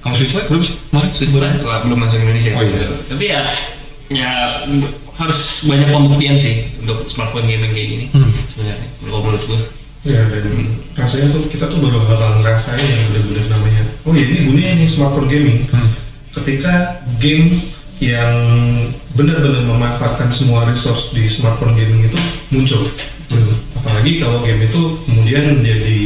kalau 0.00 0.16
Switch 0.16 0.32
Lite 0.32 0.48
berapa 0.48 0.64
sih 0.64 0.76
kemarin 0.88 1.10
Switch 1.12 1.34
Lite 1.36 1.60
belum 1.60 1.98
masuk 2.00 2.18
Indonesia. 2.18 2.50
Oh, 2.56 2.64
iya. 2.64 2.86
Tapi 3.06 3.24
ya 3.26 3.40
ya 4.10 4.30
harus 5.14 5.40
banyak 5.62 5.86
pembuktian 5.86 6.34
sih 6.34 6.66
untuk 6.80 7.04
smartphone 7.06 7.44
gaming 7.44 7.70
kayak 7.70 7.88
gini 7.92 8.04
Hmm. 8.10 8.32
sebenarnya 8.48 8.88
kalau 9.04 9.20
menurut 9.20 9.44
gua. 9.44 9.60
Ya 10.00 10.16
dan 10.32 10.48
rasanya 10.96 11.28
tuh 11.28 11.44
kita 11.52 11.68
tuh 11.68 11.76
baru 11.76 12.00
bakal 12.00 12.40
ngerasain 12.40 12.80
yang 12.80 13.02
benar-benar 13.12 13.46
namanya. 13.52 13.82
Oh 14.08 14.16
iya 14.16 14.24
ini 14.24 14.48
gunanya 14.48 14.72
nih 14.80 14.88
smartphone 14.88 15.28
gaming. 15.28 15.68
Hmm. 15.68 15.92
Ketika 16.32 17.04
game 17.20 17.60
yang 18.00 18.32
benar-benar 19.14 19.66
memanfaatkan 19.66 20.30
semua 20.30 20.66
resource 20.68 21.14
di 21.14 21.26
smartphone 21.26 21.74
gaming 21.74 22.06
itu 22.06 22.18
muncul. 22.54 22.86
Apalagi 23.80 24.20
kalau 24.22 24.44
game 24.44 24.66
itu 24.66 24.80
kemudian 25.06 25.60
menjadi 25.60 26.00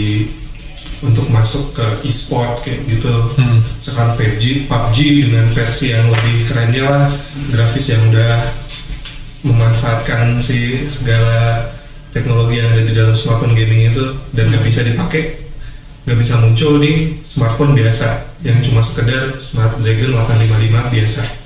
untuk 1.05 1.29
masuk 1.29 1.77
ke 1.77 1.87
e-sport 2.09 2.65
kayak 2.65 2.81
gitu. 2.89 3.13
Hmm. 3.37 3.61
Sekarang 3.85 4.17
PUBG, 4.17 4.71
PUBG 4.71 4.97
dengan 5.29 5.47
versi 5.53 5.93
yang 5.93 6.09
lebih 6.09 6.49
kerennya 6.49 6.85
lah, 6.89 7.05
grafis 7.53 7.93
yang 7.93 8.03
udah 8.09 8.65
memanfaatkan 9.45 10.41
si 10.41 10.89
segala 10.89 11.69
teknologi 12.15 12.63
yang 12.63 12.73
ada 12.73 12.83
di 12.89 12.95
dalam 12.97 13.13
smartphone 13.13 13.53
gaming 13.53 13.93
itu 13.93 14.17
dan 14.33 14.49
nggak 14.49 14.65
bisa 14.65 14.81
dipakai 14.81 15.45
nggak 16.09 16.19
bisa 16.21 16.41
muncul 16.41 16.81
di 16.81 17.21
smartphone 17.21 17.77
biasa 17.77 18.41
yang 18.45 18.61
cuma 18.65 18.81
sekedar 18.81 19.37
Snapdragon 19.41 20.17
855 20.17 20.95
biasa 20.95 21.44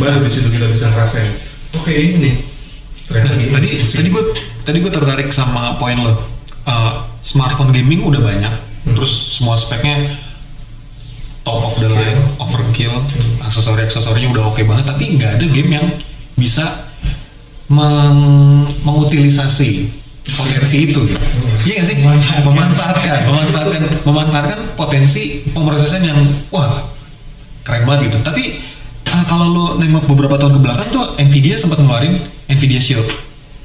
baru 0.00 0.24
di 0.24 0.30
situ 0.32 0.48
kita 0.48 0.66
bisa 0.72 0.88
ngerasain 0.88 1.30
oke 1.76 1.92
ini 1.92 2.16
nih. 2.16 2.34
Ternyata 3.10 3.28
Nah, 3.28 3.36
gini 3.36 3.50
tadi 3.52 3.68
tadi 3.76 4.08
gue 4.08 4.24
tadi 4.64 4.76
gue 4.80 4.92
tertarik 4.92 5.28
sama 5.30 5.76
poin 5.76 5.98
lo. 6.00 6.16
Uh, 6.64 7.04
smartphone 7.20 7.72
gaming 7.72 8.04
udah 8.04 8.20
banyak 8.20 8.52
terus 8.96 9.36
semua 9.36 9.56
speknya 9.56 10.16
top 11.44 11.72
of 11.72 11.74
the 11.80 11.88
line 11.88 12.20
overkill 12.36 13.00
aksesori 13.44 13.84
aksesorinya 13.84 14.28
udah 14.32 14.44
oke 14.52 14.60
banget 14.64 14.84
tapi 14.88 15.04
nggak 15.16 15.40
ada 15.40 15.46
game 15.48 15.70
yang 15.72 15.86
bisa 16.36 16.88
meng- 17.68 18.68
mengutilisasi 18.84 19.88
potensi 20.30 20.76
itu 20.84 21.00
gitu. 21.10 21.24
Iya 21.64 21.80
nggak 21.80 21.88
sih? 21.88 21.96
Memanfaatkan, 22.44 23.18
memanfaatkan, 23.26 23.82
memanfaatkan 24.04 24.58
potensi 24.76 25.42
pemrosesan 25.50 26.02
yang 26.04 26.20
wah 26.52 26.86
keren 27.64 27.88
banget 27.88 28.12
gitu. 28.12 28.18
Tapi 28.20 28.60
ah, 29.12 29.24
kalau 29.26 29.46
lo 29.50 29.64
nengok 29.76 30.06
beberapa 30.06 30.38
tahun 30.38 30.58
ke 30.58 30.60
belakang 30.62 30.88
tuh 30.94 31.04
Nvidia 31.18 31.58
sempat 31.58 31.82
ngeluarin 31.82 32.18
Nvidia 32.46 32.80
Shield. 32.80 33.08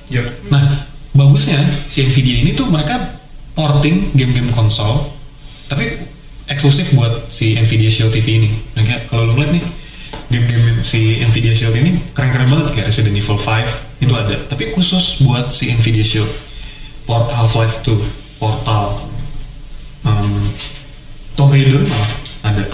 Yap. 0.10 0.50
Nah, 0.54 0.86
bagusnya 1.14 1.62
si 1.89 2.06
Nvidia 2.06 2.46
ini 2.46 2.54
tuh 2.54 2.70
mereka 2.70 3.18
porting 3.56 4.14
game-game 4.14 4.52
konsol, 4.52 5.10
tapi 5.72 5.98
eksklusif 6.46 6.93
buat 6.93 7.32
si 7.32 7.58
Nvidia 7.58 7.89
Shield 7.89 8.14
TV 8.14 8.43
ini. 8.43 8.50
Nah, 8.78 8.84
kayak 8.86 9.10
kalau 9.10 9.30
lo 9.30 9.34
ngeliat 9.34 9.52
nih, 9.56 9.66
game-game 10.30 10.82
si 10.86 11.22
Nvidia 11.22 11.54
Shield 11.56 11.74
ini 11.78 11.98
keren-keren 12.14 12.50
banget 12.50 12.68
kayak 12.76 12.88
Resident 12.91 13.16
Evil 13.18 13.39
5 13.39 14.04
itu 14.04 14.14
ada, 14.14 14.36
tapi 14.46 14.76
khusus 14.76 15.24
buat 15.24 15.50
si 15.50 15.72
Nvidia 15.74 16.06
Shield. 16.06 16.30
Port 17.06 17.30
Half-Life 17.30 17.86
2, 17.86 18.41
Portal, 18.41 19.06
um, 20.02 20.41
Tomb 21.38 21.54
Raider 21.54 21.86
malah 21.86 22.12
ada. 22.41 22.66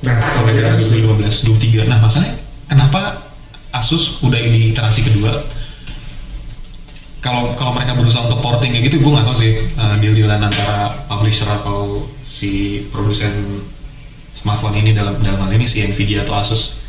Nah 0.00 0.16
Tomb 0.16 0.48
kalau 0.48 0.56
kita 0.56 0.68
Asus 0.72 0.88
15, 0.88 1.44
Doom 1.44 1.56
3. 1.60 1.90
Nah, 1.90 1.98
masalahnya 2.00 2.34
kenapa 2.64 3.30
Asus 3.70 4.18
udah 4.24 4.40
di 4.40 4.72
iterasi 4.72 5.04
kedua? 5.04 5.44
Kalau 7.20 7.52
kalau 7.52 7.76
mereka 7.76 7.92
berusaha 7.92 8.24
untuk 8.24 8.40
porting 8.40 8.72
kayak 8.72 8.88
gitu 8.88 9.04
gue 9.04 9.12
nggak 9.12 9.28
tahu 9.28 9.36
sih 9.36 9.52
uh, 9.76 9.94
deal-dealan 10.00 10.40
antara 10.40 11.04
publisher 11.04 11.44
atau 11.44 12.08
si 12.24 12.82
produsen 12.88 13.60
smartphone 14.32 14.80
ini 14.80 14.96
dalam 14.96 15.20
dalam 15.20 15.36
hal 15.36 15.52
ini 15.52 15.68
si 15.68 15.84
Nvidia 15.84 16.24
atau 16.24 16.40
Asus. 16.40 16.80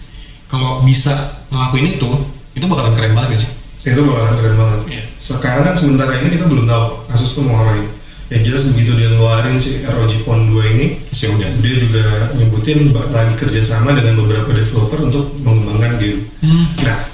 Kalau 0.47 0.79
bisa 0.87 1.43
ngelakuin 1.51 1.99
itu 1.99 2.09
itu 2.55 2.65
bakalan 2.67 2.95
keren 2.95 3.11
banget 3.11 3.35
gak 3.35 3.41
sih? 3.43 3.51
Itu 3.91 4.07
bakalan 4.07 4.35
keren 4.39 4.55
banget. 4.55 4.79
Iya. 4.87 5.03
sekarang 5.21 5.63
kan 5.63 5.75
sementara 5.77 6.17
ini 6.17 6.33
kita 6.33 6.47
belum 6.47 6.65
tahu 6.65 6.85
Asus 7.11 7.35
tuh 7.35 7.43
mau 7.43 7.59
ngapain 7.59 8.00
yang 8.31 8.41
jelas 8.47 8.63
begitu 8.71 8.95
dia 8.95 9.11
ngeluarin 9.11 9.59
si 9.59 9.83
ROG 9.83 10.23
Phone 10.23 10.47
2 10.55 10.73
ini 10.79 10.85
sih 11.11 11.27
udah 11.27 11.51
dia 11.59 11.75
juga 11.75 12.31
nyebutin 12.39 12.95
lagi 13.11 13.35
kerjasama 13.35 13.91
dengan 13.91 14.23
beberapa 14.23 14.55
developer 14.55 15.03
untuk 15.03 15.35
mengembangkan 15.43 15.99
game. 15.99 16.31
Nah, 16.79 17.11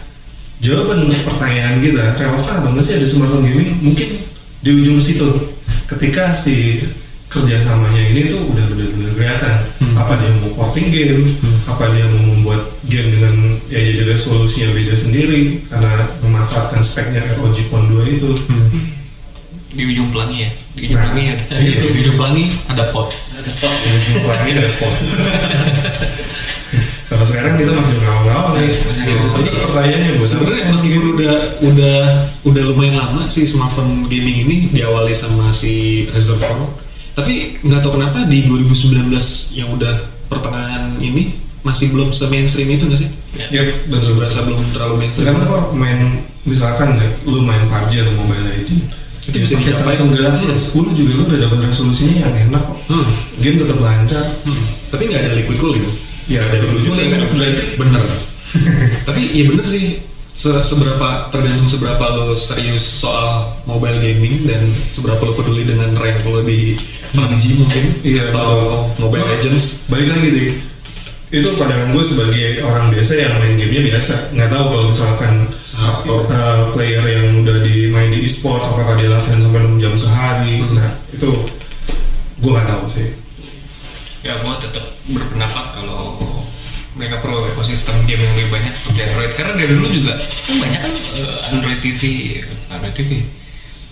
jawaban 0.62 1.10
untuk 1.10 1.26
pertanyaan 1.26 1.82
kita 1.82 2.14
relevan 2.22 2.56
atau 2.62 2.70
nggak 2.70 2.86
sih 2.86 3.02
ada 3.02 3.08
smartphone 3.10 3.50
gaming? 3.50 3.82
Mungkin 3.82 4.10
di 4.62 4.70
ujung 4.70 5.02
situ, 5.02 5.58
ketika 5.90 6.38
si 6.38 6.86
kerjasamanya 7.28 8.14
ini 8.14 8.30
tuh 8.30 8.54
udah 8.54 8.66
benar-benar 8.70 9.12
kelihatan. 9.18 9.56
Apa 9.98 10.14
dia 10.22 10.30
mau 10.38 10.54
porting 10.54 10.78
porting 10.78 10.94
game 10.94 11.34
apa 11.66 11.90
dia 11.90 12.06
mau 12.06 12.22
membuat 12.38 12.70
game 12.86 13.18
dengan 13.18 13.58
ya 13.66 13.82
jadi 13.82 14.14
resolusinya 14.14 14.78
beda 14.78 14.94
sendiri 14.94 15.66
karena 15.66 16.06
memanfaatkan 16.22 16.86
speknya 16.86 17.26
ROG 17.42 17.58
Phone 17.74 17.90
2 18.06 18.14
itu 18.14 18.30
di 19.78 19.84
ujung 19.86 20.10
pelangi 20.10 20.38
ya? 20.42 20.50
Di 20.74 20.80
ujung 20.90 20.98
Nah, 20.98 21.06
pelangi 21.14 21.24
ada. 21.38 21.44
Iya, 21.62 21.76
di 21.86 21.98
ujung 22.02 22.18
pelangi 22.18 22.44
ada 22.66 22.84
pot. 22.90 23.10
ada 23.14 23.52
pot 23.62 23.74
di 23.78 23.90
ujung 23.94 24.18
pelangi 24.26 24.50
ada 24.58 24.72
port 24.82 24.96
kalau 27.08 27.24
sekarang 27.24 27.56
kita 27.56 27.72
masih 27.72 27.96
ngawal-ngawal 28.04 28.60
nih 28.60 28.72
Masih 28.84 29.04
Jadi 29.08 29.50
pertanyaannya 29.64 30.10
buat 30.20 30.28
Sebenarnya 30.28 30.64
meskipun 30.74 31.04
udah 31.16 31.34
udah 31.64 31.98
udah 32.44 32.64
lumayan 32.68 32.96
lama 33.00 33.22
sih 33.32 33.48
smartphone 33.48 34.12
gaming 34.12 34.44
ini 34.44 34.58
diawali 34.76 35.16
sama 35.16 35.54
si 35.56 36.04
Razer 36.12 36.36
Phone, 36.36 36.68
tapi 37.16 37.64
nggak 37.64 37.80
tahu 37.80 37.96
kenapa 37.96 38.28
di 38.28 38.44
2019 38.46 39.08
yang 39.56 39.72
udah 39.72 39.96
pertengahan 40.28 41.00
ini 41.00 41.40
masih 41.64 41.96
belum 41.96 42.12
se 42.12 42.28
mainstream 42.28 42.68
itu 42.76 42.88
nggak 42.88 43.00
sih? 43.00 43.10
ya. 43.40 43.64
Dan 43.88 44.00
Masih 44.04 44.16
berasa 44.16 44.44
belum 44.44 44.60
terlalu 44.76 45.08
mainstream. 45.08 45.32
Karena 45.32 45.48
kok 45.48 45.64
main 45.76 46.00
misalkan 46.44 46.96
ya, 46.96 47.08
lu 47.28 47.44
main 47.44 47.64
PUBG 47.68 48.04
atau 48.04 48.14
Mobile 48.20 48.44
Legends 48.52 49.07
Itu 49.28 49.38
bisa 49.38 49.54
pakai 49.54 49.66
dicapai. 49.68 49.94
Samsung 49.94 50.12
Galaxy 50.12 50.46
S10 50.48 50.86
juga 50.94 51.12
lu 51.14 51.24
udah 51.26 51.40
dapat 51.42 51.58
resolusinya 51.68 52.16
yang 52.24 52.34
enak 52.48 52.64
kok. 52.64 52.78
Hmm. 52.88 53.08
Game 53.38 53.58
tetap 53.58 53.78
lancar. 53.78 54.26
Hmm. 54.44 54.64
Tapi 54.88 55.04
nggak 55.06 55.22
ada 55.22 55.32
liquid 55.36 55.58
cooling. 55.58 55.86
Ya, 56.26 56.42
Nggak 56.42 56.48
ada 56.50 56.58
liquid 56.64 56.84
cooling. 56.86 57.10
Bener. 57.76 58.04
Tapi 59.04 59.22
iya 59.34 59.44
bener 59.46 59.66
sih. 59.66 60.00
Se- 60.32 60.62
seberapa 60.62 61.34
tergantung 61.34 61.66
seberapa 61.66 62.14
lo 62.14 62.38
serius 62.38 62.86
soal 62.86 63.58
mobile 63.66 63.98
gaming 63.98 64.46
dan 64.46 64.70
seberapa 64.94 65.18
lo 65.20 65.34
peduli 65.34 65.66
dengan 65.66 65.98
rank 65.98 66.22
lo 66.24 66.46
di 66.46 66.78
PUBG 67.10 67.58
mungkin 67.58 67.84
Iya, 68.06 68.30
atau 68.30 68.46
betul. 68.94 69.02
Mobile 69.02 69.26
Legends. 69.28 69.90
Balik 69.90 70.14
lagi 70.14 70.30
sih. 70.30 70.48
Itu 71.28 71.60
pandangan 71.60 71.92
gue 71.92 72.04
sebagai 72.08 72.64
orang 72.64 72.88
biasa 72.88 73.12
yang 73.20 73.36
main 73.36 73.60
gamenya 73.60 73.84
biasa. 73.92 74.32
Nggak 74.32 74.50
tahu 74.52 74.66
kalau 74.72 74.86
misalkan 74.96 75.34
Hardcore. 75.76 76.24
uh, 76.32 76.72
player 76.72 77.04
yang 77.04 77.44
udah 77.44 77.58
di 77.68 77.92
main 77.92 78.08
di 78.08 78.24
e-sport 78.24 78.64
apakah 78.64 78.96
dia 78.96 79.12
latihan 79.12 79.44
sampai 79.44 79.60
6 79.60 79.84
jam 79.84 79.94
sehari. 80.00 80.64
Hmm. 80.64 80.80
Nah, 80.80 80.90
itu 81.12 81.30
gue 82.40 82.52
nggak 82.52 82.70
tahu 82.70 82.86
sih. 82.88 83.08
ya 84.26 84.34
gua 84.44 84.60
tetap 84.60 84.84
berpendapat 85.08 85.66
kalau 85.72 86.20
mereka 86.98 87.22
perlu 87.22 87.46
ekosistem 87.54 87.96
game 88.10 88.26
yang 88.26 88.34
lebih 88.34 88.50
banyak 88.60 88.74
seperti 88.74 89.00
Android 89.06 89.32
karena 89.38 89.54
dari 89.56 89.72
dulu 89.78 89.88
juga 89.94 90.14
kan 90.18 90.56
banyak 90.58 90.82
kan 90.84 90.94
eh, 91.22 91.40
Android 91.54 91.80
TV 91.80 92.02
Android 92.74 92.96
TV 92.98 93.12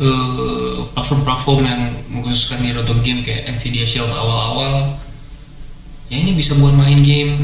eh, 0.02 0.76
platform-platform 0.92 1.62
yang 1.64 1.82
mengkhususkan 2.10 2.66
diri 2.66 2.82
untuk 2.82 3.00
game 3.06 3.22
kayak 3.22 3.48
Nvidia 3.56 3.86
Shield 3.86 4.12
awal-awal 4.12 4.98
ya 6.10 6.16
ini 6.22 6.32
bisa 6.38 6.54
buat 6.58 6.74
main 6.78 7.02
game 7.02 7.38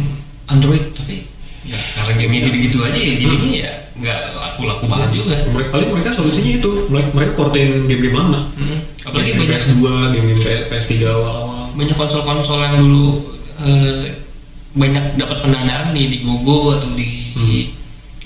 Android 0.49 0.93
tapi 0.93 1.25
ya 1.65 1.77
karena 1.97 2.13
gamenya 2.17 2.41
gitu-gitu 2.49 2.77
aja 2.81 2.97
ya 2.97 3.13
jadinya 3.17 3.49
ya 3.53 3.71
nggak 4.01 4.19
laku-laku 4.33 4.85
banget 4.89 5.09
juga 5.13 5.35
Mereka 5.53 5.69
paling 5.69 5.89
mereka 5.93 6.09
solusinya 6.09 6.51
itu 6.57 6.69
mereka, 6.89 7.09
mereka 7.13 7.31
portain 7.37 7.85
game-game 7.85 8.17
lama. 8.17 8.49
Hmm. 8.57 8.79
apalagi 9.05 9.29
game 9.33 9.39
banyak 9.45 9.59
PS2, 9.61 9.83
game-game 10.15 10.41
PS3 10.41 10.91
awal-awal. 11.05 11.65
banyak 11.77 11.95
konsol-konsol 11.95 12.59
yang 12.65 12.77
dulu 12.81 13.05
eh, 13.61 14.17
banyak 14.73 15.05
dapat 15.21 15.37
pendanaan 15.45 15.93
nih 15.93 16.05
di 16.09 16.17
Gogo 16.25 16.79
atau 16.79 16.89
di 16.97 17.21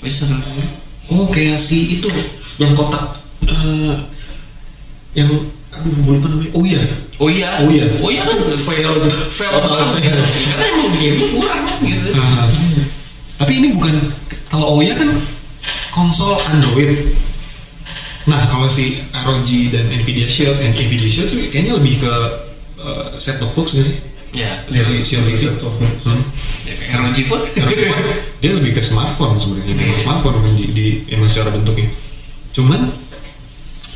lagi? 0.06 0.64
Oh 1.10 1.26
kayak 1.30 1.58
si 1.58 1.98
itu 1.98 2.08
yang 2.56 2.72
kotak 2.78 3.20
eh, 3.46 3.94
yang 5.18 5.30
aduh 5.76 5.92
gue 5.92 6.12
lupa 6.16 6.26
namanya. 6.28 6.50
Oh 6.52 6.62
iya. 6.62 6.80
Oh 7.16 7.28
iya, 7.28 7.48
Oh 7.60 7.68
iya. 7.68 7.84
oh 8.00 8.10
iya 8.10 8.22
kan 8.22 8.36
Failed. 8.56 9.08
failed 9.08 9.64
banget. 9.64 10.04
Karena 10.44 10.64
emang 10.68 10.90
game 10.96 11.18
kurang 11.32 11.64
gitu. 11.80 12.08
Ah. 12.12 12.44
tapi 13.36 13.52
ini 13.56 13.68
bukan 13.72 13.94
kalau 14.48 14.80
Oya 14.80 14.96
kan 14.96 15.10
konsol 15.90 16.36
Android. 16.42 17.12
Nah 18.26 18.48
kalau 18.48 18.66
si 18.66 19.00
ROG 19.12 19.48
dan 19.70 19.86
Nvidia 19.86 20.26
Shield, 20.26 20.58
and 20.58 20.74
Nvidia 20.74 21.06
Shield 21.06 21.28
sih 21.28 21.46
kayaknya 21.46 21.76
lebih 21.78 22.00
ke 22.00 22.12
eh, 22.76 23.06
set 23.16 23.38
top 23.38 23.52
box 23.52 23.76
nggak 23.76 23.86
sih? 23.86 23.96
Ya, 24.34 24.60
Si 24.68 24.80
Shield 25.06 25.56
top 25.56 25.72
Hmm. 26.04 26.20
ya 26.66 26.98
ROG 26.98 27.16
Phone. 27.24 27.44
ROG 27.64 27.72
Phone, 27.78 28.04
dia 28.40 28.50
lebih 28.52 28.74
ke 28.74 28.82
smartphone 28.82 29.38
sebenarnya, 29.38 29.72
memang 29.72 29.98
smartphone 30.02 30.36
kan 30.42 30.52
di, 30.52 30.64
di 30.74 30.86
emang 31.08 31.30
secara 31.30 31.48
bentuknya. 31.48 31.88
Cuman 32.52 32.90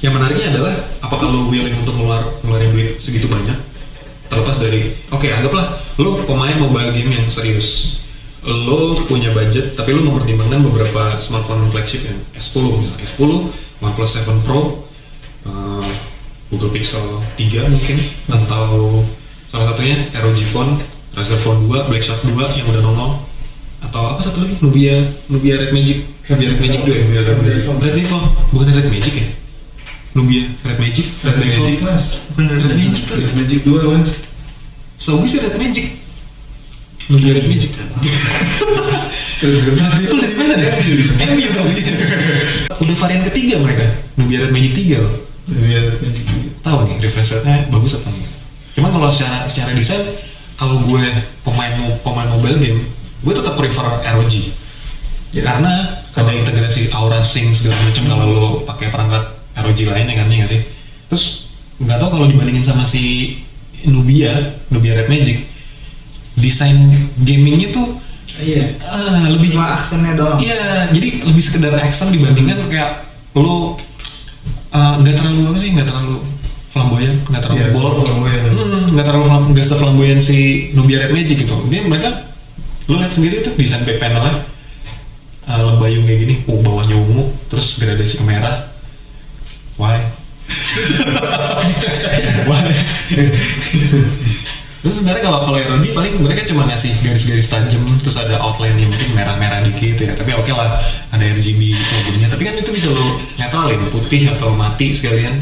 yang 0.00 0.16
menariknya 0.16 0.56
adalah 0.56 0.74
apakah 1.04 1.28
lo 1.28 1.52
willing 1.52 1.76
untuk 1.76 1.92
ngeluar 1.92 2.24
ngeluarin 2.40 2.72
duit 2.72 2.96
segitu 2.96 3.28
banyak? 3.28 3.56
Terlepas 4.32 4.56
dari 4.56 4.96
oke 5.12 5.28
anggaplah 5.28 5.76
lo 6.00 6.24
pemain 6.24 6.56
mobile 6.56 6.92
game 6.96 7.20
yang 7.20 7.28
serius. 7.28 8.00
Lo 8.40 8.96
punya 9.04 9.28
budget 9.36 9.76
tapi 9.76 9.92
lo 9.92 10.00
mempertimbangkan 10.00 10.64
beberapa 10.64 11.20
smartphone 11.20 11.68
flagship 11.68 12.08
yang 12.08 12.16
S10 12.32 12.64
misalnya 12.80 13.04
S10 13.04 13.30
OnePlus 13.84 14.12
7 14.24 14.44
Pro 14.48 14.88
eh, 15.44 15.92
Google 16.48 16.72
Pixel 16.72 17.04
3 17.36 17.68
mungkin 17.68 17.96
atau 18.32 19.04
salah 19.52 19.76
satunya 19.76 20.08
ROG 20.16 20.40
Phone 20.48 20.80
Razer 21.12 21.36
Phone 21.36 21.68
2 21.68 21.92
Blackshot 21.92 22.24
2 22.24 22.56
yang 22.56 22.66
udah 22.72 22.80
nongol 22.80 23.10
atau 23.84 24.16
apa 24.16 24.24
satu 24.24 24.48
lagi? 24.48 24.56
Nubia 24.64 25.04
Nubia 25.28 25.60
Red 25.60 25.76
Magic. 25.76 26.08
Nubia 26.32 26.56
Red 26.56 26.60
Magic 26.64 26.80
2 26.88 26.88
ya? 26.88 27.04
Red 27.20 27.92
Devil 28.00 28.20
bukan 28.56 28.72
Red 28.72 28.88
Magic 28.88 29.14
ya 29.20 29.28
Nubia 30.10 30.44
Red 30.66 30.78
Magic 30.82 31.06
Red, 31.22 31.38
Red 31.38 31.54
Magic 31.62 31.78
mas. 31.86 32.04
bukan 32.34 32.44
Red, 32.50 32.62
Magic 32.74 33.04
kan 33.06 33.16
Red 33.22 33.34
Magic 33.38 33.60
2 33.62 33.94
mas. 33.94 34.10
Setahu 34.98 35.22
gue 35.22 35.28
sih 35.30 35.38
Red 35.38 35.56
Magic 35.56 35.86
Nubia 37.06 37.30
Red 37.38 37.46
Magic 37.46 37.70
Red 37.78 37.90
Devil 39.40 40.18
dari 40.20 40.34
mana 40.36 40.54
deh? 40.58 40.70
MU 41.16 41.48
dong 41.54 41.68
iya. 41.72 41.94
Udah 42.76 42.96
varian 42.98 43.22
ketiga 43.30 43.54
mereka 43.62 43.86
Nubia 44.18 44.44
Red 44.44 44.52
Magic 44.52 44.72
3 44.74 44.98
loh 44.98 45.14
Nubia 45.50 45.78
Red 45.78 45.98
Magic 46.02 46.24
2. 46.26 46.66
tahu 46.66 46.78
nih 46.86 46.96
refresh 47.00 47.30
rate-nya 47.34 47.66
bagus 47.72 47.96
apa 47.96 48.08
enggak. 48.12 48.32
Cuman 48.76 48.90
kalau 48.92 49.08
secara 49.10 49.48
secara 49.48 49.72
desain 49.72 50.02
kalau 50.54 50.76
gue 50.84 51.04
pemain 51.40 51.72
pemain 52.04 52.28
mobile 52.28 52.60
game, 52.60 52.84
gue 53.24 53.32
tetap 53.32 53.56
prefer 53.56 53.80
ROG. 54.04 54.34
Ya. 55.32 55.40
Karena 55.46 55.88
ada 56.12 56.32
integrasi 56.36 56.92
Aura 56.92 57.24
Sync 57.24 57.56
segala 57.56 57.80
macam 57.80 58.04
kalau 58.04 58.26
lo 58.28 58.48
pakai 58.68 58.92
perangkat 58.92 59.39
ROG 59.64 59.78
lain 59.80 60.06
ya 60.08 60.14
kan 60.16 60.26
ya 60.28 60.36
nggak 60.44 60.50
sih. 60.50 60.62
Terus 61.08 61.24
nggak 61.80 61.98
tahu 62.00 62.10
kalau 62.20 62.26
dibandingin 62.28 62.64
sama 62.64 62.84
si 62.84 63.36
Nubia, 63.88 64.60
Nubia 64.68 64.92
Red 65.00 65.08
Magic, 65.08 65.48
desain 66.36 66.76
gamingnya 67.24 67.72
tuh 67.72 68.00
Iya. 68.40 68.72
ah, 68.80 69.28
lebih 69.28 69.52
Cuma 69.52 69.76
aksennya 69.76 70.16
doang. 70.16 70.38
Iya, 70.40 70.88
jadi 70.96 71.08
lebih 71.28 71.42
sekedar 71.44 71.76
action 71.76 72.08
dibandingkan 72.08 72.56
kayak 72.72 73.04
lo 73.36 73.76
uh, 74.72 74.94
nggak 75.02 75.14
terlalu 75.18 75.52
apa 75.52 75.58
sih, 75.60 75.70
nggak 75.76 75.88
terlalu 75.88 76.16
flamboyan, 76.72 77.14
nggak 77.28 77.42
terlalu 77.44 77.58
Iya, 77.60 77.66
bold, 77.74 77.96
flamboyan. 78.06 78.40
Hmm, 78.48 78.84
nggak 78.96 79.06
terlalu 79.06 79.24
flam, 79.28 79.42
nggak 79.52 79.66
seflamboyan 79.66 80.20
si 80.22 80.70
Nubia 80.72 81.04
Red 81.04 81.12
Magic 81.12 81.44
gitu. 81.44 81.56
Dia 81.68 81.84
mereka 81.84 82.32
lo 82.88 82.98
lihat 82.98 83.12
sendiri 83.12 83.44
tuh 83.44 83.54
desain 83.54 83.84
back 83.86 84.02
panelnya 84.02 84.42
uh, 85.46 85.60
lembayung 85.74 86.08
kayak 86.08 86.20
gini, 86.24 86.34
oh 86.48 86.58
bawahnya 86.64 86.96
ungu, 86.96 87.34
terus 87.52 87.76
gradasi 87.76 88.22
ke 88.22 88.24
merah. 88.24 88.69
Why? 89.80 89.96
Why? 92.44 92.68
Terus 94.80 94.96
sebenarnya 94.96 95.24
kalau 95.24 95.40
kalau 95.44 95.56
ROG 95.56 95.86
paling 95.96 96.20
mereka 96.20 96.44
cuma 96.48 96.68
ngasih 96.68 97.00
garis-garis 97.00 97.48
tajam 97.48 97.84
terus 98.00 98.16
ada 98.20 98.36
outline 98.40 98.76
yang 98.76 98.92
mungkin 98.92 99.12
merah-merah 99.16 99.64
dikit 99.64 100.04
ya. 100.04 100.12
Tapi 100.12 100.36
oke 100.36 100.52
lah 100.52 100.80
ada 101.08 101.24
RGB 101.24 101.72
logonya. 101.72 102.28
Tapi 102.28 102.42
kan 102.44 102.54
itu 102.60 102.70
bisa 102.76 102.92
lo 102.92 103.16
netralin 103.40 103.80
putih 103.88 104.28
atau 104.36 104.52
mati 104.52 104.92
sekalian. 104.92 105.40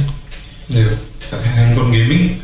Ya. 0.70 0.86
Handphone 1.58 1.90
gaming 1.90 2.38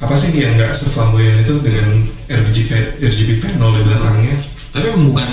apa 0.00 0.16
sih 0.16 0.32
yang 0.36 0.56
nggak 0.56 0.72
seflamboyan 0.72 1.44
itu 1.44 1.60
dengan 1.60 2.08
RGB 2.28 3.00
RGB 3.04 3.30
panel 3.44 3.68
di 3.80 3.82
belakangnya? 3.84 4.36
Tapi 4.72 4.86
bukan 4.96 5.28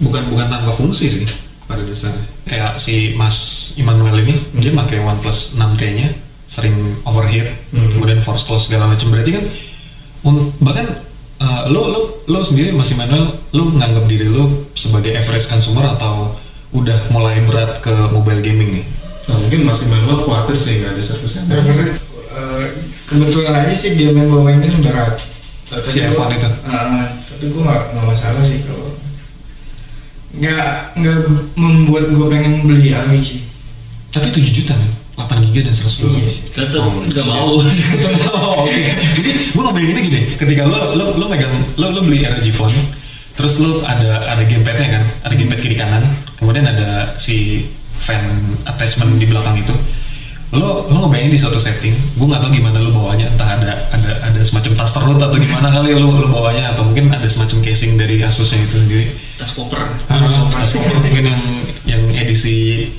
bukan 0.00 0.22
bukan 0.32 0.46
tanpa 0.48 0.72
fungsi 0.72 1.06
sih 1.08 1.49
pada 1.70 1.86
dasarnya. 1.86 2.26
Kayak 2.44 2.82
si 2.82 3.14
Mas 3.14 3.36
Immanuel 3.78 4.26
ini 4.26 4.34
dia 4.58 4.74
pakai 4.74 4.98
OnePlus 4.98 5.54
6T-nya 5.54 6.10
sering 6.50 6.74
overheat, 7.06 7.46
Hmm. 7.70 7.94
kemudian 7.94 8.18
force 8.20 8.42
close 8.42 8.66
segala 8.66 8.90
macam. 8.90 9.06
Berarti 9.14 9.30
kan 9.38 9.44
bahkan 10.58 10.86
uh, 11.38 11.70
lo 11.70 11.86
lo 11.86 12.00
lo 12.26 12.40
sendiri 12.42 12.74
Mas 12.74 12.90
Immanuel 12.90 13.38
lo 13.54 13.70
nganggap 13.70 14.04
diri 14.10 14.26
lo 14.26 14.66
sebagai 14.74 15.14
average 15.14 15.46
consumer 15.46 15.94
atau 15.94 16.34
udah 16.74 17.06
mulai 17.14 17.38
berat 17.46 17.78
ke 17.78 17.94
mobile 18.10 18.42
gaming 18.42 18.82
nih? 18.82 18.84
Nah, 19.30 19.38
mungkin 19.38 19.62
masih 19.62 19.86
manual 19.86 20.26
khawatir 20.26 20.58
sih 20.58 20.82
nggak 20.82 20.98
ada 20.98 21.02
service 21.02 21.38
center. 21.38 21.62
Eh, 21.62 22.66
kebetulan 23.06 23.62
aja 23.62 23.74
sih 23.74 23.94
game 23.94 24.18
yang 24.18 24.26
gue 24.26 24.42
mainin 24.42 24.74
berat. 24.82 25.22
Tapi 25.70 25.86
Si 25.86 26.02
F1 26.02 26.34
itu? 26.34 26.50
Ah, 26.66 27.14
tapi 27.14 27.46
gue 27.46 27.62
gak, 27.62 27.94
nggak 27.94 28.06
masalah 28.10 28.42
sih 28.42 28.58
kalau 28.66 28.89
nggak 30.30 30.94
nggak 30.94 31.18
membuat 31.58 32.04
gue 32.14 32.26
pengen 32.30 32.52
beli 32.66 32.94
ROG. 32.94 33.28
Tapi 34.10 34.26
7 34.30 34.42
juta 34.50 34.74
nih. 34.74 34.90
8 35.20 35.52
GB 35.52 35.56
dan 35.68 35.74
100 35.76 36.00
Iya 36.00 36.28
sih. 36.32 36.42
Tetep 36.48 36.80
Oh, 36.80 37.04
nggak 37.04 37.24
shit. 37.24 37.28
mau. 37.28 37.60
oh, 38.40 38.64
oke. 38.64 38.80
Jadi 39.20 39.30
gue 39.52 39.62
ngebayanginnya 39.62 40.02
gini, 40.08 40.20
ketika 40.38 40.62
lo 40.64 40.96
lo 40.96 41.04
lo 41.20 41.24
megang 41.28 41.52
lo 41.76 41.92
lo 41.92 42.00
beli 42.00 42.24
ROG 42.24 42.48
phone, 42.56 42.72
terus 43.36 43.60
lo 43.60 43.84
ada 43.84 44.32
ada 44.32 44.42
gamepadnya 44.48 44.88
kan, 45.00 45.04
ada 45.28 45.34
gamepad 45.36 45.60
kiri 45.60 45.76
kanan, 45.76 46.02
kemudian 46.40 46.64
ada 46.64 47.12
si 47.20 47.68
fan 48.00 48.22
attachment 48.64 49.20
di 49.20 49.26
belakang 49.28 49.60
itu. 49.60 49.74
Lo 50.50 50.90
lo 50.90 51.06
ngebayangin 51.06 51.30
di 51.30 51.38
suatu 51.38 51.62
setting, 51.62 51.94
gue 51.94 52.26
nggak 52.26 52.42
tahu 52.42 52.50
gimana 52.50 52.82
lo 52.82 52.90
bawanya, 52.90 53.30
entah 53.30 53.54
ada 53.54 53.86
ada 53.94 54.10
ada 54.18 54.40
semacam 54.42 54.74
tas 54.74 54.98
root 54.98 55.22
atau 55.22 55.38
gimana 55.38 55.70
kali 55.70 55.94
lo 55.94 56.10
lo 56.10 56.26
bawanya 56.26 56.74
atau 56.74 56.82
mungkin 56.90 57.06
ada 57.06 57.22
semacam 57.30 57.62
casing 57.62 57.94
dari 57.94 58.18
Asusnya 58.18 58.66
itu 58.66 58.82
sendiri. 58.82 59.14
Tas 59.38 59.54
koper. 59.54 59.78
Ah, 60.10 60.50
tas 60.50 60.74
koper 60.74 60.98
mungkin 60.98 61.30
yang 61.30 61.42
yang 61.86 62.02
edisi 62.18 62.90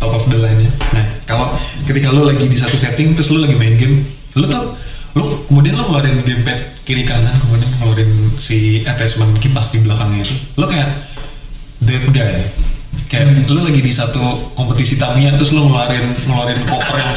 top 0.00 0.16
of 0.16 0.24
the 0.32 0.38
line 0.40 0.64
nya. 0.64 0.70
Nah, 0.96 1.04
kalau 1.28 1.52
ketika 1.84 2.08
lo 2.08 2.24
lagi 2.24 2.48
di 2.48 2.56
satu 2.56 2.80
setting 2.80 3.12
terus 3.12 3.28
lo 3.28 3.44
lagi 3.44 3.52
main 3.52 3.76
game, 3.76 4.08
lo 4.40 4.48
tuh 4.48 4.64
lo 5.12 5.44
kemudian 5.44 5.76
lo 5.76 5.92
ngeluarin 5.92 6.24
gamepad 6.24 6.88
kiri 6.88 7.04
kanan, 7.04 7.36
kemudian 7.36 7.68
ngeluarin 7.84 8.32
si 8.40 8.80
attachment 8.88 9.36
kipas 9.44 9.76
di 9.76 9.84
belakangnya 9.84 10.24
itu, 10.24 10.36
lo 10.56 10.64
kayak 10.72 10.88
dead 11.84 12.04
guy. 12.16 12.48
Kayak 13.04 13.46
lo 13.46 13.60
lagi 13.62 13.78
di 13.78 13.92
satu 13.92 14.20
kompetisi 14.56 14.96
Tamiya 14.96 15.36
terus 15.36 15.52
lo 15.52 15.68
ngeluarin 15.68 16.16
ngeluarin 16.24 16.58
koper 16.64 16.96
yang 16.98 17.12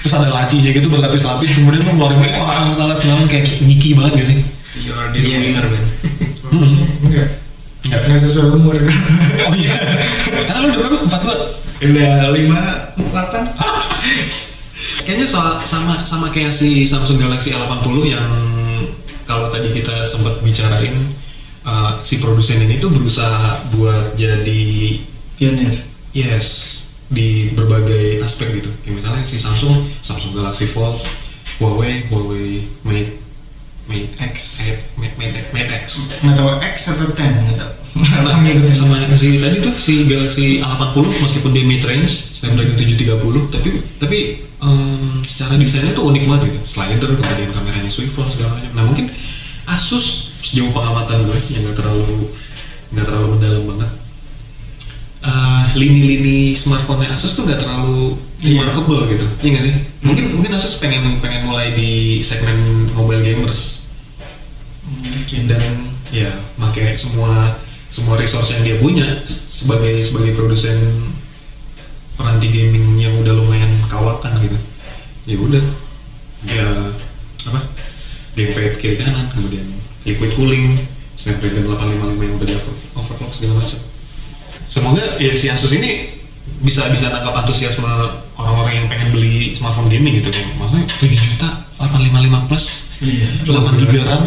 terus 0.00 0.14
ada 0.14 0.30
lacinya 0.30 0.70
gitu 0.70 0.86
berlapis-lapis 0.88 1.58
kemudian 1.58 1.82
lo 1.84 1.92
ngeluarin 1.92 2.18
wah 2.38 2.70
alat 2.70 2.98
sekarang 3.02 3.26
kayak 3.26 3.44
nyiki 3.60 3.92
banget 3.92 4.12
gak 4.22 4.28
sih? 4.30 4.38
The 4.74 5.18
Iya. 5.22 5.38
winner, 5.38 5.66
Ben. 5.70 5.84
Hmm. 6.50 6.66
Enggak. 7.06 7.28
Enggak. 7.86 8.18
Sesuai 8.18 8.58
umur. 8.58 8.74
Oh 8.74 9.54
iya. 9.54 9.74
Karena 10.46 10.58
lo 10.58 10.66
udah 10.66 10.78
berapa? 10.82 10.96
Empat 11.06 11.20
dua. 11.22 11.36
Udah 11.78 12.12
lima 12.34 12.60
delapan. 12.96 13.42
Kayaknya 15.04 15.26
soal, 15.28 15.60
sama 15.62 16.00
sama 16.02 16.26
kayak 16.32 16.50
si 16.50 16.88
Samsung 16.88 17.20
Galaxy 17.20 17.52
A80 17.52 17.96
yang 18.08 18.26
kalau 19.24 19.52
tadi 19.52 19.70
kita 19.70 20.04
sempat 20.04 20.40
bicarain 20.40 21.12
uh, 21.62 22.00
si 22.00 22.18
produsen 22.18 22.60
ini 22.60 22.76
tuh 22.76 22.88
berusaha 22.88 23.62
buat 23.72 24.16
jadi 24.16 24.64
Pionir. 25.36 25.74
yes 26.14 26.80
di 27.14 27.52
berbagai 27.52 28.24
aspek 28.24 28.58
gitu. 28.58 28.70
Kayak 28.80 29.04
misalnya 29.04 29.22
si 29.28 29.36
Samsung 29.36 29.86
Samsung 30.00 30.32
Galaxy 30.34 30.66
Fold, 30.66 30.98
Huawei 31.60 32.08
Huawei 32.08 32.64
Mate 32.82 33.20
Mate 33.84 34.16
X. 34.32 34.64
Mate 34.96 35.14
Mate, 35.20 35.52
Mate 35.52 35.72
X. 35.84 36.08
Nggak 36.24 36.34
tahu 36.40 36.48
X 36.64 36.74
atau 36.96 37.06
ten 37.12 37.30
nggak 37.36 37.58
tahu. 37.60 37.72
Ngikutin. 37.94 38.74
sama 38.74 38.98
si 39.14 39.38
tadi 39.38 39.62
tuh 39.62 39.70
si 39.78 40.02
Galaxy 40.10 40.58
A80 40.58 41.06
meskipun 41.22 41.54
dia 41.54 41.62
mid 41.62 41.82
range 41.86 42.34
Snapdragon 42.34 42.74
730 42.74 43.54
tapi 43.54 43.68
tapi 44.02 44.18
em, 44.58 45.22
secara 45.22 45.54
desainnya 45.54 45.94
tuh 45.94 46.10
unik 46.10 46.26
banget 46.26 46.42
gitu 46.50 46.58
slider 46.66 47.14
kemudian 47.14 47.54
kameranya 47.54 47.86
swivel 47.86 48.26
segala 48.26 48.58
macam 48.58 48.72
nah 48.74 48.82
mungkin 48.82 49.06
Asus 49.64 50.34
sejauh 50.42 50.74
pengamatan 50.74 51.24
gue 51.24 51.38
yang 51.54 51.70
nggak 51.70 51.78
terlalu 51.78 52.34
nggak 52.92 53.06
terlalu 53.06 53.26
mendalam 53.38 53.62
banget 53.64 53.90
eh, 55.24 55.62
lini-lini 55.74 56.52
smartphone 56.52 57.08
Asus 57.08 57.32
tuh 57.32 57.48
nggak 57.48 57.64
terlalu 57.64 58.20
Iya. 58.44 58.60
remarkable 58.60 59.08
gitu. 59.08 59.24
Iya 59.40 59.48
nggak 59.56 59.64
sih? 59.64 59.74
Mungkin 60.04 60.24
mungkin 60.36 60.52
Asus 60.52 60.76
pengen 60.76 61.16
pengen 61.24 61.48
mulai 61.48 61.72
di 61.72 62.20
segmen 62.20 62.92
mobile 62.92 63.24
gamers. 63.24 63.88
Mungkin. 64.84 65.48
dan 65.48 65.88
ya 66.12 66.28
pakai 66.60 66.92
semua 66.92 67.56
semua 67.88 68.20
resource 68.20 68.52
yang 68.52 68.62
dia 68.62 68.76
punya 68.76 69.24
sebagai 69.24 70.04
sebagai 70.04 70.36
produsen 70.36 70.76
peranti 72.20 72.52
gaming 72.52 73.00
yang 73.00 73.16
udah 73.24 73.32
lumayan 73.32 73.72
kawakan 73.88 74.36
gitu. 74.44 74.58
Ya 75.24 75.36
udah. 75.40 75.64
Ya 76.44 76.66
apa? 77.48 77.60
Gamepad 78.36 78.76
kiri 78.76 79.00
kanan 79.00 79.32
kemudian 79.32 79.64
liquid 80.04 80.36
cooling 80.36 80.84
Snapdragon 81.16 81.64
855 81.70 82.20
yang 82.20 82.34
udah 82.36 82.58
overclock 82.98 83.32
segala 83.32 83.64
macam 83.64 83.80
semoga 84.66 85.20
ya 85.20 85.32
si 85.36 85.46
Asus 85.50 85.72
ini 85.76 86.10
bisa 86.64 86.88
bisa 86.92 87.12
tangkap 87.12 87.32
antusiasme 87.44 87.88
orang-orang 88.36 88.84
yang 88.84 88.86
pengen 88.88 89.08
beli 89.12 89.52
smartphone 89.56 89.88
gaming 89.88 90.20
gitu 90.20 90.32
kan 90.32 90.46
maksudnya 90.60 90.86
7 91.00 91.12
juta 91.12 91.48
855 91.80 92.48
plus 92.48 92.66
Iya. 93.02 93.28
8 93.42 93.74
giga 93.84 94.00
RAM 94.06 94.22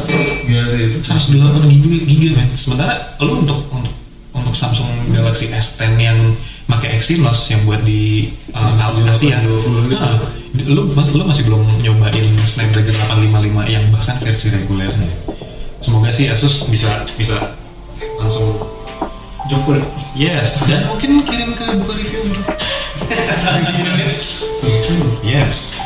Gila 0.46 0.66
sih 0.70 0.82
itu 0.92 0.98
128 1.00 1.72
giga, 1.72 1.98
giga 2.04 2.30
men. 2.36 2.50
Sementara 2.60 3.16
lu 3.24 3.42
untuk 3.42 3.64
untuk 3.72 3.94
untuk 4.36 4.54
Samsung 4.54 5.10
Galaxy 5.16 5.50
S10 5.50 5.98
yang 5.98 6.20
pakai 6.68 7.00
Exynos 7.00 7.48
yang 7.48 7.64
buat 7.64 7.82
di 7.82 8.28
uh, 8.52 8.76
Asia, 9.08 9.40
720 9.40 9.88
nah, 9.88 10.20
lu 10.68 10.92
mas, 10.94 11.10
lu 11.16 11.24
masih 11.24 11.48
belum 11.48 11.64
nyobain 11.80 12.28
Snapdragon 12.44 12.94
855 13.08 13.72
yang 13.72 13.84
bahkan 13.90 14.16
versi 14.20 14.52
regulernya. 14.52 15.10
Semoga 15.80 16.12
sih 16.12 16.28
Asus 16.28 16.68
bisa 16.68 17.08
bisa 17.16 17.56
langsung 18.20 18.52
Jokul. 19.48 19.80
yes 20.12 20.68
dan 20.68 20.84
mungkin 20.92 21.24
kirim 21.24 21.56
ke 21.56 21.64
buka 21.80 21.94
review 21.96 22.22
bro. 22.32 22.42
yes. 25.24 25.80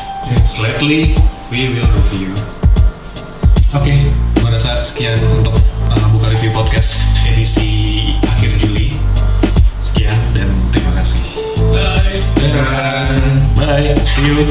Slightly 0.48 1.14
we 1.52 1.70
will 1.70 1.86
review. 1.86 2.32
Oke, 3.72 3.94
gua 4.40 4.52
rasa 4.52 4.82
sekian 4.84 5.20
untuk 5.22 5.56
uh, 5.88 6.06
buka 6.12 6.32
review 6.32 6.50
podcast 6.52 7.04
edisi 7.24 8.02
akhir 8.26 8.58
Juli. 8.60 8.96
Sekian 9.80 10.18
dan 10.36 10.50
terima 10.74 10.92
kasih. 10.98 11.22
Bye. 11.70 12.20
Bye. 13.56 13.94
See 14.08 14.26
you. 14.26 14.44